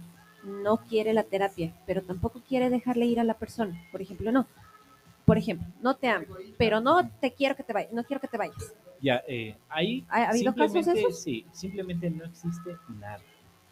no 0.44 0.76
quiere 0.78 1.12
la 1.12 1.22
terapia, 1.22 1.72
pero 1.86 2.02
tampoco 2.02 2.40
quiere 2.46 2.70
dejarle 2.70 3.06
ir 3.06 3.20
a 3.20 3.24
la 3.24 3.34
persona, 3.34 3.80
por 3.90 4.02
ejemplo, 4.02 4.30
no. 4.32 4.46
Por 5.24 5.38
ejemplo, 5.38 5.66
no 5.80 5.94
te 5.94 6.08
amo, 6.08 6.26
pero 6.58 6.80
no 6.80 7.08
te 7.20 7.32
quiero 7.32 7.54
que 7.54 7.62
te 7.62 7.72
vayas, 7.72 7.92
no 7.92 8.02
quiero 8.04 8.20
que 8.20 8.28
te 8.28 8.36
vayas. 8.36 8.74
Ya, 9.00 9.22
eh, 9.26 9.56
ahí 9.68 10.04
¿Ha 10.08 10.30
habido 10.30 10.54
casos 10.54 10.86
esos? 10.86 11.18
sí, 11.18 11.44
simplemente 11.52 12.10
no 12.10 12.24
existe 12.24 12.76
nada. 13.00 13.20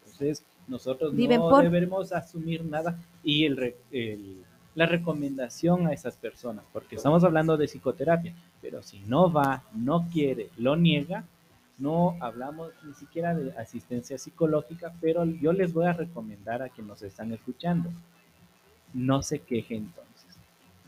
Entonces, 0.04 0.44
nosotros 0.68 1.14
Viven 1.14 1.40
no 1.40 1.48
por- 1.48 1.62
debemos 1.62 2.12
asumir 2.12 2.64
nada 2.64 2.96
y 3.24 3.44
el, 3.44 3.74
el- 3.90 4.44
la 4.76 4.86
recomendación 4.86 5.88
a 5.88 5.92
esas 5.92 6.16
personas, 6.16 6.64
porque 6.72 6.94
estamos 6.96 7.24
hablando 7.24 7.56
de 7.56 7.66
psicoterapia, 7.66 8.32
pero 8.60 8.82
si 8.82 9.00
no 9.00 9.32
va, 9.32 9.62
no 9.72 10.08
quiere, 10.12 10.50
lo 10.56 10.76
niega, 10.76 11.24
no 11.78 12.16
hablamos 12.20 12.72
ni 12.84 12.92
siquiera 12.94 13.34
de 13.34 13.52
asistencia 13.58 14.18
psicológica, 14.18 14.92
pero 15.00 15.24
yo 15.24 15.52
les 15.52 15.72
voy 15.72 15.86
a 15.86 15.94
recomendar 15.94 16.62
a 16.62 16.68
quienes 16.68 16.88
nos 16.88 17.02
están 17.02 17.32
escuchando, 17.32 17.90
no 18.92 19.22
se 19.22 19.40
queje 19.40 19.76
entonces. 19.76 20.36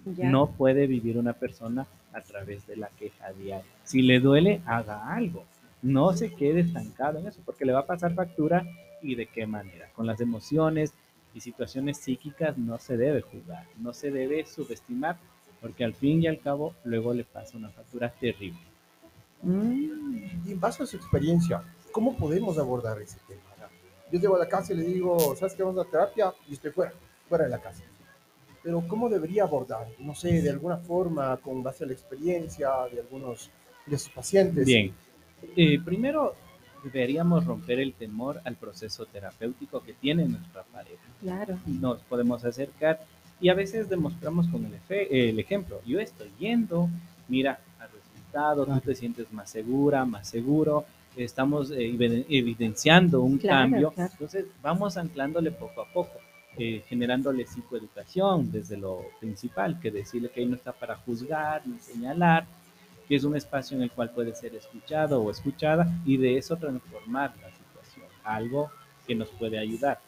Ya. 0.04 0.28
No 0.28 0.50
puede 0.50 0.86
vivir 0.86 1.16
una 1.16 1.32
persona 1.32 1.86
a 2.12 2.20
través 2.20 2.66
de 2.66 2.76
la 2.76 2.88
queja 2.88 3.32
diaria. 3.32 3.70
Si 3.84 4.02
le 4.02 4.20
duele, 4.20 4.60
haga 4.66 5.14
algo. 5.14 5.44
No 5.80 6.12
se 6.12 6.32
quede 6.34 6.60
estancado 6.60 7.18
en 7.18 7.26
eso, 7.26 7.40
porque 7.44 7.64
le 7.64 7.72
va 7.72 7.80
a 7.80 7.86
pasar 7.86 8.14
factura 8.14 8.64
y 9.00 9.14
de 9.14 9.26
qué 9.26 9.46
manera. 9.46 9.88
Con 9.94 10.06
las 10.06 10.20
emociones 10.20 10.94
y 11.34 11.40
situaciones 11.40 11.98
psíquicas 11.98 12.58
no 12.58 12.78
se 12.78 12.96
debe 12.96 13.22
jugar, 13.22 13.66
no 13.78 13.92
se 13.92 14.10
debe 14.10 14.44
subestimar, 14.46 15.16
porque 15.62 15.84
al 15.84 15.94
fin 15.94 16.22
y 16.22 16.26
al 16.26 16.40
cabo 16.40 16.74
luego 16.84 17.14
le 17.14 17.24
pasa 17.24 17.56
una 17.56 17.70
factura 17.70 18.10
terrible. 18.10 18.60
Y 19.44 20.52
en 20.52 20.60
base 20.60 20.82
a 20.82 20.86
su 20.86 20.96
experiencia, 20.96 21.62
¿cómo 21.92 22.16
podemos 22.16 22.58
abordar 22.58 23.00
ese 23.00 23.18
tema? 23.26 23.40
Yo 24.10 24.20
llego 24.20 24.36
a 24.36 24.40
la 24.40 24.48
casa 24.48 24.74
y 24.74 24.76
le 24.76 24.82
digo, 24.82 25.34
¿sabes 25.36 25.54
qué 25.54 25.62
vamos 25.62 25.86
a 25.86 25.88
terapia? 25.90 26.34
Y 26.46 26.52
estoy 26.52 26.70
fuera, 26.70 26.92
fuera 27.28 27.44
de 27.44 27.50
la 27.50 27.58
casa. 27.62 27.82
Pero 28.62 28.86
¿cómo 28.86 29.08
debería 29.08 29.44
abordar? 29.44 29.86
No 29.98 30.14
sé, 30.14 30.42
de 30.42 30.50
alguna 30.50 30.76
forma, 30.76 31.36
con 31.38 31.62
base 31.62 31.84
a 31.84 31.86
la 31.86 31.94
experiencia 31.94 32.68
de 32.92 33.00
algunos 33.00 33.50
de 33.86 33.98
sus 33.98 34.10
pacientes. 34.10 34.66
Bien, 34.66 34.92
Eh, 35.56 35.80
primero 35.84 36.34
deberíamos 36.84 37.44
romper 37.46 37.80
el 37.80 37.94
temor 37.94 38.40
al 38.44 38.56
proceso 38.56 39.06
terapéutico 39.06 39.82
que 39.82 39.94
tiene 39.94 40.26
nuestra 40.26 40.62
pareja. 40.64 41.02
Claro. 41.20 41.58
nos 41.66 42.00
podemos 42.02 42.44
acercar 42.44 43.00
y 43.42 43.48
a 43.48 43.54
veces 43.54 43.88
demostramos 43.90 44.46
con 44.48 44.64
el, 44.64 44.72
efe- 44.72 45.08
el 45.10 45.38
ejemplo. 45.38 45.80
Yo 45.84 46.00
estoy 46.00 46.30
yendo, 46.38 46.88
mira 47.28 47.58
al 47.78 47.88
resultado, 47.90 48.64
tú 48.64 48.80
te 48.80 48.94
sientes 48.94 49.30
más 49.32 49.50
segura, 49.50 50.04
más 50.04 50.28
seguro, 50.28 50.84
estamos 51.16 51.70
eh, 51.72 51.90
eviden- 51.92 52.24
evidenciando 52.28 53.20
un 53.22 53.36
Claro, 53.38 53.70
cambio. 53.70 53.90
claro. 53.90 54.10
Entonces 54.12 54.46
vamos 54.62 54.96
anclándole 54.96 55.50
poco 55.50 55.82
a 55.82 55.86
poco, 55.92 56.12
eh, 56.56 56.82
generándole 56.88 57.44
psicoeducación 57.46 58.52
desde 58.52 58.76
lo 58.76 59.02
principal, 59.20 59.80
que 59.80 59.90
decirle 59.90 60.30
que 60.30 60.42
él 60.42 60.50
no 60.50 60.56
está 60.56 60.72
para 60.72 60.96
juzgar 60.96 61.66
ni 61.66 61.78
señalar, 61.80 62.46
que 63.08 63.16
es 63.16 63.24
un 63.24 63.34
espacio 63.36 63.76
en 63.76 63.82
el 63.82 63.90
cual 63.90 64.10
puede 64.10 64.34
ser 64.36 64.54
escuchado 64.54 65.20
o 65.20 65.30
escuchada 65.30 65.90
y 66.06 66.16
de 66.16 66.38
eso 66.38 66.56
transformar 66.56 67.32
la 67.42 67.50
situación, 67.50 68.06
algo 68.22 68.70
que 69.06 69.14
nos 69.16 69.28
puede 69.30 69.58
ayudar 69.58 69.98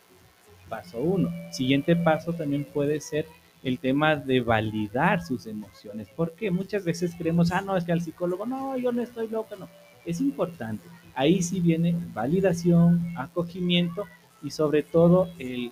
paso 0.74 0.98
uno. 0.98 1.32
Siguiente 1.52 1.94
paso 1.94 2.32
también 2.32 2.64
puede 2.64 3.00
ser 3.00 3.26
el 3.62 3.78
tema 3.78 4.16
de 4.16 4.40
validar 4.40 5.22
sus 5.22 5.46
emociones, 5.46 6.08
porque 6.16 6.50
muchas 6.50 6.84
veces 6.84 7.14
creemos, 7.16 7.52
ah, 7.52 7.60
no, 7.60 7.76
es 7.76 7.84
que 7.84 7.92
al 7.92 8.02
psicólogo, 8.02 8.44
no, 8.44 8.76
yo 8.76 8.90
no 8.90 9.00
estoy 9.00 9.28
loco, 9.28 9.54
no. 9.56 9.68
Es 10.04 10.20
importante. 10.20 10.86
Ahí 11.14 11.42
sí 11.42 11.60
viene 11.60 11.96
validación, 12.12 13.14
acogimiento 13.16 14.04
y 14.42 14.50
sobre 14.50 14.82
todo 14.82 15.30
el 15.38 15.70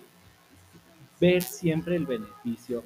ver 1.19 1.43
siempre 1.43 1.95
el 1.97 2.05
beneficio 2.05 2.83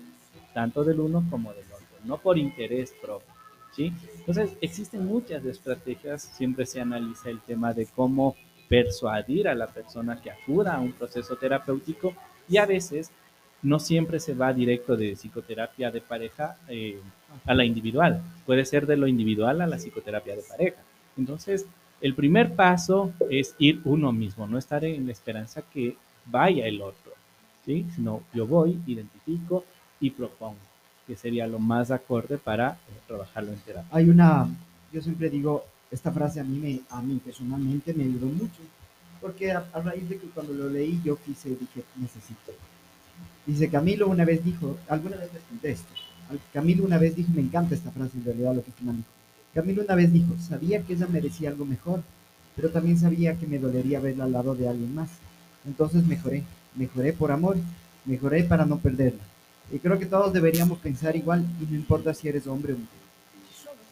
tanto 0.53 0.83
del 0.83 0.99
uno 0.99 1.23
como 1.29 1.53
del 1.53 1.65
otro, 1.65 1.97
no 2.03 2.17
por 2.17 2.37
interés 2.37 2.93
propio. 2.99 3.31
¿sí? 3.75 3.93
Entonces, 4.17 4.57
existen 4.59 5.05
muchas 5.05 5.45
estrategias, 5.45 6.23
siempre 6.23 6.65
se 6.65 6.81
analiza 6.81 7.29
el 7.29 7.39
tema 7.41 7.73
de 7.73 7.85
cómo 7.85 8.35
persuadir 8.67 9.47
a 9.47 9.55
la 9.55 9.67
persona 9.67 10.21
que 10.21 10.31
acuda 10.31 10.75
a 10.75 10.79
un 10.79 10.93
proceso 10.93 11.35
terapéutico 11.35 12.13
y 12.49 12.57
a 12.57 12.65
veces 12.65 13.11
no 13.61 13.79
siempre 13.79 14.19
se 14.19 14.33
va 14.33 14.53
directo 14.53 14.95
de 14.95 15.15
psicoterapia 15.15 15.91
de 15.91 16.01
pareja 16.01 16.57
eh, 16.67 16.99
a 17.45 17.53
la 17.53 17.65
individual, 17.65 18.21
puede 18.45 18.65
ser 18.65 18.85
de 18.85 18.97
lo 18.97 19.07
individual 19.07 19.61
a 19.61 19.67
la 19.67 19.77
psicoterapia 19.77 20.35
de 20.35 20.43
pareja. 20.43 20.77
Entonces, 21.17 21.65
el 21.99 22.13
primer 22.13 22.53
paso 22.53 23.11
es 23.29 23.55
ir 23.57 23.81
uno 23.85 24.11
mismo, 24.11 24.47
no 24.47 24.57
estar 24.57 24.85
en 24.85 25.05
la 25.07 25.11
esperanza 25.11 25.63
que 25.63 25.97
vaya 26.25 26.67
el 26.67 26.81
otro, 26.81 27.11
¿sí? 27.65 27.85
sino 27.95 28.21
yo 28.33 28.45
voy, 28.45 28.79
identifico 28.85 29.65
y 29.99 30.11
propongo, 30.11 30.57
que 31.07 31.15
sería 31.15 31.47
lo 31.47 31.57
más 31.57 31.89
acorde 31.89 32.37
para 32.37 32.73
eh, 32.73 32.75
trabajarlo 33.07 33.51
en 33.51 33.59
terapia. 33.59 33.89
Hay 33.91 34.09
una, 34.09 34.47
yo 34.93 35.01
siempre 35.01 35.29
digo, 35.29 35.65
esta 35.91 36.11
frase 36.11 36.39
a 36.39 36.43
mí, 36.43 36.57
me, 36.59 36.81
a 36.89 37.01
mí 37.01 37.19
personalmente 37.23 37.93
me 37.93 38.03
ayudó 38.03 38.27
mucho, 38.27 38.61
porque 39.21 39.51
a, 39.51 39.65
raíz 39.83 40.07
de 40.09 40.17
que 40.17 40.27
cuando 40.27 40.53
lo 40.53 40.69
leí 40.69 41.01
yo 41.03 41.17
quise, 41.23 41.49
dije, 41.49 41.83
necesito. 41.95 42.51
Dice, 43.45 43.69
Camilo 43.69 44.07
una 44.07 44.25
vez 44.25 44.43
dijo, 44.43 44.77
alguna 44.89 45.17
vez 45.17 45.33
les 45.33 45.43
conté 45.43 45.71
esto, 45.71 45.93
Al- 46.29 46.39
Camilo 46.53 46.83
una 46.83 46.97
vez 46.97 47.15
dijo, 47.15 47.31
me 47.33 47.41
encanta 47.41 47.75
esta 47.75 47.91
frase 47.91 48.17
en 48.17 48.25
realidad, 48.25 48.55
lo 48.55 48.63
que 48.63 48.71
Fernando 48.71 48.99
dijo. 48.99 49.11
Camilo 49.53 49.83
una 49.83 49.95
vez 49.95 50.11
dijo, 50.11 50.35
sabía 50.39 50.81
que 50.83 50.93
ella 50.93 51.07
merecía 51.07 51.49
algo 51.49 51.65
mejor, 51.65 52.03
pero 52.55 52.69
también 52.69 52.97
sabía 52.99 53.35
que 53.37 53.47
me 53.47 53.59
dolería 53.59 53.99
verla 53.99 54.25
al 54.25 54.31
lado 54.33 54.55
de 54.55 54.67
alguien 54.67 54.93
más. 54.93 55.09
Entonces 55.65 56.05
mejoré, 56.05 56.43
mejoré 56.75 57.13
por 57.13 57.31
amor, 57.31 57.57
mejoré 58.05 58.43
para 58.43 58.65
no 58.65 58.77
perderla. 58.79 59.23
Y 59.71 59.79
creo 59.79 59.97
que 59.97 60.05
todos 60.05 60.31
deberíamos 60.33 60.79
pensar 60.79 61.15
igual, 61.15 61.45
y 61.61 61.65
no 61.65 61.75
importa 61.75 62.13
si 62.13 62.27
eres 62.27 62.45
hombre 62.47 62.73
o 62.73 62.77
mujer. 62.77 63.06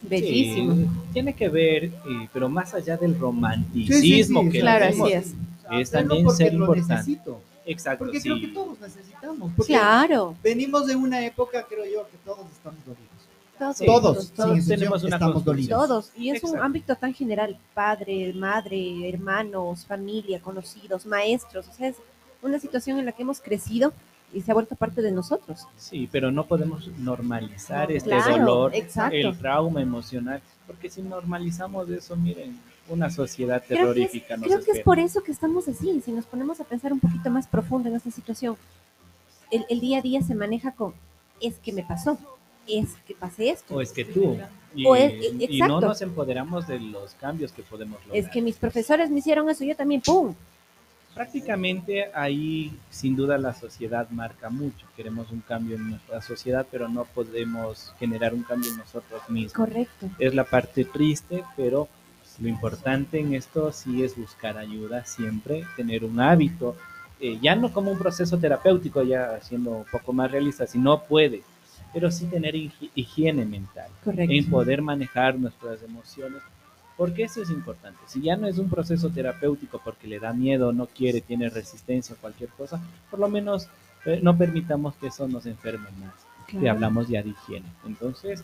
Bellísimo. 0.02 0.76
Sí, 0.76 0.88
tiene 1.14 1.34
que 1.36 1.50
ver, 1.50 1.86
eh, 1.86 1.91
pero 2.32 2.48
más 2.50 2.74
allá 2.74 2.96
del 2.98 3.18
romanticismo 3.18 4.00
Sí, 4.02 4.24
sí, 4.24 4.46
sí, 4.46 4.50
que 4.52 4.60
claro, 4.60 4.86
vemos, 4.86 5.08
así 5.08 5.14
es. 5.14 5.34
es 5.72 5.91
también 5.91 6.30
ser 6.32 6.54
importante. 6.54 7.20
Exacto, 7.68 8.06
Porque 8.06 8.20
sí. 8.20 8.30
creo 8.30 8.39
que 8.41 8.48
todos 8.50 8.80
necesitamos. 8.80 9.52
Claro. 9.66 10.36
venimos 10.43 10.86
de 10.86 10.96
una 10.96 11.26
época, 11.26 11.66
creo 11.68 11.84
yo, 11.86 12.08
que 12.12 12.18
todos 12.24 12.46
estamos 12.52 12.80
dolidos. 12.86 13.06
Todos, 13.58 13.78
Sí, 13.78 13.86
todos, 13.86 14.32
todos, 14.32 14.68
tenemos 14.68 15.04
una 15.04 15.16
estamos 15.16 15.34
construcción. 15.36 15.80
dolidos. 15.80 15.88
todos. 15.88 16.12
Y 16.22 16.30
es 16.30 16.43
un 16.43 16.60
ámbito 16.60 16.96
tan 16.96 17.14
general, 17.14 17.58
padre, 17.74 18.34
madre, 18.34 19.10
hermanos, 19.10 19.86
familia, 19.86 20.39
conocidos, 20.41 21.06
maestros. 21.06 21.68
O 21.70 21.74
sea, 21.74 21.88
es 21.88 21.96
una 22.43 22.60
situación 22.60 23.00
en 23.00 23.06
la 23.06 23.14
que 23.14 23.24
hemos 23.24 23.39
crecido 23.41 23.93
y 24.36 24.42
se 24.42 24.52
ha 24.52 24.54
vuelto 24.54 24.76
parte 24.76 25.02
de 25.02 25.12
nosotros. 25.12 25.66
Sí, 25.78 26.08
pero 26.12 26.30
no 26.32 26.46
podemos 26.46 26.88
normalizar 27.00 27.92
este 27.92 28.10
Claro, 28.10 28.38
dolor, 28.38 28.76
exacto. 28.76 29.16
el 29.16 29.38
trauma 29.38 29.82
emocional, 29.82 30.42
porque 30.68 30.90
si 30.90 31.02
normalizamos 31.02 31.90
eso, 31.90 32.16
miren, 32.16 32.60
una 32.90 33.10
sociedad 33.10 33.64
Creo 33.68 33.94
que, 33.94 34.04
es, 34.04 34.12
terrorífica 34.12 34.38
nos 34.38 34.46
creo 34.46 34.58
que 34.58 34.62
es 34.64 34.68
espera. 34.78 34.84
por 34.86 35.00
eso 35.00 35.24
que 35.24 35.32
estamos 35.32 35.68
así. 35.68 36.02
Si 36.06 36.12
nos 36.12 36.26
ponemos 36.26 36.60
a 36.60 36.66
pensar 36.66 36.94
un 36.94 37.00
poquito 37.00 37.30
más 37.32 37.48
profundo 37.48 37.90
en 37.90 37.96
esta 37.96 38.12
situación, 38.12 38.56
el, 39.52 39.66
el 39.70 39.80
día 39.80 40.00
a 40.00 40.02
día 40.02 40.22
se 40.22 40.36
maneja 40.36 40.72
con, 40.74 40.94
es 41.42 41.56
que 41.60 41.72
me 41.74 41.84
pasó, 41.84 42.18
es 42.68 42.90
que 43.08 43.16
pasé 43.16 43.50
esto. 43.52 43.74
O 43.76 43.82
es 43.82 43.92
que 43.92 44.06
tú, 44.06 44.38
y, 44.76 44.86
O 44.86 44.96
es- 44.96 45.14
y 45.40 45.60
no 45.60 45.80
nos 45.82 46.02
empoderamos 46.02 46.68
de 46.68 46.80
los 46.80 47.14
cambios 47.16 47.52
que 47.54 47.64
podemos 47.64 48.00
lograr. 48.06 48.18
Es 48.18 48.30
que 48.30 48.42
mis 48.42 48.58
profesores 48.58 49.10
me 49.10 49.20
hicieron 49.20 49.50
eso, 49.50 49.64
yo 49.64 49.76
también, 49.76 50.02
¡pum! 50.02 50.36
Prácticamente 51.16 52.11
ahí 52.13 52.78
sin 52.89 53.16
duda 53.16 53.38
la 53.38 53.53
sociedad 53.53 54.09
marca 54.09 54.49
mucho. 54.49 54.86
Queremos 54.97 55.32
un 55.32 55.39
cambio 55.39 55.78
en 55.78 55.89
nuestra 55.91 56.22
sociedad, 56.22 56.68
pero 56.70 56.89
no 56.89 57.05
podemos 57.05 57.93
generar 57.97 58.34
un 58.34 58.43
cambio 58.43 58.70
en 58.70 58.78
nosotros 58.78 59.22
mismos. 59.30 59.53
Correcto. 59.53 60.09
Es 60.20 60.36
la 60.36 60.43
parte 60.43 60.84
triste, 60.86 61.43
pero 61.55 61.88
lo 62.39 62.49
importante 62.49 63.18
en 63.20 63.34
esto 63.34 63.72
sí 63.72 64.03
es 64.03 64.18
buscar 64.18 64.57
ayuda 64.57 65.05
siempre, 65.05 65.66
tener 65.78 66.03
un 66.03 66.20
hábito, 66.20 66.76
eh, 67.22 67.39
ya 67.41 67.55
no 67.55 67.72
como 67.72 67.91
un 67.91 67.97
proceso 67.97 68.38
terapéutico, 68.38 69.01
ya 69.01 69.39
siendo 69.41 69.72
un 69.72 69.86
poco 69.86 70.11
más 70.11 70.30
realista, 70.30 70.68
si 70.68 70.78
no 70.78 71.01
puede, 71.03 71.43
pero 71.93 72.11
sí 72.11 72.26
tener 72.26 72.55
higi- 72.55 72.91
higiene 72.93 73.45
mental 73.45 73.89
Correcto. 74.03 74.34
en 74.34 74.49
poder 74.49 74.82
manejar 74.82 75.39
nuestras 75.39 75.82
emociones, 75.82 76.41
porque 76.98 77.24
eso 77.24 77.41
es 77.41 77.50
importante. 77.50 78.00
Si 78.08 78.22
ya 78.22 78.36
no 78.38 78.48
es 78.48 78.58
un 78.58 78.70
proceso 78.70 79.10
terapéutico 79.10 79.82
porque 79.84 80.08
le 80.08 80.20
da 80.20 80.34
miedo, 80.34 80.72
no 80.72 80.88
quiere, 80.88 81.22
tiene 81.22 81.50
resistencia 81.50 82.16
a 82.16 82.20
cualquier 82.20 82.50
cosa, 82.50 82.80
por 83.10 83.20
lo 83.20 83.28
menos 83.28 83.68
eh, 84.06 84.20
no 84.22 84.38
permitamos 84.38 84.96
que 84.96 85.08
eso 85.08 85.28
nos 85.28 85.46
enferme 85.46 85.89
más. 86.00 86.14
Claro. 86.48 86.70
hablamos 86.72 87.08
ya 87.08 87.24
de 87.24 87.30
higiene. 87.30 87.66
Entonces, 87.88 88.43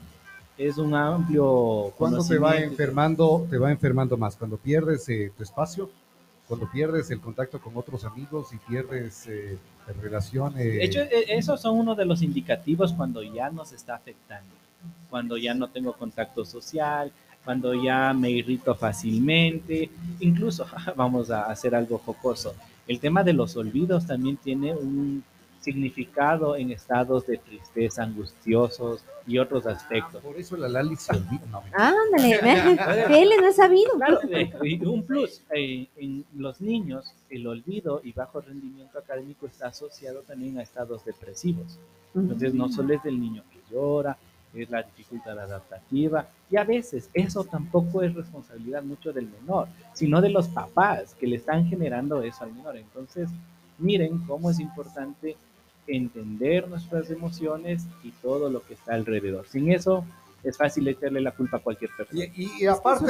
es 0.58 0.78
un 0.80 0.96
amplio 0.96 1.94
Cuando 1.98 2.26
te 2.26 2.38
va 2.40 2.58
enfermando, 2.58 3.46
te 3.50 3.58
va 3.60 3.72
enfermando 3.72 4.18
más. 4.18 4.36
Cuando 4.36 4.58
pierdes 4.58 5.08
eh, 5.10 5.32
tu 5.38 5.44
espacio, 5.44 5.90
cuando 6.48 6.70
pierdes 6.70 7.12
el 7.12 7.22
contacto 7.22 7.62
con 7.62 7.78
otros 7.78 8.04
amigos 8.04 8.52
y 8.54 8.58
pierdes 8.58 9.28
eh, 9.28 9.58
relación. 10.02 10.58
eh, 10.58 10.64
De 10.64 10.84
hecho, 10.84 11.00
e- 11.02 11.26
esos 11.38 11.62
son 11.62 11.78
uno 11.78 11.94
de 11.96 12.06
los 12.06 12.22
indicativos 12.24 12.92
cuando 12.94 13.22
ya 13.22 13.50
nos 13.50 13.72
está 13.72 13.96
afectando, 13.96 14.50
cuando 15.10 15.38
ya 15.38 15.54
no 15.54 15.68
tengo 15.70 15.94
contacto 15.94 16.44
social, 16.44 17.12
cuando 17.44 17.74
ya 17.74 18.14
me 18.14 18.30
irrito 18.30 18.76
fácilmente, 18.76 19.90
incluso 20.20 20.66
vamos 20.96 21.32
a 21.32 21.44
hacer 21.44 21.76
algo 21.76 21.98
jocoso. 21.98 22.54
El 22.88 23.00
tema 23.00 23.24
de 23.24 23.34
los 23.34 23.56
olvidos 23.56 24.06
también 24.06 24.38
tiene 24.38 24.74
un 24.74 25.24
significado 25.62 26.56
en 26.56 26.72
estados 26.72 27.28
de 27.28 27.38
tristeza, 27.38 28.04
angustiosos 28.04 29.06
y 29.28 29.38
otros 29.38 29.68
aspectos. 29.68 30.22
por 30.22 30.36
eso 30.36 30.58
la 30.58 30.68
Lali 30.68 30.96
se 30.96 31.16
olvida. 31.16 31.46
No, 31.52 31.62
Ándale, 31.74 32.40
él 33.22 33.30
no 33.40 33.48
es 33.48 33.56
sabido. 33.56 33.92
Claro, 33.96 34.20
eh, 34.30 34.52
y 34.64 34.84
un 34.84 35.04
plus, 35.04 35.42
eh, 35.52 35.88
en 35.98 36.26
los 36.36 36.62
niños 36.62 37.14
el 37.30 37.46
olvido 37.46 38.02
y 38.04 38.12
bajo 38.12 38.42
rendimiento 38.42 38.98
académico 38.98 39.46
está 39.46 39.68
asociado 39.68 40.22
también 40.22 40.58
a 40.58 40.64
estados 40.64 41.06
depresivos. 41.06 41.80
Entonces 42.14 42.54
no 42.54 42.68
solo 42.70 42.94
es 42.94 43.04
del 43.04 43.22
niño 43.22 43.44
que 43.52 43.60
llora, 43.74 44.18
es 44.54 44.70
la 44.70 44.84
dificultad 44.84 45.40
adaptativa 45.40 46.28
y 46.50 46.58
a 46.58 46.64
veces 46.64 47.10
eso 47.14 47.44
tampoco 47.46 48.02
es 48.04 48.14
responsabilidad 48.14 48.84
mucho 48.84 49.14
del 49.14 49.30
menor, 49.42 49.68
sino 49.94 50.22
de 50.22 50.30
los 50.30 50.48
papás 50.50 51.16
que 51.20 51.28
le 51.28 51.38
están 51.38 51.68
generando 51.68 52.22
eso 52.22 52.44
al 52.44 52.54
menor. 52.54 52.76
Entonces 52.78 53.30
miren 53.78 54.18
cómo 54.28 54.50
es 54.52 54.60
importante 54.60 55.38
entender 55.88 56.68
nuestras 56.68 57.10
emociones 57.10 57.86
y 58.04 58.12
todo 58.12 58.50
lo 58.50 58.64
que 58.64 58.74
está 58.76 58.94
alrededor. 58.94 59.48
Sin 59.48 59.72
eso 59.72 60.06
es 60.44 60.58
fácil 60.58 60.88
echarle 60.88 61.22
la 61.22 61.32
culpa 61.32 61.58
a 61.58 61.60
cualquier 61.60 61.92
persona. 61.96 62.26
Y, 62.36 62.44
y- 62.46 62.52
y 62.64 62.66
aparte, 62.68 63.06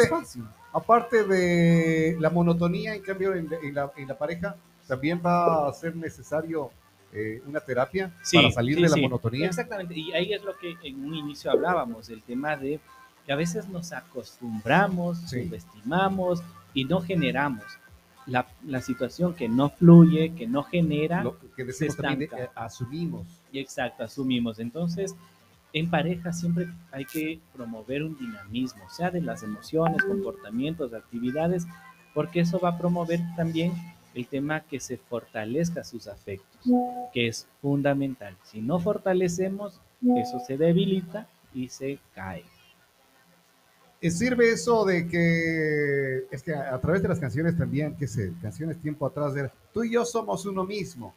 aparte 0.73 1.23
de 1.23 2.17
la 2.19 2.29
monotonía, 2.29 2.93
en 2.95 3.01
cambio, 3.01 3.33
en, 3.33 3.49
en 3.63 3.73
la, 3.73 3.91
en 3.97 4.07
la 4.07 4.17
pareja, 4.17 4.55
también 4.87 5.21
va 5.25 5.67
a 5.69 5.73
ser 5.73 5.95
necesario 5.95 6.71
eh, 7.13 7.41
una 7.45 7.59
terapia 7.59 8.11
para 8.33 8.51
salir 8.51 8.75
sí, 8.75 8.81
de 8.83 8.89
la 8.89 8.95
sí. 8.95 9.01
monotonía. 9.01 9.47
Exactamente, 9.47 9.93
y 9.97 10.11
ahí 10.13 10.33
es 10.33 10.43
lo 10.43 10.57
que 10.57 10.75
en 10.83 11.03
un 11.03 11.15
inicio 11.15 11.51
hablábamos, 11.51 12.09
el 12.09 12.21
tema 12.21 12.55
de 12.55 12.79
que 13.25 13.31
a 13.31 13.35
veces 13.35 13.67
nos 13.69 13.91
acostumbramos, 13.91 15.17
Sí. 15.29 15.45
subestimamos 15.45 16.41
y 16.73 16.85
no 16.85 17.01
generamos. 17.01 17.63
La, 18.27 18.45
la 18.65 18.81
situación 18.81 19.33
que 19.33 19.49
no 19.49 19.69
fluye, 19.69 20.33
que 20.35 20.47
no 20.47 20.63
genera, 20.63 21.23
Lo 21.23 21.37
que 21.55 21.65
decimos 21.65 21.95
se 21.95 22.01
también, 22.01 22.29
eh, 22.37 22.47
asumimos. 22.55 23.25
exacto, 23.51 24.03
asumimos. 24.03 24.59
Entonces, 24.59 25.15
en 25.73 25.89
pareja 25.89 26.31
siempre 26.31 26.67
hay 26.91 27.05
que 27.05 27.39
promover 27.53 28.03
un 28.03 28.17
dinamismo, 28.17 28.87
sea 28.89 29.09
de 29.09 29.21
las 29.21 29.41
emociones, 29.43 30.03
comportamientos, 30.03 30.93
actividades, 30.93 31.65
porque 32.13 32.41
eso 32.41 32.59
va 32.59 32.69
a 32.69 32.77
promover 32.77 33.19
también 33.35 33.73
el 34.13 34.27
tema 34.27 34.61
que 34.61 34.79
se 34.79 34.97
fortalezca 34.97 35.83
sus 35.83 36.07
afectos, 36.07 36.61
que 37.13 37.27
es 37.27 37.47
fundamental. 37.61 38.35
Si 38.43 38.61
no 38.61 38.79
fortalecemos, 38.79 39.79
eso 40.17 40.39
se 40.39 40.57
debilita 40.57 41.27
y 41.53 41.69
se 41.69 41.99
cae. 42.13 42.43
Eh, 44.01 44.09
Sirve 44.09 44.51
eso 44.51 44.83
de 44.83 45.07
que, 45.07 46.25
es 46.31 46.41
que 46.41 46.53
a, 46.55 46.73
a 46.73 46.79
través 46.81 47.01
de 47.03 47.07
las 47.07 47.19
canciones 47.19 47.55
también, 47.57 47.95
que 47.95 48.07
se, 48.07 48.33
canciones 48.41 48.81
tiempo 48.81 49.05
atrás 49.05 49.35
era, 49.35 49.51
tú 49.73 49.83
y 49.83 49.91
yo 49.93 50.03
somos 50.05 50.45
uno 50.45 50.63
mismo. 50.63 51.13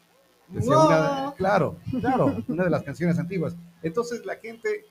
Decía 0.49 0.77
una- 0.79 1.35
claro, 1.37 1.79
claro, 2.01 2.37
una 2.49 2.65
de 2.65 2.71
las 2.71 2.83
canciones 2.83 3.19
antiguas. 3.19 3.57
Entonces 3.83 4.25
la 4.27 4.37
gente 4.37 4.85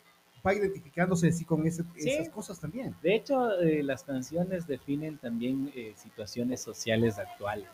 va 0.45 0.55
identificándose 0.55 1.27
así 1.29 1.45
con 1.45 1.65
ese- 1.67 1.83
Sí. 1.95 2.09
esas 2.09 2.29
cosas 2.29 2.59
también. 2.59 2.95
De 3.03 3.13
hecho, 3.15 3.59
eh, 3.61 3.83
las 3.83 4.03
canciones 4.03 4.65
definen 4.65 5.19
también 5.19 5.71
eh, 5.75 5.93
situaciones 5.95 6.61
sociales 6.61 7.19
actuales. 7.19 7.69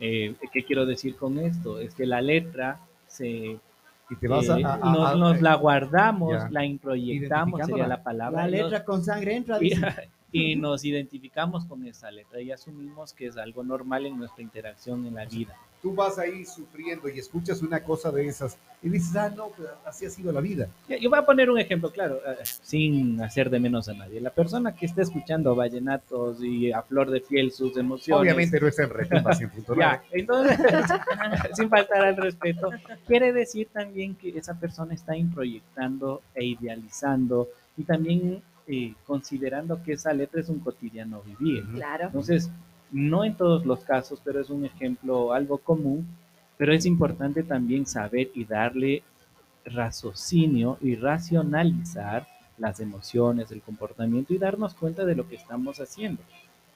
Eh, 0.00 0.34
¿Qué 0.52 0.64
quiero 0.64 0.86
decir 0.86 1.16
con 1.16 1.38
esto? 1.38 1.78
Es 1.80 1.94
que 1.94 2.06
la 2.06 2.20
letra 2.20 2.78
se 3.06 3.58
Y 4.10 4.16
te 4.20 4.28
vas 4.28 4.48
a- 4.48 4.58
eh, 4.58 4.64
a- 4.64 4.74
a- 4.74 4.78
nos, 4.92 5.10
a- 5.10 5.14
nos 5.16 5.40
la 5.42 5.54
guardamos, 5.54 6.32
Ya. 6.32 6.48
la 6.50 6.64
introyectamos, 6.64 7.60
sería 7.66 7.86
la 7.86 8.02
palabra. 8.02 8.46
La 8.46 8.50
nos- 8.50 8.60
letra 8.70 8.84
con 8.84 9.02
sangre 9.04 9.36
entra. 9.36 9.58
y, 9.60 9.70
dice. 9.70 9.80
y 10.30 10.56
nos 10.56 10.84
identificamos 10.84 11.64
con 11.64 11.86
esa 11.86 12.10
letra 12.10 12.40
y 12.40 12.52
asumimos 12.52 13.12
que 13.12 13.26
es 13.26 13.36
algo 13.36 13.62
normal 13.62 14.06
en 14.06 14.18
nuestra 14.18 14.42
interacción 14.42 15.06
en 15.06 15.14
la 15.14 15.24
vida. 15.24 15.54
Tú 15.80 15.94
vas 15.94 16.18
ahí 16.18 16.44
sufriendo 16.44 17.08
y 17.08 17.20
escuchas 17.20 17.62
una 17.62 17.84
cosa 17.84 18.10
de 18.10 18.26
esas 18.26 18.58
y 18.82 18.88
dices, 18.88 19.14
ah, 19.14 19.30
no, 19.30 19.52
así 19.86 20.06
ha 20.06 20.10
sido 20.10 20.32
la 20.32 20.40
vida. 20.40 20.68
Yo 20.88 21.08
voy 21.08 21.18
a 21.18 21.24
poner 21.24 21.50
un 21.50 21.58
ejemplo, 21.58 21.92
claro, 21.92 22.16
eh, 22.26 22.36
sin 22.42 23.20
hacer 23.22 23.48
de 23.48 23.60
menos 23.60 23.88
a 23.88 23.94
nadie. 23.94 24.20
La 24.20 24.30
persona 24.30 24.74
que 24.74 24.86
está 24.86 25.02
escuchando 25.02 25.54
vallenatos 25.54 26.42
y 26.42 26.72
a 26.72 26.82
flor 26.82 27.10
de 27.10 27.20
piel 27.20 27.52
sus 27.52 27.76
emociones. 27.76 28.20
Obviamente 28.20 28.60
no 28.60 28.66
está 28.66 28.82
en 28.82 28.90
Retumba 28.90 29.30
100.9. 29.32 29.78
Ya, 29.78 30.02
entonces, 30.10 30.58
sin 31.54 31.68
faltar 31.68 32.04
al 32.04 32.16
respeto, 32.16 32.70
quiere 33.06 33.32
decir 33.32 33.68
también 33.72 34.16
que 34.16 34.36
esa 34.36 34.58
persona 34.58 34.94
está 34.94 35.16
introyectando 35.16 36.22
e 36.34 36.44
idealizando 36.44 37.48
y 37.76 37.84
también 37.84 38.42
eh, 38.68 38.94
considerando 39.06 39.82
que 39.82 39.94
esa 39.94 40.12
letra 40.12 40.40
es 40.40 40.48
un 40.48 40.60
cotidiano 40.60 41.22
vivir. 41.22 41.64
Claro. 41.74 42.06
Entonces, 42.06 42.50
no 42.92 43.24
en 43.24 43.34
todos 43.34 43.66
los 43.66 43.80
casos, 43.80 44.20
pero 44.22 44.40
es 44.40 44.50
un 44.50 44.64
ejemplo 44.64 45.32
algo 45.32 45.58
común, 45.58 46.06
pero 46.56 46.72
es 46.72 46.86
importante 46.86 47.42
también 47.42 47.86
saber 47.86 48.30
y 48.34 48.44
darle 48.44 49.02
raciocinio 49.64 50.78
y 50.80 50.96
racionalizar 50.96 52.26
las 52.58 52.80
emociones, 52.80 53.50
el 53.52 53.62
comportamiento 53.62 54.34
y 54.34 54.38
darnos 54.38 54.74
cuenta 54.74 55.04
de 55.04 55.14
lo 55.14 55.28
que 55.28 55.36
estamos 55.36 55.78
haciendo. 55.80 56.22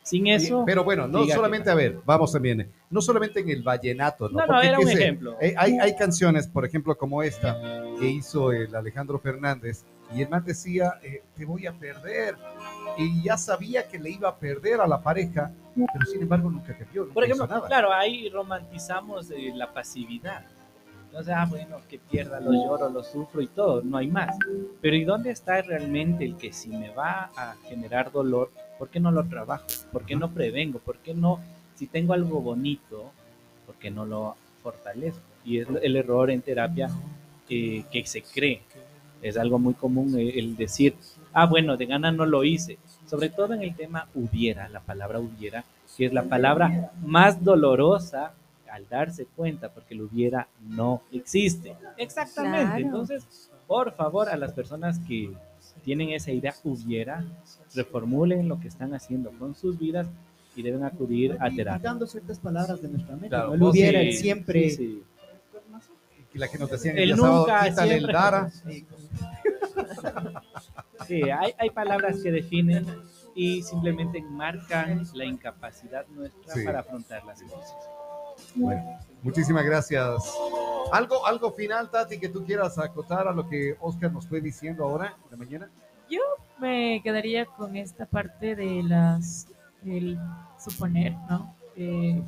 Sin 0.03 0.27
eso... 0.27 0.65
Pero 0.67 0.83
bueno, 0.85 1.07
no 1.07 1.25
solamente, 1.27 1.71
a 1.71 1.75
ver, 1.75 2.01
vamos 2.05 2.33
también, 2.33 2.69
no 2.91 3.01
solamente 3.01 3.41
en 3.41 3.51
el 3.51 3.63
vallenato, 3.63 4.29
¿no? 4.29 4.41
No, 4.41 4.47
no, 4.47 4.55
Porque 4.55 4.67
era 4.67 4.79
un 4.79 4.87
sé, 4.87 4.93
ejemplo. 4.95 5.37
eh, 5.41 5.55
Hay, 5.57 5.79
hay 5.79 5.95
canciones, 5.97 6.49
por 6.49 6.65
ejemplo, 6.65 6.97
como 6.97 7.23
esta, 7.23 7.57
que 8.01 8.09
hizo 8.09 8.53
el 8.53 8.75
Alejandro 8.75 9.19
Fernández, 9.21 9.85
y 10.15 10.23
el 10.23 10.29
man 10.29 10.45
decía, 10.45 10.95
eh, 11.03 11.23
te 11.37 11.45
voy 11.45 11.67
a 11.67 11.73
perder, 11.73 12.37
y 12.97 13.23
ya 13.23 13.37
sabía 13.37 13.89
que 13.89 13.99
le 13.99 14.11
iba 14.11 14.29
a 14.29 14.37
perder 14.37 14.81
a 14.81 14.87
la 14.87 15.01
pareja, 15.01 15.51
pero 15.75 16.07
sin 16.07 16.23
embargo 16.23 16.51
nunca 16.51 16.77
cambió, 16.77 17.03
nunca 17.03 17.15
Por 17.15 17.25
ejemplo, 17.25 17.45
hizo 17.47 17.55
nada. 17.55 17.67
claro, 17.67 17.93
ahí 17.93 18.29
romantizamos 18.29 19.31
eh, 19.31 19.53
la 19.55 19.73
pasividad. 19.73 20.45
Sea, 21.25 21.43
ah, 21.43 21.47
bueno, 21.47 21.77
que 21.91 21.99
pierda, 21.99 22.41
lo 22.41 22.53
lloro, 22.53 22.89
lo 22.89 23.05
sufro 23.05 23.43
y 23.43 23.47
todo, 23.47 23.83
no 23.83 23.99
hay 23.99 24.09
más. 24.09 24.35
Pero 24.81 24.97
¿y 24.97 25.05
dónde 25.05 25.31
está 25.31 25.61
realmente 25.61 26.25
el 26.25 26.39
que 26.39 26.55
si 26.55 26.71
me 26.71 26.89
va 26.89 27.31
a 27.37 27.55
generar 27.69 28.11
dolor, 28.11 28.51
¿por 28.79 28.89
qué 28.89 28.99
no 28.99 29.11
lo 29.11 29.23
trabajo? 29.25 29.67
¿Por 29.93 30.07
qué 30.07 30.17
no 30.17 30.33
prevengo? 30.33 30.79
¿Por 30.79 30.97
qué 30.99 31.13
no, 31.13 31.39
si 31.75 31.87
tengo 31.87 32.15
algo 32.15 32.41
bonito, 32.41 33.11
¿por 33.67 33.75
qué 33.75 33.91
no 33.91 34.07
lo 34.07 34.37
fortalezco? 34.63 35.21
Y 35.45 35.59
es 35.59 35.69
el 35.83 35.97
error 35.97 36.31
en 36.31 36.41
terapia 36.41 36.89
eh, 37.51 37.85
que 37.93 38.07
se 38.07 38.23
cree. 38.23 38.63
Es 39.23 39.37
algo 39.37 39.59
muy 39.59 39.75
común 39.75 40.19
eh, 40.19 40.39
el 40.39 40.57
decir, 40.57 40.95
ah, 41.33 41.47
bueno, 41.47 41.77
de 41.77 41.87
gana 41.87 42.13
no 42.13 42.27
lo 42.27 42.45
hice. 42.45 42.79
Sobre 43.07 43.31
todo 43.31 43.55
en 43.55 43.63
el 43.63 43.75
tema 43.75 44.09
hubiera, 44.15 44.69
la 44.69 44.81
palabra 44.81 45.21
hubiera, 45.21 45.65
que 45.97 46.07
es 46.07 46.13
la 46.13 46.25
palabra 46.25 46.91
más 47.05 47.43
dolorosa 47.43 48.35
al 48.71 48.89
darse 48.89 49.27
cuenta, 49.37 49.69
porque 49.69 49.95
el 49.95 50.03
hubiera 50.03 50.49
no 50.67 51.03
existe. 51.13 51.77
Exactamente. 51.99 52.65
Claro. 52.65 52.85
Entonces, 52.85 53.51
por 53.67 53.93
favor, 53.93 54.29
a 54.29 54.37
las 54.37 54.53
personas 54.53 54.99
que 55.01 55.31
tienen 55.85 56.11
esa 56.11 56.33
idea 56.33 56.55
hubiera, 56.65 57.25
reformulen 57.75 58.49
lo 58.49 58.59
que 58.61 58.69
están 58.69 58.95
haciendo 58.95 59.31
con 59.39 59.55
sus 59.55 59.79
vidas 59.79 60.07
y 60.57 60.63
deben 60.63 60.85
acudir 60.85 61.37
a 61.41 61.51
terapia. 61.51 61.79
quitando 61.79 62.07
ciertas 62.07 62.39
palabras 62.39 62.81
de 62.83 62.89
nuestra 62.89 63.13
mente. 63.15 63.29
Claro, 63.29 63.49
¿no? 63.49 63.55
El 63.55 63.63
hubiera, 63.63 64.01
Sí, 64.01 64.07
el 64.09 64.17
siempre. 64.17 64.71
sí, 64.71 64.77
sí. 64.77 65.03
Y 66.35 66.39
la 66.39 66.49
que 66.49 66.59
nos 66.59 66.71
decían 66.71 66.97
El 66.97 67.03
el, 67.03 67.09
día 67.09 67.17
sábado, 67.17 67.39
nunca, 67.47 67.69
quítale 67.69 67.95
el. 67.97 68.07
Dara. 68.07 68.51
Sí, 71.07 71.23
hay, 71.31 71.53
hay 71.59 71.71
palabras 71.71 72.23
que 72.23 72.31
definen 72.31 72.87
y 73.35 73.63
simplemente 73.63 74.19
enmarcan 74.19 75.05
la 75.15 75.25
incapacidad 75.25 76.07
nuestra 76.09 76.55
Sí. 76.55 76.65
para 76.65 76.81
afrontar 76.81 77.25
las 77.25 77.43
cosas. 77.43 77.75
Bueno, 78.55 78.99
muchísimas 79.23 79.65
gracias. 79.65 80.35
¿Algo, 80.93 81.27
algo 81.27 81.53
final, 81.53 81.91
Tati, 81.91 82.19
que 82.19 82.29
tú 82.29 82.45
quieras 82.45 82.79
acotar 82.79 83.27
a 83.29 83.33
lo 83.33 83.49
que 83.49 83.77
Oscar 83.81 84.13
nos 84.13 84.27
fue 84.27 84.41
diciendo 84.41 84.85
ahora, 84.85 85.17
de 85.31 85.37
mañana? 85.37 85.71
me 86.59 87.01
quedaría 87.03 87.45
con 87.45 87.77
esta 87.77 88.07
parte 88.07 88.55
de 88.55 88.85
las 88.85 89.49
el 89.85 90.17
suponer, 90.59 91.13
¿no? 91.29 91.57
Eh, 91.77 92.21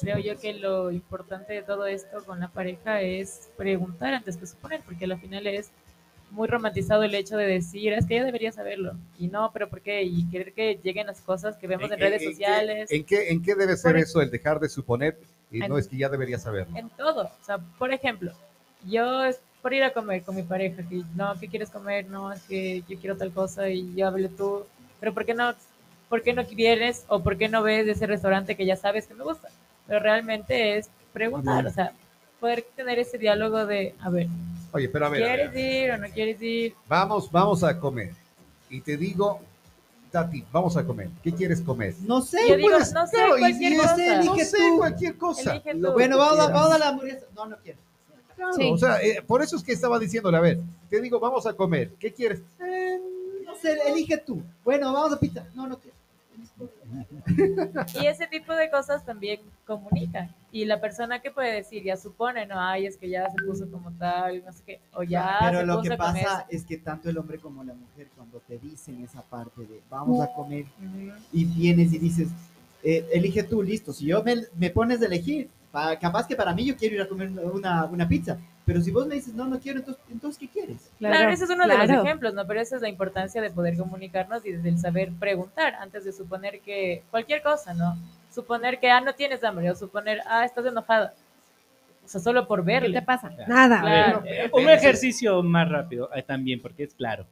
creo 0.00 0.18
yo 0.18 0.34
qué. 0.34 0.52
que 0.52 0.54
lo 0.58 0.90
importante 0.90 1.52
de 1.52 1.62
todo 1.62 1.86
esto 1.86 2.24
con 2.24 2.40
la 2.40 2.48
pareja 2.48 3.00
es 3.02 3.48
preguntar 3.56 4.14
antes 4.14 4.36
que 4.36 4.46
suponer, 4.46 4.80
porque 4.84 5.04
al 5.04 5.18
final 5.20 5.46
es 5.46 5.70
muy 6.30 6.46
romantizado 6.48 7.02
el 7.02 7.14
hecho 7.14 7.36
de 7.36 7.46
decir, 7.46 7.92
es 7.92 8.06
que 8.06 8.16
yo 8.18 8.24
debería 8.24 8.52
saberlo, 8.52 8.92
y 9.18 9.26
no, 9.28 9.50
pero 9.52 9.68
¿por 9.68 9.80
qué? 9.80 10.02
Y 10.04 10.28
querer 10.30 10.52
que 10.52 10.78
lleguen 10.82 11.06
las 11.08 11.20
cosas 11.20 11.56
que 11.56 11.66
vemos 11.66 11.90
en, 11.90 11.98
redes 11.98 12.20
qué- 12.22 12.28
sociales, 12.30 12.90
¿En 12.92 13.04
qué, 13.04 13.30
en 13.30 13.42
qué 13.42 13.54
debe 13.56 13.76
ser 13.76 13.92
Por- 13.92 14.00
eso, 14.00 14.20
el 14.22 14.30
dejar 14.30 14.60
de 14.60 14.68
suponer? 14.68 15.18
Y 15.50 15.62
En- 15.62 15.68
no 15.68 15.78
es 15.78 15.88
que 15.88 15.96
ya 15.96 16.08
debería 16.08 16.38
saberlo. 16.38 16.76
en 16.76 16.88
todo. 16.90 17.24
O 17.24 17.44
sea, 17.44 17.58
por 17.58 17.92
ejemplo, 17.92 18.32
yo 18.86 19.24
es 19.24 19.40
por 19.60 19.74
ir 19.74 19.82
a 19.82 19.92
comer 19.92 20.22
con 20.22 20.36
mi 20.36 20.42
pareja, 20.44 20.82
que 20.88 21.02
no, 21.16 21.34
¿qué 21.38 21.48
quieres 21.48 21.68
comer? 21.70 22.06
No, 22.08 22.32
es 22.32 22.40
que 22.44 22.82
yo 22.88 22.98
quiero 22.98 23.16
tal 23.16 23.32
cosa 23.32 23.68
y 23.68 23.92
yo 23.94 24.06
hablé 24.06 24.28
tú, 24.28 24.64
pero 25.00 25.12
¿por 25.12 25.26
qué 25.26 25.34
no, 25.34 25.52
por 26.10 26.22
qué 26.22 26.34
no 26.34 26.44
vienes 26.44 27.04
o 27.08 27.22
por 27.22 27.38
qué 27.38 27.48
no 27.48 27.62
ves 27.62 27.88
ese 27.88 28.06
restaurante 28.06 28.54
que 28.56 28.66
ya 28.66 28.76
sabes 28.76 29.06
que 29.06 29.14
me 29.14 29.24
gusta? 29.24 29.48
Pero 29.86 30.00
realmente 30.00 30.76
es 30.76 30.90
preguntar, 31.14 31.66
o 31.66 31.70
sea, 31.70 31.92
poder 32.38 32.66
tener 32.76 32.98
ese 32.98 33.16
diálogo 33.16 33.64
de, 33.64 33.94
a 34.00 34.10
ver, 34.10 34.26
Oye, 34.72 34.88
pero 34.88 35.06
a 35.06 35.08
ver, 35.08 35.22
a 35.22 35.26
ver, 35.26 35.32
a 35.32 35.50
¿quieres 35.50 35.54
ver. 35.54 35.84
ir 35.84 35.90
o 35.92 35.98
no 35.98 36.08
quieres 36.12 36.42
ir? 36.42 36.74
Vamos, 36.86 37.30
vamos 37.32 37.64
a 37.64 37.78
comer. 37.80 38.12
Y 38.68 38.80
te 38.82 38.96
digo, 38.96 39.40
Tati, 40.12 40.44
vamos 40.52 40.76
a 40.76 40.84
comer. 40.84 41.08
¿Qué 41.22 41.32
quieres 41.32 41.60
comer? 41.60 41.94
No 42.02 42.20
sé. 42.20 42.38
Yo 42.48 42.56
digo, 42.56 42.68
puedes- 42.70 42.92
no 42.92 43.06
sé, 43.06 43.16
claro, 43.16 43.36
y- 43.36 43.40
cualquier 43.40 43.72
y 43.72 43.76
cosa. 43.76 43.94
elige 43.94 44.14
Elige 44.30 44.44
sé, 44.44 44.56
tú. 44.58 44.76
cualquier 44.78 45.16
cosa. 45.16 45.50
Elige 45.52 45.74
tú. 45.74 45.92
Bueno, 45.92 46.18
vamos 46.18 46.38
a, 46.40 46.48
vamos 46.52 46.72
a 46.72 46.78
la 46.78 46.88
hamburguesa. 46.88 47.26
No, 47.34 47.46
no 47.46 47.56
quiero. 47.58 47.78
Claro, 48.36 48.52
Sí. 48.54 48.70
O 48.72 48.78
sea, 48.78 49.02
eh, 49.02 49.22
por 49.26 49.42
eso 49.42 49.56
es 49.56 49.62
que 49.62 49.72
estaba 49.72 49.98
diciéndole, 49.98 50.36
a 50.36 50.40
ver, 50.40 50.58
te 50.88 51.00
digo, 51.00 51.18
vamos 51.20 51.46
a 51.46 51.52
comer. 51.52 51.92
¿Qué 51.98 52.12
quieres? 52.12 52.40
Eh, 52.60 52.98
no 53.44 53.54
sé, 53.56 53.76
elige 53.88 54.16
tú. 54.18 54.42
Bueno, 54.64 54.92
vamos 54.92 55.12
a 55.12 55.18
pizza. 55.20 55.44
No, 55.54 55.66
no 55.66 55.78
quiero. 55.78 55.96
Y 58.00 58.06
ese 58.06 58.26
tipo 58.26 58.54
de 58.54 58.70
cosas 58.70 59.04
también 59.04 59.40
comunican. 59.66 60.34
Y 60.52 60.64
la 60.64 60.80
persona 60.80 61.20
que 61.20 61.30
puede 61.30 61.52
decir, 61.54 61.82
ya 61.84 61.96
supone, 61.96 62.46
no, 62.46 62.60
ay, 62.60 62.86
es 62.86 62.96
que 62.96 63.08
ya 63.08 63.28
se 63.30 63.44
puso 63.46 63.70
como 63.70 63.92
tal, 63.92 64.44
no 64.44 64.52
sé 64.52 64.62
qué, 64.66 64.80
o 64.94 65.02
ya 65.02 65.38
Pero 65.40 65.60
se 65.60 65.66
lo 65.66 65.76
puso 65.78 65.90
que 65.90 65.96
pasa 65.96 66.46
es 66.50 66.64
que 66.64 66.76
tanto 66.78 67.08
el 67.08 67.18
hombre 67.18 67.38
como 67.38 67.62
la 67.62 67.74
mujer, 67.74 68.08
cuando 68.16 68.40
te 68.40 68.58
dicen 68.58 69.02
esa 69.04 69.22
parte 69.22 69.62
de 69.62 69.80
vamos 69.88 70.20
a 70.20 70.32
comer 70.32 70.64
y 71.32 71.44
vienes 71.44 71.92
y 71.92 71.98
dices, 71.98 72.28
eh, 72.82 73.06
elige 73.12 73.42
tú, 73.44 73.62
listo. 73.62 73.92
Si 73.92 74.06
yo 74.06 74.22
me, 74.24 74.34
me 74.56 74.70
pones 74.70 75.00
de 75.00 75.06
elegir, 75.06 75.48
pa- 75.70 75.96
capaz 75.98 76.26
que 76.26 76.34
para 76.34 76.52
mí 76.54 76.64
yo 76.64 76.76
quiero 76.76 76.96
ir 76.96 77.02
a 77.02 77.08
comer 77.08 77.28
una, 77.30 77.84
una 77.84 78.08
pizza. 78.08 78.38
Pero 78.70 78.82
si 78.82 78.92
vos 78.92 79.04
me 79.08 79.16
dices, 79.16 79.34
no, 79.34 79.48
no 79.48 79.58
quiero, 79.58 79.80
entonces, 79.80 80.00
entonces 80.12 80.38
¿qué 80.38 80.46
quieres? 80.46 80.92
Claro, 81.00 81.28
ese 81.30 81.42
es 81.42 81.50
uno 81.50 81.66
de 81.66 81.74
claro. 81.74 81.92
los 81.92 82.04
ejemplos, 82.04 82.34
¿no? 82.34 82.46
Pero 82.46 82.60
esa 82.60 82.76
es 82.76 82.82
la 82.82 82.88
importancia 82.88 83.42
de 83.42 83.50
poder 83.50 83.76
comunicarnos 83.76 84.46
y 84.46 84.52
del 84.52 84.78
saber 84.78 85.10
preguntar 85.18 85.74
antes 85.74 86.04
de 86.04 86.12
suponer 86.12 86.60
que 86.60 87.02
cualquier 87.10 87.42
cosa, 87.42 87.74
¿no? 87.74 87.98
Suponer 88.32 88.78
que, 88.78 88.88
ah, 88.88 89.00
no 89.00 89.12
tienes 89.12 89.42
hambre, 89.42 89.68
o 89.72 89.74
suponer, 89.74 90.20
ah, 90.24 90.44
estás 90.44 90.64
enojada. 90.66 91.14
O 92.04 92.06
sea, 92.08 92.20
solo 92.20 92.46
por 92.46 92.60
¿Qué 92.64 92.74
te 92.74 92.80
verle. 92.80 93.02
pasa? 93.02 93.30
Claro. 93.30 93.52
Nada. 93.52 93.80
Claro. 93.80 94.22
Eh, 94.24 94.48
un 94.52 94.68
ejercicio 94.68 95.42
más 95.42 95.68
rápido 95.68 96.08
eh, 96.14 96.22
también, 96.22 96.62
porque 96.62 96.84
es 96.84 96.94
claro. 96.94 97.26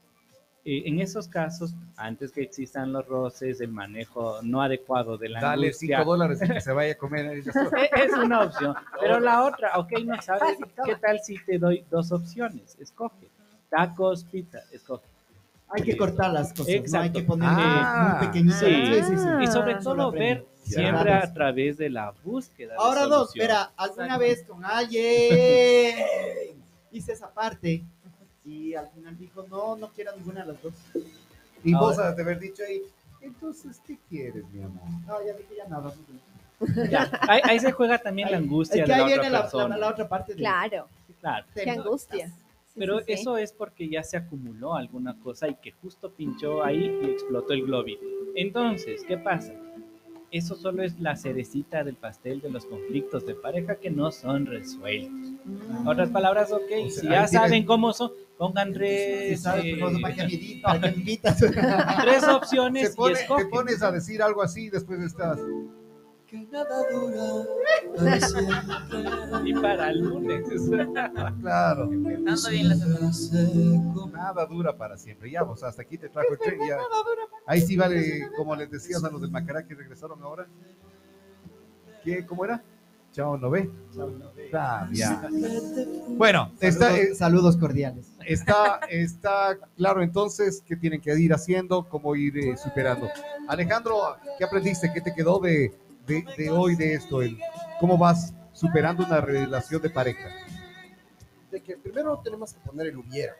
Eh, 0.71 0.83
en 0.87 1.01
esos 1.01 1.29
casos, 1.29 1.75
antes 1.97 2.31
que 2.31 2.43
existan 2.43 2.93
los 2.93 3.07
roces, 3.07 3.61
el 3.63 3.69
manejo 3.73 4.43
no 4.43 4.61
adecuado 4.61 5.17
de 5.17 5.31
la 5.31 5.41
Dale 5.41 5.69
angustia, 5.69 5.99
5 6.01 6.11
dólares 6.11 6.41
y 6.43 6.49
que 6.49 6.61
se 6.61 6.73
vaya 6.73 6.93
a 6.93 6.97
comer. 6.99 7.27
es 7.97 8.13
una 8.23 8.43
opción. 8.43 8.75
Pero 9.01 9.19
la 9.19 9.45
otra, 9.45 9.79
ok, 9.79 9.93
no 10.05 10.21
sabes, 10.21 10.59
¿qué 10.85 10.97
tal 10.97 11.21
si 11.21 11.37
te 11.45 11.59
doy 11.59 11.85
dos 11.91 12.13
opciones? 12.13 12.77
Escoge. 12.79 13.29
Tacos, 13.71 14.25
pizza, 14.25 14.59
escoge. 14.71 15.07
Hay 15.71 15.83
que 15.83 15.97
cortar 15.97 16.33
las 16.33 16.51
cosas, 16.53 16.67
no 16.67 16.73
hay 16.73 16.79
Exacto. 16.79 17.19
que 17.19 17.25
ponerle 17.25 17.55
Ah, 17.63 18.17
muy 18.19 18.27
pequeñito. 18.27 18.57
sí. 18.59 19.43
Y 19.43 19.47
sobre 19.47 19.77
todo 19.77 20.11
ver 20.11 20.45
siempre 20.65 21.13
a 21.15 21.33
través 21.33 21.79
de 21.79 21.89
la 21.91 22.13
búsqueda. 22.25 22.73
de 22.75 22.79
Ahora 22.79 23.07
dos, 23.07 23.35
espera, 23.35 23.73
alguna 23.77 24.05
Exacto. 24.17 24.21
vez 24.25 24.45
con 24.45 24.65
alguien 24.65 25.97
hice 26.91 27.13
esa 27.13 27.33
parte 27.33 27.85
y 28.49 28.75
al 28.75 28.89
final 28.91 29.17
dijo, 29.19 29.45
no, 29.51 29.77
no 29.77 29.89
quiero 29.93 30.17
ninguna 30.17 30.41
de 30.45 30.53
las 30.53 30.63
dos. 30.63 30.75
Y 31.65 31.75
vos 31.75 31.99
has 31.99 32.17
de 32.17 32.23
haber 32.23 32.39
dicho 32.39 32.63
ahí, 32.67 32.83
entonces, 33.21 33.81
¿qué 33.87 33.99
quieres, 34.09 34.45
mi 34.53 34.63
amor? 34.63 34.83
No, 35.07 35.25
ya 35.27 35.33
dije 35.35 35.55
ya 35.57 35.67
nada. 35.69 35.93
Ya, 36.91 37.09
Ahí, 37.29 37.41
ahí 37.45 37.61
se 37.61 37.71
juega 37.73 37.99
también 37.99 38.31
la 38.33 38.39
angustia 38.39 38.83
es 38.83 38.89
que 38.89 38.93
de 38.93 38.95
ahí 38.95 39.01
la 39.03 39.07
viene 39.07 39.21
otra 39.21 39.31
la, 39.31 39.43
persona. 39.43 39.69
la- 39.69 39.77
la 39.77 39.89
otra 39.91 40.09
parte 40.09 40.33
de 40.35 40.39
Claro. 40.39 40.89
Claro. 41.21 41.47
Qué 41.55 41.71
angustia. 41.71 42.29
Sí, 42.29 42.35
Pero 42.77 42.99
sí, 42.99 43.05
sí. 43.07 43.13
eso 43.13 43.37
es 43.37 43.53
porque 43.53 43.89
ya 43.89 44.03
se 44.03 44.17
acumuló 44.17 44.75
alguna 44.75 45.17
cosa 45.21 45.49
y 45.49 45.55
que 45.57 45.73
justo 45.73 46.11
pinchó 46.13 46.65
ahí 46.65 46.85
y 47.03 47.11
explotó 47.11 47.53
el 47.53 47.65
globito. 47.65 48.05
Entonces, 48.35 49.03
¿qué 49.07 49.19
pasa? 49.19 49.53
Eso 50.31 50.55
solo 50.57 50.83
es 50.83 50.99
la 51.01 51.17
cerecita 51.17 51.83
del 51.85 51.97
pastel 51.97 52.41
de 52.41 52.51
los 52.51 52.67
conflictos 52.67 53.25
de 53.25 53.35
pareja 53.35 53.77
que 53.77 53.91
no 53.91 54.11
son 54.13 54.47
resueltos. 54.47 55.28
En 55.81 55.87
otras 55.89 56.11
palabras, 56.11 56.53
ok, 56.53 56.61
O 56.87 56.91
sea, 56.91 57.01
si 57.01 57.09
ya 57.09 57.27
saben 57.29 57.65
cómo 57.65 57.93
son, 57.93 58.11
pongan 58.37 58.73
tres, 58.73 59.45
eh, 59.47 59.79
pues, 59.81 59.97
tres 62.03 62.25
opciones 62.25 62.91
Se 62.91 62.97
pone- 62.97 63.19
y 63.23 63.37
te 63.37 63.47
pones 63.47 63.83
a 63.83 63.91
decir 63.91 64.23
algo 64.23 64.43
así 64.43 64.67
y 64.67 64.71
después 64.71 65.01
estás. 65.01 65.39
Que 66.27 66.47
nada 66.53 66.83
dura 66.93 67.23
para 67.97 68.21
siempre. 68.21 69.49
Y 69.49 69.55
para 69.55 69.91
el 69.91 70.01
lunes. 70.01 70.45
Claro, 71.41 71.89
Dando 71.89 72.51
bien 72.51 72.69
la 72.69 72.75
semana. 72.77 73.13
Seco. 73.15 74.11
nada 74.13 74.45
dura 74.45 74.77
para 74.77 74.99
siempre. 74.99 75.31
Ya, 75.31 75.43
vos 75.43 75.63
hasta 75.63 75.81
aquí 75.81 75.97
te 75.97 76.11
trajo 76.11 76.33
el 76.33 76.39
tren. 76.39 76.59
Ya. 76.69 76.77
Ahí 77.47 77.63
sí 77.63 77.77
vale, 77.77 78.29
como 78.37 78.55
les 78.57 78.71
decías 78.71 79.03
a 79.05 79.11
los 79.11 79.23
del 79.23 79.31
Macará 79.31 79.67
que 79.67 79.75
regresaron 79.75 80.23
ahora. 80.23 80.47
¿Qué, 82.05 82.27
¿Cómo 82.27 82.45
era? 82.45 82.63
Chao, 83.19 83.37
¿no 83.37 83.51
ve? 83.51 83.69
Ah, 84.55 84.89
ya. 84.93 85.29
Bueno, 86.11 86.53
está, 86.61 86.91
Saludos, 86.91 87.01
eh, 87.01 87.15
saludos 87.17 87.57
cordiales. 87.57 88.13
está, 88.25 88.79
está 88.89 89.59
claro 89.77 90.05
entonces 90.05 90.63
qué 90.65 90.77
tienen 90.77 91.01
que 91.01 91.19
ir 91.19 91.35
haciendo, 91.35 91.89
cómo 91.89 92.15
ir 92.15 92.39
eh, 92.39 92.57
superando. 92.57 93.09
Alejandro, 93.49 94.17
¿qué 94.39 94.45
aprendiste? 94.45 94.93
¿Qué 94.93 95.01
te 95.01 95.13
quedó 95.13 95.41
de, 95.41 95.77
de, 96.07 96.25
de 96.37 96.49
hoy 96.49 96.77
de 96.77 96.95
esto? 96.95 97.21
El, 97.21 97.41
¿Cómo 97.81 97.99
vas 97.99 98.33
superando 98.53 99.05
una 99.05 99.21
relación 99.21 99.83
de 99.83 99.91
pareja? 99.91 100.29
de 101.51 101.61
que 101.61 101.77
primero 101.77 102.21
tenemos 102.23 102.55
que 102.55 102.61
poner 102.61 102.87
el 102.87 102.99
hubiera. 102.99 103.35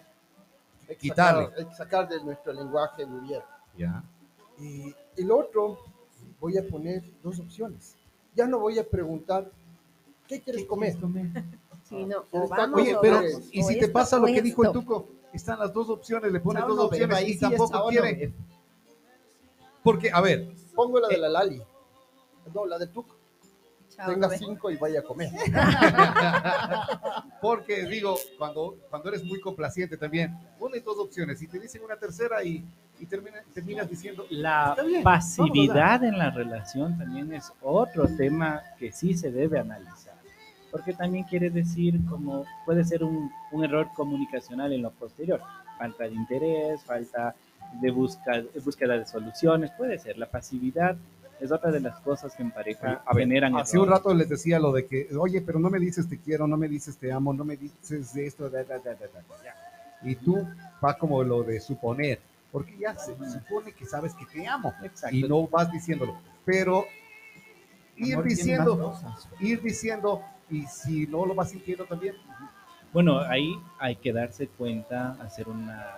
Hay 0.89 0.97
que 0.97 0.97
Quitarle. 0.97 1.45
Sacar, 1.45 1.59
hay 1.61 1.65
que 1.67 1.75
sacar 1.77 2.09
de 2.09 2.25
nuestro 2.25 2.53
lenguaje 2.53 3.05
el 3.05 3.13
hubiera. 3.13 3.47
Ya. 3.77 4.03
Y 4.59 4.93
el 5.17 5.31
otro, 5.31 5.79
voy 6.41 6.59
a 6.59 6.67
poner 6.67 7.05
dos 7.23 7.39
opciones. 7.39 7.95
Ya 8.35 8.47
no 8.49 8.59
voy 8.59 8.79
a 8.79 8.89
preguntar, 8.89 9.53
¿qué 10.29 10.41
quieres 10.43 10.65
comer? 10.67 10.95
Sí, 11.89 12.05
no. 12.05 12.25
O 12.31 12.49
vamos, 12.49 12.83
Oye, 12.83 12.95
o 12.95 13.01
pero 13.01 13.17
vamos, 13.17 13.49
¿y 13.51 13.63
si 13.63 13.79
te 13.79 13.89
pasa 13.89 14.19
lo 14.19 14.27
que 14.27 14.43
dijo 14.43 14.65
el. 14.65 14.73
Tuco? 14.73 15.09
Están 15.33 15.59
las 15.59 15.73
dos 15.73 15.89
opciones, 15.91 16.33
le 16.33 16.41
pones 16.41 16.67
dos 16.67 16.77
no, 16.77 16.85
opciones 16.85 17.17
ahí 17.17 17.33
y 17.33 17.39
tampoco 17.39 17.89
quiere. 17.89 18.13
bebé. 18.15 18.33
Porque, 19.83 20.11
a 20.13 20.21
ver, 20.21 20.49
Pongo 20.75 21.01
la 21.01 21.09
de 21.09 21.19
la 21.19 21.29
Lali. 21.29 21.61
No, 22.55 22.67
la 22.67 22.79
de 22.79 22.87
Tuco. 22.87 23.17
Chao, 23.91 24.11
Tenga 24.11 24.29
bebé. 24.29 24.39
cinco 24.39 24.71
y 24.71 24.77
vaya 24.77 25.01
a 25.01 25.03
comer. 25.03 25.31
porque 27.41 27.85
digo, 27.87 28.17
cuando, 28.39 28.77
cuando 28.91 29.09
eres 29.09 29.25
muy 29.25 29.41
complaciente 29.41 29.97
también, 29.97 30.37
pones 30.59 30.85
dos 30.85 30.99
opciones 30.99 31.41
y 31.43 31.49
te 31.49 31.59
dicen 31.59 31.83
una 31.83 31.97
tercera 31.97 32.43
y, 32.45 32.65
y 33.01 33.07
termina- 33.07 33.43
terminas 33.53 33.89
diciendo, 33.89 34.25
La 34.31 34.77
bien, 34.87 35.03
pasividad 35.03 36.05
en 36.05 36.19
la 36.19 36.31
relación 36.31 36.97
también 36.99 37.33
es 37.33 37.51
otro 37.63 38.07
tema 38.17 38.63
que 38.79 38.93
sí 38.93 39.15
se 39.17 39.31
debe 39.31 39.59
analizar. 39.59 40.08
Porque 40.71 40.93
también 40.93 41.25
quiere 41.25 41.51
decir 41.51 41.99
como 42.09 42.45
puede 42.67 42.85
ser 42.85 43.03
un, 43.05 43.31
un 43.53 43.65
error 43.65 43.89
comunicacional 43.95 44.73
en 44.73 44.83
lo 44.83 44.91
posterior. 44.91 45.41
Falta 45.79 46.05
de 46.05 46.15
interés, 46.15 46.83
falta 46.85 47.35
de 47.81 47.91
busca, 47.91 48.43
búsqueda 48.65 48.99
de 48.99 49.07
soluciones, 49.07 49.71
puede 49.73 49.99
ser. 49.99 50.19
La 50.19 50.27
pasividad 50.27 50.97
es 51.41 51.53
otra 51.53 51.71
de 51.71 51.81
las 51.81 52.01
cosas 52.01 52.35
que 52.35 52.43
en 52.43 52.51
pareja 52.51 53.03
A 53.07 53.15
ver, 53.15 53.25
generan 53.25 53.57
Hace 53.57 53.79
un 53.79 53.85
errores. 53.85 53.99
rato 54.01 54.15
les 54.15 54.29
decía 54.29 54.59
lo 54.59 54.73
de 54.73 54.87
que, 54.87 55.09
oye, 55.17 55.41
pero 55.41 55.59
no 55.59 55.71
me 55.71 55.79
dices 55.79 56.09
te 56.09 56.19
quiero, 56.19 56.47
no 56.47 56.57
me 56.57 56.69
dices 56.69 56.97
te 56.97 57.13
amo, 57.13 57.33
no 57.33 57.45
me 57.45 57.57
dices 57.57 58.13
de 58.13 58.27
esto, 58.27 58.51
da, 58.51 58.65
da, 58.65 58.79
da, 58.79 58.95
da, 58.95 59.07
da, 59.07 59.23
ya. 59.45 59.55
Y 60.03 60.17
tú 60.17 60.47
va 60.85 60.97
como 60.99 61.23
lo 61.23 61.43
de 61.45 61.61
suponer, 61.61 62.21
porque 62.53 62.77
ya 62.79 62.97
se 62.97 63.15
supone 63.15 63.73
que 63.73 63.85
sabes 63.87 64.15
que 64.15 64.27
te 64.27 64.47
amo 64.47 64.73
Exacto. 64.83 65.15
y 65.17 65.23
no 65.23 65.47
vas 65.47 65.71
diciéndolo. 65.71 66.17
Pero 66.45 66.87
ir 67.97 68.15
Amor, 68.15 68.25
diciendo, 68.27 69.01
ir 69.41 69.61
diciendo, 69.63 70.23
y 70.51 70.63
si 70.67 71.07
no 71.07 71.27
lo 71.27 71.35
vas 71.35 71.51
sintiendo 71.51 71.85
también, 71.85 72.15
Bueno, 72.93 73.21
ahí 73.21 73.59
hay 73.79 73.97
que 73.97 74.13
darse 74.13 74.49
cuenta, 74.49 75.13
hacer 75.21 75.49
una 75.49 75.97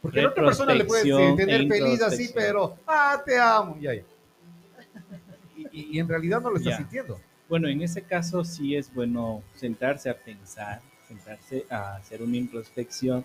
porque 0.00 0.20
a 0.20 0.28
otra 0.28 0.46
persona 0.46 0.72
le 0.74 0.80
eh, 0.80 0.86
Retrospección 0.86 1.36
tener 1.36 1.60
e 1.62 1.68
feliz 1.68 2.02
así, 2.02 2.30
pero, 2.34 2.76
ah, 2.86 3.22
te 3.24 3.38
amo, 3.38 3.76
ya, 3.80 3.94
ya. 3.94 4.02
Y, 5.56 5.68
y- 5.70 5.88
y 5.96 5.98
en 6.00 6.08
realidad 6.08 6.40
no 6.40 6.50
lo 6.50 6.56
estás 6.56 6.72
Ya. 6.72 6.76
sintiendo. 6.78 7.20
Bueno, 7.48 7.68
en 7.68 7.82
ese 7.82 8.02
caso 8.02 8.44
sí 8.44 8.74
es 8.74 8.92
bueno 8.94 9.42
sentarse 9.54 10.08
a 10.08 10.14
pensar, 10.16 10.80
sentarse 11.06 11.66
a 11.70 11.96
hacer 11.96 12.22
una 12.22 12.36
introspección 12.36 13.24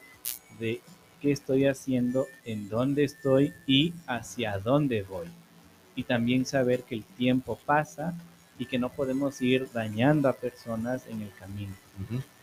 de 0.59 0.81
qué 1.21 1.31
estoy 1.31 1.65
haciendo, 1.65 2.27
en 2.43 2.67
dónde 2.67 3.03
estoy 3.05 3.53
y 3.65 3.93
hacia 4.05 4.59
dónde 4.59 5.03
voy. 5.03 5.27
Y 5.95 6.03
también 6.03 6.45
saber 6.45 6.83
que 6.83 6.95
el 6.95 7.03
tiempo 7.05 7.57
pasa 7.65 8.13
y 8.59 8.65
que 8.65 8.79
no 8.79 8.89
podemos 8.89 9.41
ir 9.41 9.67
dañando 9.73 10.27
a 10.29 10.33
personas 10.33 11.05
en 11.07 11.21
el 11.21 11.31
camino. 11.33 11.73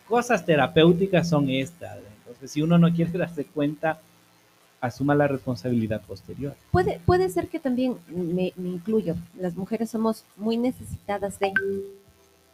Cosas 0.08 0.44
terapéuticas 0.44 1.28
son 1.28 1.48
estas. 1.50 1.98
Entonces, 2.18 2.50
si 2.50 2.62
uno 2.62 2.78
no 2.78 2.92
quiere 2.92 3.10
darse 3.18 3.44
cuenta, 3.44 4.00
asuma 4.80 5.14
la 5.14 5.26
responsabilidad 5.28 6.02
posterior. 6.02 6.54
Puede, 6.70 7.00
puede 7.06 7.28
ser 7.30 7.48
que 7.48 7.58
también 7.58 7.96
me, 8.08 8.52
me 8.56 8.68
incluyo. 8.68 9.16
Las 9.38 9.54
mujeres 9.56 9.90
somos 9.90 10.24
muy 10.36 10.56
necesitadas 10.56 11.38
de 11.38 11.52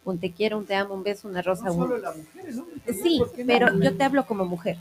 un 0.03 0.17
te 0.17 0.31
quiero, 0.31 0.57
un 0.57 0.65
te 0.65 0.75
amo, 0.75 0.93
un 0.95 1.03
beso, 1.03 1.27
una 1.27 1.41
rosa. 1.41 1.65
No 1.65 1.73
un- 1.73 1.79
solo 1.83 1.97
la 1.97 2.11
mujer, 2.13 2.45
el 2.47 2.59
hombre 2.59 2.75
también, 2.85 3.03
Sí, 3.03 3.19
¿por 3.19 3.31
qué 3.33 3.43
no? 3.43 3.47
pero 3.47 3.79
yo 3.79 3.95
te 3.97 4.03
hablo 4.03 4.25
como 4.25 4.45
mujer. 4.45 4.77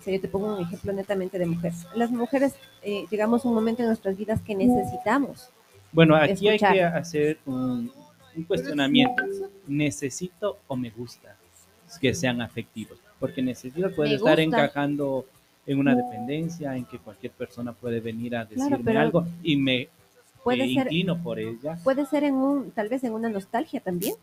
O 0.00 0.02
sea, 0.02 0.12
yo 0.14 0.20
te 0.20 0.28
pongo 0.28 0.56
un 0.56 0.62
ejemplo 0.62 0.92
netamente 0.92 1.38
de 1.38 1.46
mujer. 1.46 1.72
Las 1.94 2.10
mujeres 2.10 2.54
eh, 2.82 3.06
llegamos 3.10 3.44
a 3.44 3.48
un 3.48 3.54
momento 3.54 3.82
en 3.82 3.88
nuestras 3.88 4.16
vidas 4.16 4.40
que 4.42 4.54
necesitamos. 4.54 5.48
Bueno, 5.92 6.16
aquí 6.16 6.48
hay 6.48 6.56
Escuchar. 6.56 6.72
que 6.74 6.82
hacer 6.84 7.38
un, 7.46 7.90
un 8.36 8.44
cuestionamiento. 8.44 9.22
¿Necesito 9.66 10.58
o 10.66 10.76
me 10.76 10.90
gusta? 10.90 11.36
que 12.00 12.12
sean 12.14 12.40
afectivos, 12.42 12.98
porque 13.20 13.40
necesidad 13.42 13.94
puede 13.94 14.14
estar 14.16 14.40
encajando 14.40 15.26
en 15.66 15.78
una 15.78 15.94
dependencia, 15.94 16.76
en 16.76 16.84
que 16.84 16.98
cualquier 16.98 17.32
persona 17.32 17.72
puede 17.72 18.00
venir 18.00 18.36
a 18.36 18.44
decirme 18.44 18.96
algo 18.98 19.26
y 19.42 19.56
me 19.56 19.88
Puede 20.42 20.64
eh, 20.64 20.74
ser, 20.74 20.86
inclino 20.86 21.22
por 21.22 21.38
ella. 21.38 21.78
puede 21.82 22.04
ser 22.04 22.24
en 22.24 22.34
un, 22.34 22.70
tal 22.70 22.88
vez 22.90 23.02
en 23.04 23.14
una 23.14 23.30
nostalgia 23.30 23.80
también. 23.80 24.14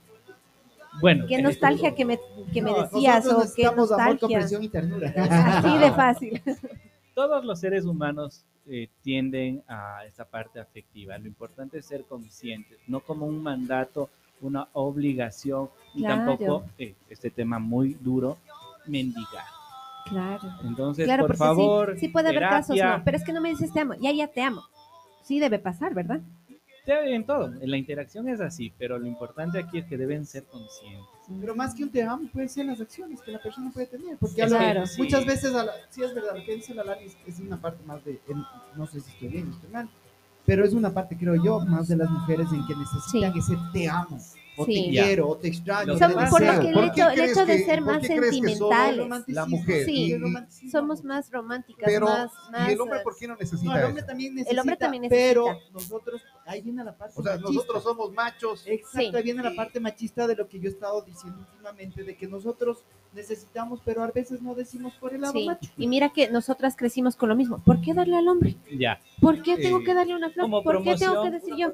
Bueno, 0.99 1.25
Qué 1.27 1.35
eh, 1.35 1.41
nostalgia 1.41 1.95
que 1.95 2.05
me, 2.05 2.19
que 2.53 2.61
me 2.61 2.71
No, 2.71 2.83
decías 2.83 3.25
o 3.25 3.43
qué 3.55 3.65
amor, 3.65 3.89
nostalgia. 3.89 4.19
comprensión 4.19 4.63
y 4.63 4.69
ternura. 4.69 5.13
Así 5.17 5.77
de 5.79 5.91
fácil. 5.91 6.41
todos 7.15 7.43
los 7.43 7.59
seres 7.59 7.85
humanos 7.85 8.43
eh, 8.67 8.89
tienden 9.01 9.63
a 9.67 10.05
esa 10.05 10.25
parte 10.25 10.59
afectiva. 10.59 11.17
Lo 11.17 11.27
importante 11.27 11.79
es 11.79 11.85
ser 11.85 12.05
conscientes, 12.05 12.77
no 12.87 12.99
como 12.99 13.25
un 13.25 13.41
mandato, 13.41 14.09
una 14.41 14.67
obligación 14.73 15.69
y 15.93 15.99
Claro. 16.03 16.37
tampoco 16.37 16.65
eh, 16.77 16.95
este 17.09 17.29
tema 17.29 17.59
muy 17.59 17.93
duro, 17.95 18.37
mendigar. 18.87 19.45
Claro. 20.05 20.49
Entonces, 20.63 21.05
Claro, 21.05 21.27
por 21.27 21.37
favor, 21.37 21.93
sí, 21.93 22.01
sí 22.01 22.07
puede 22.09 22.29
haber 22.29 22.41
casos, 22.43 22.77
no, 22.77 23.01
pero 23.05 23.17
es 23.17 23.23
que 23.23 23.33
no 23.33 23.41
me 23.41 23.49
dices 23.49 23.71
te 23.71 23.79
amo, 23.79 23.93
ya, 23.95 24.11
ya 24.11 24.27
te 24.27 24.41
amo. 24.41 24.63
Sí 25.23 25.39
debe 25.39 25.59
pasar, 25.59 25.93
¿verdad? 25.93 26.21
en 26.85 27.25
todo, 27.25 27.45
en 27.45 27.71
la 27.71 27.77
interacción 27.77 28.27
es 28.27 28.41
así, 28.41 28.73
pero 28.77 28.97
lo 28.99 29.07
importante 29.07 29.59
aquí 29.59 29.77
es 29.77 29.85
que 29.85 29.97
deben 29.97 30.25
ser 30.25 30.43
conscientes. 30.45 31.07
Pero 31.39 31.55
más 31.55 31.73
que 31.73 31.83
un 31.83 31.89
te 31.89 32.03
amo, 32.03 32.27
puede 32.33 32.47
ser 32.49 32.65
las 32.65 32.81
acciones 32.81 33.21
que 33.21 33.31
la 33.31 33.39
persona 33.41 33.71
puede 33.71 33.87
tener. 33.87 34.17
Porque 34.17 34.45
Claro. 34.45 34.85
sí, 34.85 35.01
muchas 35.01 35.25
veces, 35.25 35.53
a 35.55 35.63
la- 35.65 35.73
sí 35.89 36.03
es 36.03 36.13
verdad, 36.13 36.35
lo 36.35 36.43
que 36.43 36.55
dice 36.55 36.73
la 36.73 36.83
Lali 36.83 37.05
es, 37.05 37.17
es 37.27 37.39
una 37.39 37.59
parte 37.59 37.83
más 37.85 38.03
de, 38.03 38.19
no 38.75 38.85
sé 38.87 38.99
si 39.01 39.11
estoy 39.11 39.27
bien 39.29 39.47
o 39.47 39.51
estoy 39.51 39.69
mal, 39.71 39.89
pero 40.45 40.65
es 40.65 40.73
una 40.73 40.91
parte, 40.93 41.15
creo 41.17 41.35
yo, 41.43 41.59
más 41.61 41.87
de 41.87 41.97
las 41.97 42.09
mujeres 42.09 42.47
en 42.51 42.65
que 42.67 42.75
necesitan 42.75 43.33
Sí. 43.33 43.39
ese 43.39 43.57
te 43.73 43.87
amo, 43.89 44.19
o 44.57 44.65
Sí. 44.65 44.73
te 44.85 44.89
quiero, 44.89 45.29
o 45.29 45.37
te 45.37 45.47
extraño. 45.47 45.93
Lo 45.93 45.97
te 45.99 46.07
por 46.29 46.41
lo 46.45 46.59
que 46.61 46.67
el 46.67 46.73
¿Por 46.73 46.83
hecho, 46.85 47.09
el 47.09 47.19
hecho 47.21 47.45
de 47.45 47.57
que- 47.57 47.65
ser 47.65 47.81
más 47.81 48.05
sentimentales, 48.05 49.07
la 49.27 49.45
mujer 49.45 49.85
Sí. 49.85 50.13
y- 50.63 50.69
somos 50.69 51.03
más 51.03 51.31
románticas, 51.31 51.83
pero 51.85 52.05
más, 52.07 52.31
más... 52.51 52.69
y 52.69 52.73
el 52.73 52.81
hombre 52.81 52.99
eh, 52.99 53.03
por 53.03 53.17
qué 53.17 53.27
no 53.27 53.33
No, 53.33 53.39
necesita 53.39 53.79
el 53.79 53.85
hombre 53.85 54.03
también 54.03 54.35
necesita, 54.35 54.51
El 54.53 54.59
hombre 54.59 54.75
también 54.77 55.03
pero 55.09 55.45
necesita. 55.47 55.73
nosotros, 55.73 56.21
ahí 56.45 56.61
viene 56.61 56.83
la 56.83 56.97
parte 56.97 57.13
O 57.17 57.23
sea, 57.23 57.33
machista. 57.33 57.51
nosotros 57.53 57.83
somos 57.83 58.11
machos. 58.13 58.63
Exacto, 58.67 58.99
Sí. 58.99 59.11
ahí 59.15 59.23
viene 59.23 59.43
la 59.43 59.55
parte 59.55 59.79
machista 59.79 60.27
de 60.27 60.35
lo 60.35 60.47
que 60.47 60.59
yo 60.59 60.69
he 60.69 60.71
estado 60.73 61.01
diciendo 61.01 61.39
últimamente, 61.51 62.03
de 62.03 62.15
que 62.17 62.27
nosotros 62.27 62.83
necesitamos, 63.13 63.81
pero 63.83 64.03
a 64.03 64.07
veces 64.07 64.41
no 64.41 64.55
decimos 64.55 64.93
por 64.99 65.13
el 65.13 65.19
lado 65.21 65.33
Sí. 65.33 65.45
macho. 65.45 65.69
Y 65.77 65.87
mira 65.87 66.09
que 66.13 66.29
nosotras 66.29 66.75
crecimos 66.77 67.17
con 67.17 67.27
lo 67.27 67.35
mismo. 67.35 67.61
¿Por 67.61 67.81
qué 67.81 67.93
darle 67.93 68.15
al 68.17 68.27
hombre? 68.29 68.55
Ya, 68.77 69.01
¿Por 69.19 69.41
qué 69.41 69.57
tengo 69.57 69.79
Eh, 69.79 69.83
que 69.83 69.93
darle 69.93 70.15
una 70.15 70.29
flor? 70.29 70.49
¿Por 70.63 70.81
qué 70.81 70.95
tengo 70.95 71.21
que 71.23 71.29
decir 71.31 71.53
yo? 71.57 71.73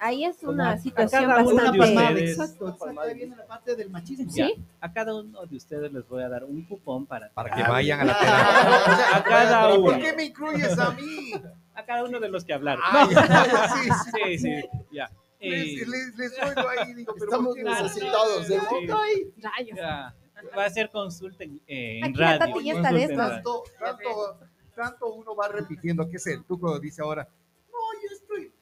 Ahí 0.00 0.24
es 0.24 0.42
una 0.42 0.76
situación 0.78 1.28
bastante... 1.28 1.78
palmada, 1.94 2.10
ustedes. 2.10 2.30
exacto, 2.38 2.68
exacto, 2.68 3.00
ahí 3.00 3.14
viene 3.14 3.36
la 3.36 3.46
parte 3.46 3.76
del 3.76 3.90
machismo. 3.90 4.30
Sí. 4.30 4.54
a 4.80 4.92
cada 4.92 5.14
uno 5.14 5.46
de 5.46 5.56
ustedes 5.56 5.92
les 5.92 6.08
voy 6.08 6.22
a 6.22 6.28
dar 6.28 6.44
un 6.44 6.62
cupón 6.64 7.06
para, 7.06 7.30
Para 7.30 7.54
que 7.54 7.62
vayan 7.62 8.00
a 8.00 8.04
la 8.04 8.18
terapia. 8.18 8.68
O 8.92 8.96
sea, 8.96 9.16
A 9.16 9.24
cada 9.24 9.68
¿pero 9.68 9.82
¿Por 9.82 9.94
uno. 9.94 10.04
qué 10.04 10.12
me 10.14 10.24
incluyes 10.24 10.78
a 10.78 10.90
mí? 10.92 11.32
a 11.74 11.84
cada 11.84 12.04
uno 12.04 12.18
de 12.20 12.28
los 12.28 12.44
que 12.44 12.52
hablaron. 12.52 12.82
Ay, 12.86 13.08
sí, 13.14 13.90
sí. 13.90 14.10
Sí, 14.12 14.38
sí, 14.38 14.68
ya. 14.92 15.10
Eh, 15.40 15.50
Les, 15.50 15.88
les, 15.88 16.16
les 16.16 16.32
oigo 16.42 16.68
ahí 16.68 16.90
y 16.90 16.94
digo, 16.94 17.14
pero 17.16 17.26
Estamos 17.30 17.56
necesitados 17.56 18.48
de. 18.48 18.58
Rayos. 18.58 19.76
ya. 19.76 20.14
Va 20.56 20.64
a 20.64 20.70
ser 20.70 20.90
consulta 20.90 21.44
en, 21.44 21.60
eh, 21.66 21.98
en 21.98 22.04
Aquí 22.04 22.18
la 22.18 22.38
radio. 22.38 22.76
De 22.82 23.08
tanto, 23.14 23.62
tanto, 23.78 24.38
tanto 24.74 25.12
uno 25.14 25.34
va 25.36 25.48
repitiendo, 25.48 26.08
¿qué 26.08 26.16
es 26.16 26.26
el 26.28 26.44
tuco 26.44 26.78
dice 26.80 27.02
ahora? 27.02 27.28
No, 27.70 27.78
yo 28.02 28.14
estoy. 28.16 28.52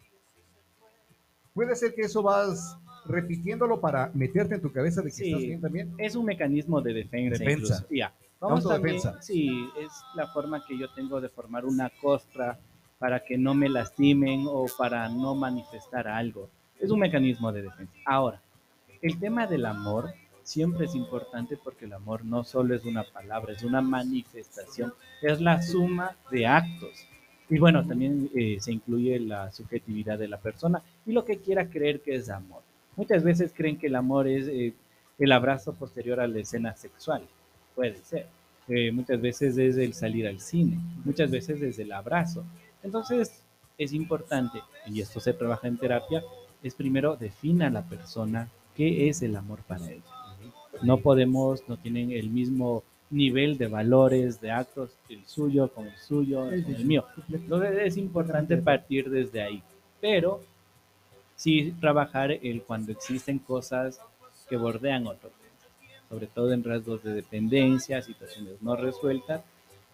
Puede 1.55 1.74
ser 1.77 1.95
que 1.95 2.03
eso 2.03 2.22
vas 2.22 2.77
repitiéndolo 3.09 3.80
para 3.80 4.11
meterte 4.14 4.54
en 4.54 4.61
tu 4.62 4.72
cabeza 4.72 5.00
de 5.02 5.09
que 5.09 5.14
Sí. 5.16 5.26
estás 5.28 5.42
bien 5.42 5.61
también. 5.61 5.92
Es 5.98 6.14
un 6.16 6.24
mecanismo 6.24 6.80
de 6.80 6.92
defensa. 6.94 7.38
Defensa. 7.38 7.74
incluso. 7.74 7.86
Ya. 7.94 8.12
Vamos 8.40 8.68
también- 8.68 9.00
Sí, 9.20 9.68
es 9.80 9.90
la 10.14 10.26
forma 10.28 10.64
que 10.66 10.78
yo 10.78 10.88
tengo 10.94 11.20
de 11.20 11.28
formar 11.28 11.64
una 11.64 11.90
costra 12.00 12.59
para 12.98 13.24
que 13.24 13.36
no 13.38 13.54
me 13.54 13.68
lastimen 13.68 14.44
o 14.46 14.66
para 14.78 15.09
no 15.09 15.34
manifestar 15.34 16.07
algo. 16.09 16.48
Es 16.78 16.90
un 16.90 17.00
mecanismo 17.00 17.50
de 17.52 17.62
defensa. 17.62 17.92
Ahora, 18.04 18.40
el 19.02 19.18
tema 19.18 19.46
del 19.46 19.64
amor 19.66 20.12
siempre 20.42 20.84
es 20.86 20.94
importante 20.94 21.57
porque 21.57 21.86
el 21.86 21.92
amor 21.94 22.24
no 22.24 22.44
solo 22.44 22.74
es 22.74 22.84
una 22.84 23.04
palabra, 23.04 23.52
es 23.52 23.62
una 23.64 23.80
manifestación, 23.80 24.92
es 25.22 25.40
la 25.40 25.61
suma 25.62 26.16
de 26.30 26.46
actos. 26.46 27.07
Y 27.48 27.59
bueno, 27.59 27.86
también 27.86 28.28
eh, 28.34 28.57
se 28.61 28.72
incluye 28.72 29.18
la 29.20 29.50
subjetividad 29.52 30.18
de 30.18 30.28
la 30.28 30.38
persona 30.38 30.82
y 31.07 31.12
lo 31.12 31.24
que 31.24 31.38
quiera 31.38 31.68
creer 31.68 32.00
que 32.00 32.16
es 32.16 32.28
amor. 32.28 32.62
Muchas 32.97 33.22
veces 33.22 33.53
creen 33.55 33.78
que 33.78 33.86
el 33.86 33.94
amor 33.94 34.26
es 34.26 34.49
eh, 34.49 34.72
el 35.18 35.32
abrazo 35.32 35.74
posterior 35.74 36.20
a 36.20 36.26
la 36.26 36.40
escena 36.40 36.74
sexual. 36.74 37.22
Puede 37.74 37.97
ser. 37.97 38.26
Eh, 38.68 38.90
muchas 38.90 39.20
veces 39.20 39.57
es 39.59 39.76
el 39.76 39.94
salir 39.94 40.26
al 40.26 40.40
cine, 40.40 40.78
muchas 41.05 41.30
veces 41.30 41.62
es 41.62 41.78
el 41.78 41.92
abrazo. 41.92 42.44
Entonces 42.82 43.42
es 43.78 43.92
importante, 43.92 44.61
y 44.86 45.01
esto 45.01 45.20
se 45.20 45.32
trabaja 45.32 45.68
en 45.68 45.78
terapia, 45.78 46.24
es 46.62 46.74
primero 46.74 47.16
defina 47.16 47.68
a 47.68 47.70
la 47.70 47.82
persona 47.82 48.49
qué 48.74 49.09
es 49.09 49.22
el 49.22 49.36
amor 49.36 49.61
para 49.68 49.88
ella. 49.88 50.03
No 50.82 50.99
podemos, 50.99 51.62
no 51.68 51.76
tienen 51.76 52.11
el 52.11 52.28
mismo 52.28 52.82
nivel 53.09 53.57
de 53.57 53.68
valores, 53.68 54.40
de 54.40 54.51
actos, 54.51 54.90
el 55.09 55.24
suyo 55.26 55.68
con 55.72 55.86
el 55.86 55.97
suyo, 55.97 56.40
con 56.47 56.55
el 56.55 56.84
mío. 56.84 57.05
Entonces 57.32 57.78
es 57.82 57.97
importante 57.97 58.57
partir 58.57 59.09
desde 59.09 59.42
ahí, 59.42 59.62
pero 60.01 60.40
sí 61.37 61.74
trabajar 61.80 62.32
el 62.32 62.62
cuando 62.62 62.91
existen 62.91 63.39
cosas 63.39 64.01
que 64.49 64.57
bordean 64.57 65.07
otro 65.07 65.30
tema, 65.30 65.99
sobre 66.09 66.26
todo 66.26 66.53
en 66.53 66.64
rasgos 66.64 67.03
de 67.05 67.12
dependencia, 67.12 68.03
situaciones 68.03 68.61
no 68.62 68.74
resueltas 68.74 69.43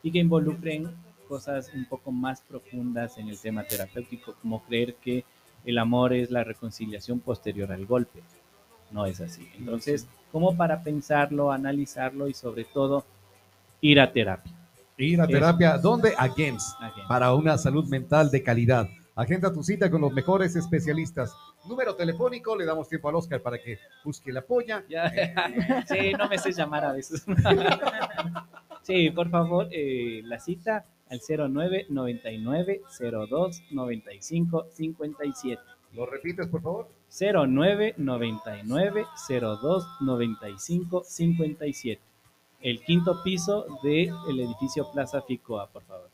y 0.03 0.11
que 0.11 0.18
involucren 0.18 0.90
cosas 1.28 1.70
un 1.74 1.84
poco 1.86 2.12
más 2.12 2.43
profundas 2.43 3.18
en 3.18 3.28
el 3.28 3.38
tema 3.38 3.64
terapéutico, 3.64 4.34
como 4.40 4.62
creer 4.64 4.95
que 4.97 5.24
el 5.64 5.78
amor 5.78 6.12
es 6.12 6.30
la 6.30 6.45
reconciliación 6.45 7.20
posterior 7.20 7.72
al 7.72 7.86
golpe. 7.86 8.20
No 8.90 9.07
es 9.07 9.20
así. 9.20 9.49
Entonces, 9.57 10.07
como 10.30 10.57
para 10.57 10.82
pensarlo, 10.82 11.51
analizarlo 11.51 12.28
y 12.28 12.34
sobre 12.34 12.64
todo 12.64 13.05
ir 13.80 14.01
a 14.01 14.12
terapia. 14.12 14.53
Ir 14.99 15.20
a 15.20 15.24
Eso. 15.24 15.32
terapia, 15.32 15.78
¿dónde? 15.78 16.14
A 16.18 16.28
para 17.09 17.34
una 17.34 17.57
salud 17.57 17.88
mental 17.88 18.30
de 18.30 18.43
calidad. 18.43 18.88
Agenda 19.14 19.52
tu 19.52 19.62
cita 19.62 19.90
con 19.90 20.00
los 20.00 20.12
mejores 20.12 20.56
especialistas. 20.56 21.36
Número 21.68 21.94
telefónico, 21.94 22.56
le 22.56 22.64
damos 22.64 22.88
tiempo 22.88 23.10
al 23.10 23.16
Oscar 23.16 23.42
para 23.42 23.58
que 23.58 23.78
busque 24.04 24.32
la 24.32 24.40
polla. 24.40 24.84
Ya, 24.88 25.12
sí, 25.86 26.12
no 26.18 26.28
me 26.28 26.38
sé 26.38 26.52
llamar 26.52 26.84
a 26.86 26.92
veces. 26.92 27.26
sí, 28.82 29.10
por 29.10 29.28
favor, 29.28 29.68
eh, 29.70 30.22
la 30.24 30.40
cita 30.40 30.86
al 31.10 31.20
09 31.28 31.86
99 31.90 32.80
02 32.98 33.62
95 33.70 34.66
57. 34.70 35.62
¿Lo 35.92 36.06
repites, 36.06 36.46
por 36.46 36.62
favor? 36.62 36.88
09 37.10 37.94
99 37.98 39.06
02 39.28 39.86
95 40.00 41.04
57. 41.04 42.00
El 42.62 42.80
quinto 42.82 43.22
piso 43.22 43.66
del 43.82 44.40
edificio 44.40 44.90
Plaza 44.90 45.20
Ficoa, 45.20 45.66
por 45.66 45.82
favor. 45.82 46.11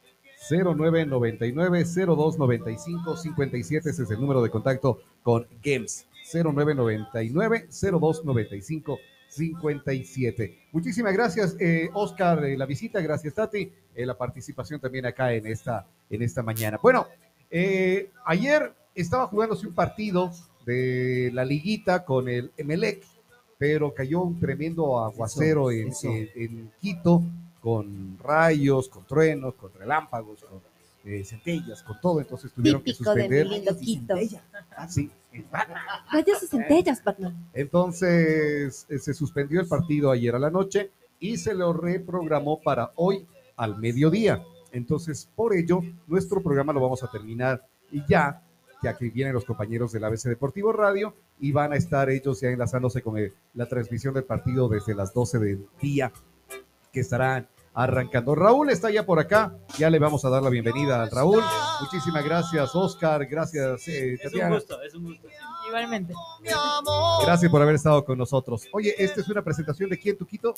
0999 0.51 1.84
0295 1.84 3.16
57 3.16 3.90
ese 3.90 4.03
es 4.03 4.11
el 4.11 4.20
número 4.20 4.42
de 4.42 4.51
contacto 4.51 5.01
con 5.22 5.46
GEMS. 5.62 6.07
0999 6.32 7.68
0295 7.70 8.99
57 9.30 10.59
muchísimas 10.72 11.12
gracias 11.12 11.57
eh, 11.61 11.90
Oscar 11.94 12.44
eh, 12.44 12.57
la 12.57 12.66
visita. 12.66 13.01
Gracias 13.01 13.34
Tati. 13.34 13.70
Eh, 13.94 14.07
la 14.07 14.16
participación 14.16 14.80
también 14.80 15.07
acá 15.07 15.32
en 15.32 15.46
esta 15.46 15.86
en 16.11 16.22
esta 16.22 16.42
mañana. 16.42 16.78
Bueno 16.82 17.07
eh, 17.51 18.11
ayer 18.26 18.72
estaba 18.94 19.26
jugándose 19.26 19.66
un 19.66 19.74
partido 19.74 20.30
de 20.66 21.30
la 21.32 21.44
liguita 21.44 22.05
con 22.05 22.28
el 22.28 22.53
Emelec 22.57 23.03
pero 23.59 23.92
cayó 23.92 24.22
un 24.22 24.38
tremendo 24.38 24.99
aguacero 25.03 25.70
en, 25.72 25.88
eso. 25.88 26.09
en- 26.09 26.30
en 26.36 26.70
Quito 26.80 27.22
con 27.73 28.16
rayos, 28.19 28.89
con 28.89 29.05
truenos, 29.07 29.55
con 29.57 29.71
relámpagos, 29.75 30.43
con 30.43 30.62
eh, 31.05 31.23
centellas, 31.23 31.83
con 31.83 32.01
todo, 32.01 32.19
entonces 32.21 32.51
tuvieron 32.53 32.83
que 32.83 32.93
Típico 32.93 33.12
de 33.14 33.21
suspender. 33.23 33.47
lindo 33.47 33.77
Quito. 33.79 34.14
Sí. 34.89 35.11
Rayos 36.11 36.43
y 36.43 36.47
centellas, 36.47 37.05
Batman. 37.05 37.51
Entonces 37.53 38.87
eh, 38.89 38.99
se 38.99 39.12
suspendió 39.12 39.61
el 39.61 39.69
partido 39.69 40.11
ayer 40.11 40.35
a 40.35 40.39
la 40.39 40.51
noche 40.51 40.91
y 41.21 41.37
se 41.37 41.53
lo 41.55 41.73
reprogramó 41.75 42.61
para 42.62 42.93
hoy 42.97 43.27
al 43.57 43.77
mediodía. 43.79 44.43
Entonces, 44.73 45.29
por 45.37 45.55
ello, 45.55 45.81
nuestro 46.07 46.43
programa 46.43 46.73
lo 46.73 46.81
vamos 46.81 47.03
a 47.03 47.11
terminar 47.11 47.66
y 47.91 48.03
ya, 48.09 48.43
que 48.99 49.11
vienen 49.11 49.35
los 49.35 49.45
compañeros 49.45 49.93
del 49.93 50.05
ABC 50.05 50.25
Deportivo 50.29 50.73
Radio 50.73 51.14
y 51.39 51.53
van 51.53 51.73
a 51.73 51.77
estar 51.77 52.09
ellos 52.11 52.41
ya 52.41 52.49
enlazándose 52.49 53.03
con 53.03 53.19
el- 53.19 53.35
la 53.55 53.66
transmisión 53.66 54.14
del 54.14 54.25
partido 54.25 54.69
desde 54.69 54.95
las 54.95 55.12
12 55.12 55.39
del 55.39 55.66
día 55.83 56.12
que 56.93 57.01
estarán 57.01 57.47
arrancando. 57.79 58.35
Raúl 58.35 58.70
está 58.70 58.91
ya 58.91 59.07
por 59.07 59.20
acá, 59.20 59.57
ya 59.79 59.89
le 59.89 60.01
vamos 60.01 60.24
a 60.24 60.31
dar 60.31 60.43
la 60.43 60.51
bienvenida 60.51 61.01
al 61.01 61.11
Raúl. 61.12 61.43
Muchísimas 61.81 62.24
gracias, 62.24 62.74
Oscar, 62.74 63.24
gracias, 63.26 63.87
eh, 63.87 64.14
Es 64.14 64.24
un 64.24 64.31
Tatiana. 64.31 64.55
gusto, 64.57 64.83
es 64.83 64.95
un 64.95 65.05
gusto. 65.05 65.29
Igualmente. 65.68 66.12
Gracias 67.22 67.51
por 67.51 67.62
haber 67.62 67.76
estado 67.76 68.05
con 68.05 68.18
nosotros. 68.18 68.66
Oye, 68.72 68.97
esta 68.99 69.20
es 69.20 69.29
una 69.29 69.43
presentación 69.43 69.91
de 69.91 69.99
quién, 69.99 70.18
Tuquito. 70.18 70.55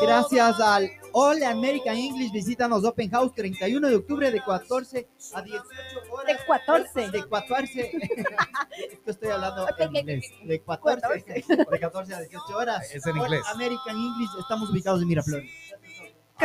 Gracias 0.00 0.60
al 0.60 0.88
All 1.12 1.42
American 1.42 1.96
English, 1.96 2.30
visítanos 2.30 2.84
Open 2.84 3.10
House 3.10 3.34
31 3.34 3.88
de 3.88 3.96
octubre 3.96 4.30
de 4.30 4.40
14 4.40 5.08
a 5.34 5.42
18 5.42 5.66
horas. 6.12 6.26
De 6.26 6.46
14. 6.46 7.10
De 7.10 7.28
14. 7.28 7.92
Esto 8.92 9.10
estoy 9.10 9.28
hablando 9.30 9.66
en 9.78 9.96
inglés. 9.96 10.24
De 10.44 10.62
14. 10.62 11.44
De 11.70 11.78
14 11.80 12.14
a 12.14 12.20
18 12.20 12.56
horas. 12.56 12.94
Es 12.94 13.04
en 13.04 13.18
All 13.18 13.24
inglés. 13.24 13.42
American 13.52 13.96
English, 13.96 14.30
estamos 14.38 14.70
ubicados 14.70 15.02
en 15.02 15.08
Miraflores. 15.08 15.50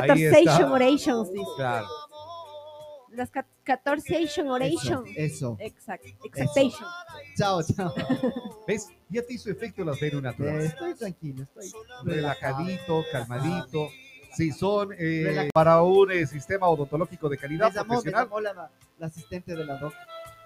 Ahí 0.01 0.07
14 0.07 0.39
está. 0.39 0.71
orations, 0.71 1.31
dice. 1.31 1.45
Claro. 1.57 1.87
Las 3.11 3.31
ca- 3.31 3.47
14 3.63 4.27
oration. 4.47 5.03
Eso. 5.15 5.57
Exacto. 5.59 6.07
Exaltation. 6.23 6.87
Chao, 7.35 7.61
chao. 7.63 7.93
¿Ves? 8.67 8.87
Ya 9.09 9.21
te 9.23 9.33
hizo 9.33 9.49
efecto 9.49 9.83
las 9.83 9.99
Eh, 10.01 10.21
naturales. 10.21 10.65
estoy 10.71 10.93
tranquilo, 10.93 11.43
estoy 11.43 11.71
Relajadito, 12.03 13.03
calmadito. 13.11 13.87
Sí, 14.35 14.51
son 14.51 14.89
eh, 14.99 15.49
para 15.53 15.81
un 15.81 16.11
eh, 16.11 16.27
sistema 16.27 16.67
odontológico 16.67 17.27
de 17.29 17.37
calidad 17.37 17.67
Les 17.67 17.75
llamó, 17.75 17.93
les 17.95 18.03
profesional. 18.03 18.43
la, 18.43 18.71
la 18.99 19.07
asistente 19.07 19.55
de 19.55 19.65
la 19.65 19.77
doc 19.77 19.93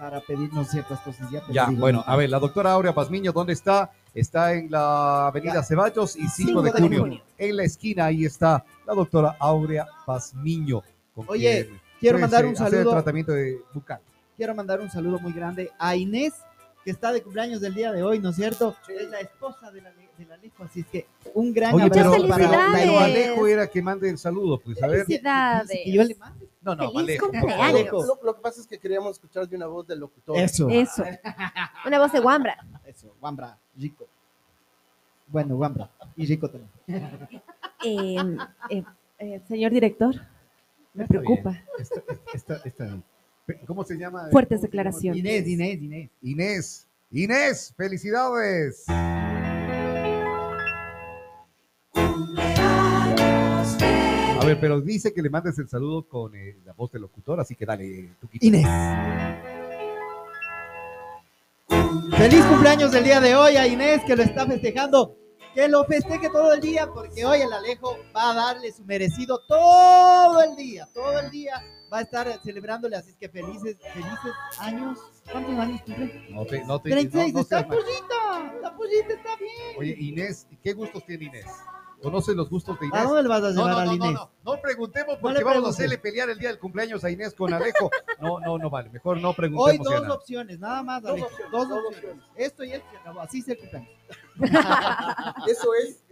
para 0.02 0.20
pedirnos 0.20 0.68
ciertas 0.68 1.00
cosas. 1.02 1.30
Ya, 1.30 1.44
Ya, 1.52 1.70
bueno, 1.70 2.00
no. 2.06 2.12
a 2.12 2.16
ver, 2.16 2.28
la 2.28 2.40
doctora 2.40 2.72
Aurea 2.72 2.92
Pazmiño, 2.92 3.32
¿dónde 3.32 3.54
está? 3.54 3.92
Está 4.16 4.54
en 4.56 4.72
la 4.72 5.28
avenida 5.28 5.54
Ya. 5.56 5.64
Ceballos 5.64 6.16
y 6.16 6.28
5 6.28 6.32
5 6.34 6.62
de 6.64 6.72
de 6.72 6.80
junio. 6.82 7.00
junio. 7.02 7.22
En 7.38 7.56
la 7.58 7.64
esquina 7.64 8.06
ahí 8.06 8.26
está 8.26 8.66
la 8.88 8.96
doctora 8.96 9.36
Aurea 9.40 9.86
Pazmiño. 10.08 10.82
con 11.14 11.26
Oye, 11.30 11.70
quiero 12.00 12.16
puedes, 12.18 12.22
mandar 12.22 12.46
eh, 12.46 12.48
un 12.48 12.56
saludo. 12.56 12.90
tratamiento 12.92 13.32
de 13.32 13.60
bucal. 13.76 14.00
quiero 14.36 14.56
mandar 14.56 14.82
un 14.82 14.90
saludo 14.90 15.20
muy 15.20 15.34
grande 15.34 15.70
a 15.78 15.96
Inés, 15.96 16.34
que 16.84 16.90
está 16.90 17.12
de 17.12 17.22
cumpleaños 17.22 17.62
del 17.62 17.76
día 17.76 17.92
de 17.92 18.02
hoy, 18.02 18.18
¿no 18.18 18.30
es 18.32 18.36
cierto? 18.38 18.76
Es 18.90 19.08
la 19.08 19.20
esposa 19.20 19.70
de 19.70 19.82
la, 19.82 19.92
de 19.92 20.26
la 20.26 20.34
Alejo, 20.34 20.64
así 20.64 20.80
es 20.80 20.88
que 20.88 21.06
un 21.36 21.54
gran 21.54 21.76
Oye, 21.76 21.84
abrazo 21.84 22.28
para 22.28 22.70
pero, 22.74 23.00
Alejo 23.00 23.46
era 23.46 23.68
que 23.68 23.84
mande 23.84 24.10
el 24.10 24.18
saludo, 24.18 24.60
pues 24.60 24.82
a 24.82 24.88
ver. 24.88 25.06
Felicidades. 25.06 25.80
Que 25.84 25.92
yo 25.92 26.04
le 26.04 26.16
mande. 26.16 26.48
No, 26.62 26.76
no. 26.76 26.92
Alejo. 26.98 28.04
Lo, 28.06 28.20
lo 28.24 28.36
que 28.36 28.42
pasa 28.42 28.62
es 28.62 28.68
que 28.68 28.78
queríamos 28.78 29.12
escuchar 29.14 29.48
de 29.48 29.56
una 29.58 29.66
voz 29.68 29.88
del 29.88 30.00
locutor. 30.00 30.38
Eso. 30.38 30.70
Eso. 30.70 31.04
Una 31.86 31.98
voz 32.00 32.12
de 32.12 32.20
Wambra. 32.20 32.56
Eso, 32.86 33.16
Wambra, 33.20 33.58
rico. 33.76 34.08
Bueno, 35.28 35.56
Wambra. 35.56 35.90
Y 36.16 36.26
rico 36.26 36.50
también. 36.50 36.70
Eh, 37.84 38.16
eh, 38.70 38.84
eh, 39.18 39.42
señor 39.48 39.72
director, 39.72 40.14
me 40.94 41.02
Está 41.06 41.08
preocupa. 41.16 41.50
bien, 41.50 41.64
Está, 41.80 41.96
está- 42.36 42.62
está 42.70 42.84
bien. 42.86 43.04
¿Cómo 43.66 43.84
se 43.84 43.98
llama? 43.98 44.28
Fuertes 44.30 44.62
declaraciones. 44.62 45.18
Inés, 45.20 45.48
Inés, 45.48 45.82
Inés. 45.82 46.10
Inés. 46.22 46.88
Inés, 47.10 47.74
felicidades. 47.76 48.86
Ver, 54.54 54.60
pero 54.60 54.82
dice 54.82 55.14
que 55.14 55.22
le 55.22 55.30
mandes 55.30 55.58
el 55.60 55.68
saludo 55.70 56.04
con 56.08 56.36
eh, 56.36 56.58
la 56.66 56.74
voz 56.74 56.92
del 56.92 57.02
locutor, 57.02 57.40
así 57.40 57.56
que 57.56 57.66
dale, 57.66 58.10
Tuquito. 58.20 58.46
Inés. 58.46 58.68
Feliz 62.18 62.46
cumpleaños 62.46 62.92
del 62.92 63.04
día 63.04 63.20
de 63.20 63.36
hoy 63.36 63.56
a 63.56 63.68
Inés, 63.68 64.02
que 64.06 64.16
lo 64.16 64.24
está 64.24 64.46
festejando. 64.46 65.16
Que 65.54 65.68
lo 65.68 65.84
festeje 65.84 66.30
todo 66.30 66.54
el 66.54 66.62
día, 66.62 66.88
porque 66.94 67.26
hoy 67.26 67.42
el 67.42 67.52
Alejo 67.52 67.98
va 68.16 68.32
a 68.32 68.34
darle 68.34 68.72
su 68.72 68.86
merecido 68.86 69.38
todo 69.50 70.42
el 70.44 70.56
día. 70.56 70.88
Todo 70.94 71.20
el 71.20 71.30
día 71.30 71.62
va 71.92 71.98
a 71.98 72.02
estar 72.02 72.40
celebrándole, 72.42 72.96
así 72.96 73.14
que 73.20 73.28
felices, 73.28 73.76
felices 73.94 74.32
años. 74.60 74.98
¿Cuántos 75.30 75.54
años 75.56 75.82
cumple? 75.82 76.26
No 76.30 76.46
te, 76.46 76.64
no 76.64 76.80
te, 76.80 76.90
36, 76.92 77.34
no- 77.34 77.40
no 77.40 77.42
está. 77.42 77.56
La 78.62 78.70
está 79.14 79.36
bien. 79.38 79.78
Oye, 79.78 79.96
Inés, 80.00 80.48
¿qué 80.64 80.72
gustos 80.72 81.06
tiene 81.06 81.26
Inés? 81.26 81.46
¿Conoces 82.02 82.36
los 82.36 82.50
gustos 82.50 82.80
de 82.80 82.88
Inés? 82.88 83.00
¿A 83.00 83.04
dónde 83.04 83.24
le 83.24 83.30
vas 83.30 83.44
a 83.44 83.52
No, 83.52 83.68
llevar 83.68 83.72
no, 83.74 83.80
a 83.80 83.86
no, 83.86 83.94
Inés? 83.94 84.14
no, 84.14 84.32
no, 84.44 84.54
no 84.56 84.62
preguntemos 84.62 85.18
porque 85.22 85.44
vamos 85.44 85.66
a 85.66 85.70
hacerle 85.70 85.98
pelear 85.98 86.30
el 86.30 86.40
día 86.40 86.50
del 86.50 86.60
cumpleaños 86.60 87.04
a 87.04 87.12
Inés 87.12 87.34
con 87.34 87.54
Alejo. 87.54 87.90
No, 88.20 88.40
no, 88.40 88.58
no 88.58 88.70
vale, 88.70 88.90
mejor 88.90 89.20
no 89.22 89.30
Hoy 89.30 89.36
preguntemos 89.36 89.88
ya 89.90 89.96
dos 89.98 90.04
nada. 90.04 90.16
opciones, 90.16 90.60
nada 90.60 90.84
más, 90.84 91.02
Dos 91.04 91.12
Alejo. 91.12 91.28
opciones, 91.28 91.52
Dos 91.52 91.70
dos 91.70 91.80
opciones. 91.94 92.24
Esto 92.36 92.64
y 92.64 92.72
esto 92.74 92.88
se 92.92 92.98
acabó. 92.98 93.22
Así 93.22 93.42
se 93.42 93.52
el 93.54 93.58
cumpleaños. 93.60 93.90
Eso 95.48 95.74
es 95.76 96.04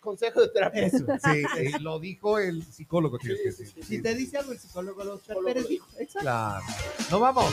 consejo 0.00 0.40
de 0.42 0.48
terapia. 0.48 0.86
Eso. 0.86 1.04
Sí, 1.22 1.72
lo 1.80 1.98
dijo 1.98 2.38
el 2.38 2.62
psicólogo, 2.62 3.18
tienes 3.18 3.38
que 3.40 3.44
decir. 3.46 3.84
Si 3.84 4.02
te 4.02 4.14
dice 4.14 4.38
algo 4.38 4.52
el 4.52 4.58
psicólogo, 4.58 5.02
los 5.04 5.20
Pérez 5.44 5.66
dijo. 5.68 5.86
Exacto. 5.98 6.20
Claro. 6.20 6.64
Nos 7.10 7.20
vamos. 7.20 7.52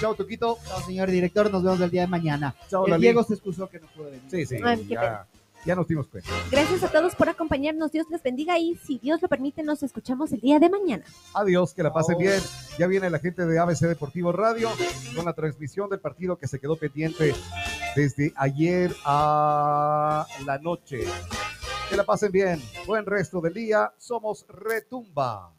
Chao, 0.00 0.14
Tuquito. 0.14 0.58
Chao, 0.66 0.80
señor 0.82 1.10
director. 1.10 1.50
Nos 1.50 1.62
vemos 1.62 1.80
el 1.80 1.90
día 1.90 2.02
de 2.02 2.06
mañana. 2.08 2.54
Chao, 2.68 2.86
el. 2.86 3.00
Diego 3.00 3.24
se 3.24 3.34
excusó 3.34 3.68
que 3.68 3.80
no 3.80 3.86
pudo 3.88 4.04
venir. 4.06 4.22
Sí, 4.30 4.46
sí, 4.46 4.56
Ay, 4.62 4.84
qué 4.86 4.94
ya, 4.94 5.26
ya 5.64 5.74
nos 5.74 5.86
dimos 5.88 6.06
cuenta. 6.08 6.30
Gracias 6.50 6.82
a 6.82 6.88
todos 6.88 7.14
por 7.14 7.28
acompañarnos. 7.28 7.92
Dios 7.92 8.06
les 8.10 8.22
bendiga 8.22 8.58
y 8.58 8.76
si 8.76 8.98
Dios 8.98 9.20
lo 9.22 9.28
permite, 9.28 9.62
nos 9.62 9.82
escuchamos 9.82 10.32
el 10.32 10.40
día 10.40 10.58
de 10.58 10.68
mañana. 10.70 11.04
Adiós, 11.34 11.74
que 11.74 11.82
la 11.82 11.92
pasen 11.92 12.14
Chao. 12.16 12.22
bien. 12.22 12.40
Ya 12.78 12.86
viene 12.86 13.10
la 13.10 13.18
gente 13.18 13.44
de 13.46 13.58
ABC 13.58 13.80
Deportivo 13.80 14.32
Radio 14.32 14.70
con 15.14 15.24
la 15.24 15.32
transmisión 15.32 15.90
del 15.90 16.00
partido 16.00 16.36
que 16.38 16.46
se 16.48 16.58
quedó 16.60 16.76
pendiente 16.76 17.34
desde 17.96 18.32
ayer 18.36 18.94
a 19.04 20.26
la 20.46 20.58
noche. 20.58 21.04
Que 21.90 21.96
la 21.96 22.04
pasen 22.04 22.30
bien. 22.30 22.62
Buen 22.86 23.06
resto 23.06 23.40
del 23.40 23.54
día. 23.54 23.92
Somos 23.98 24.46
Retumba. 24.48 25.54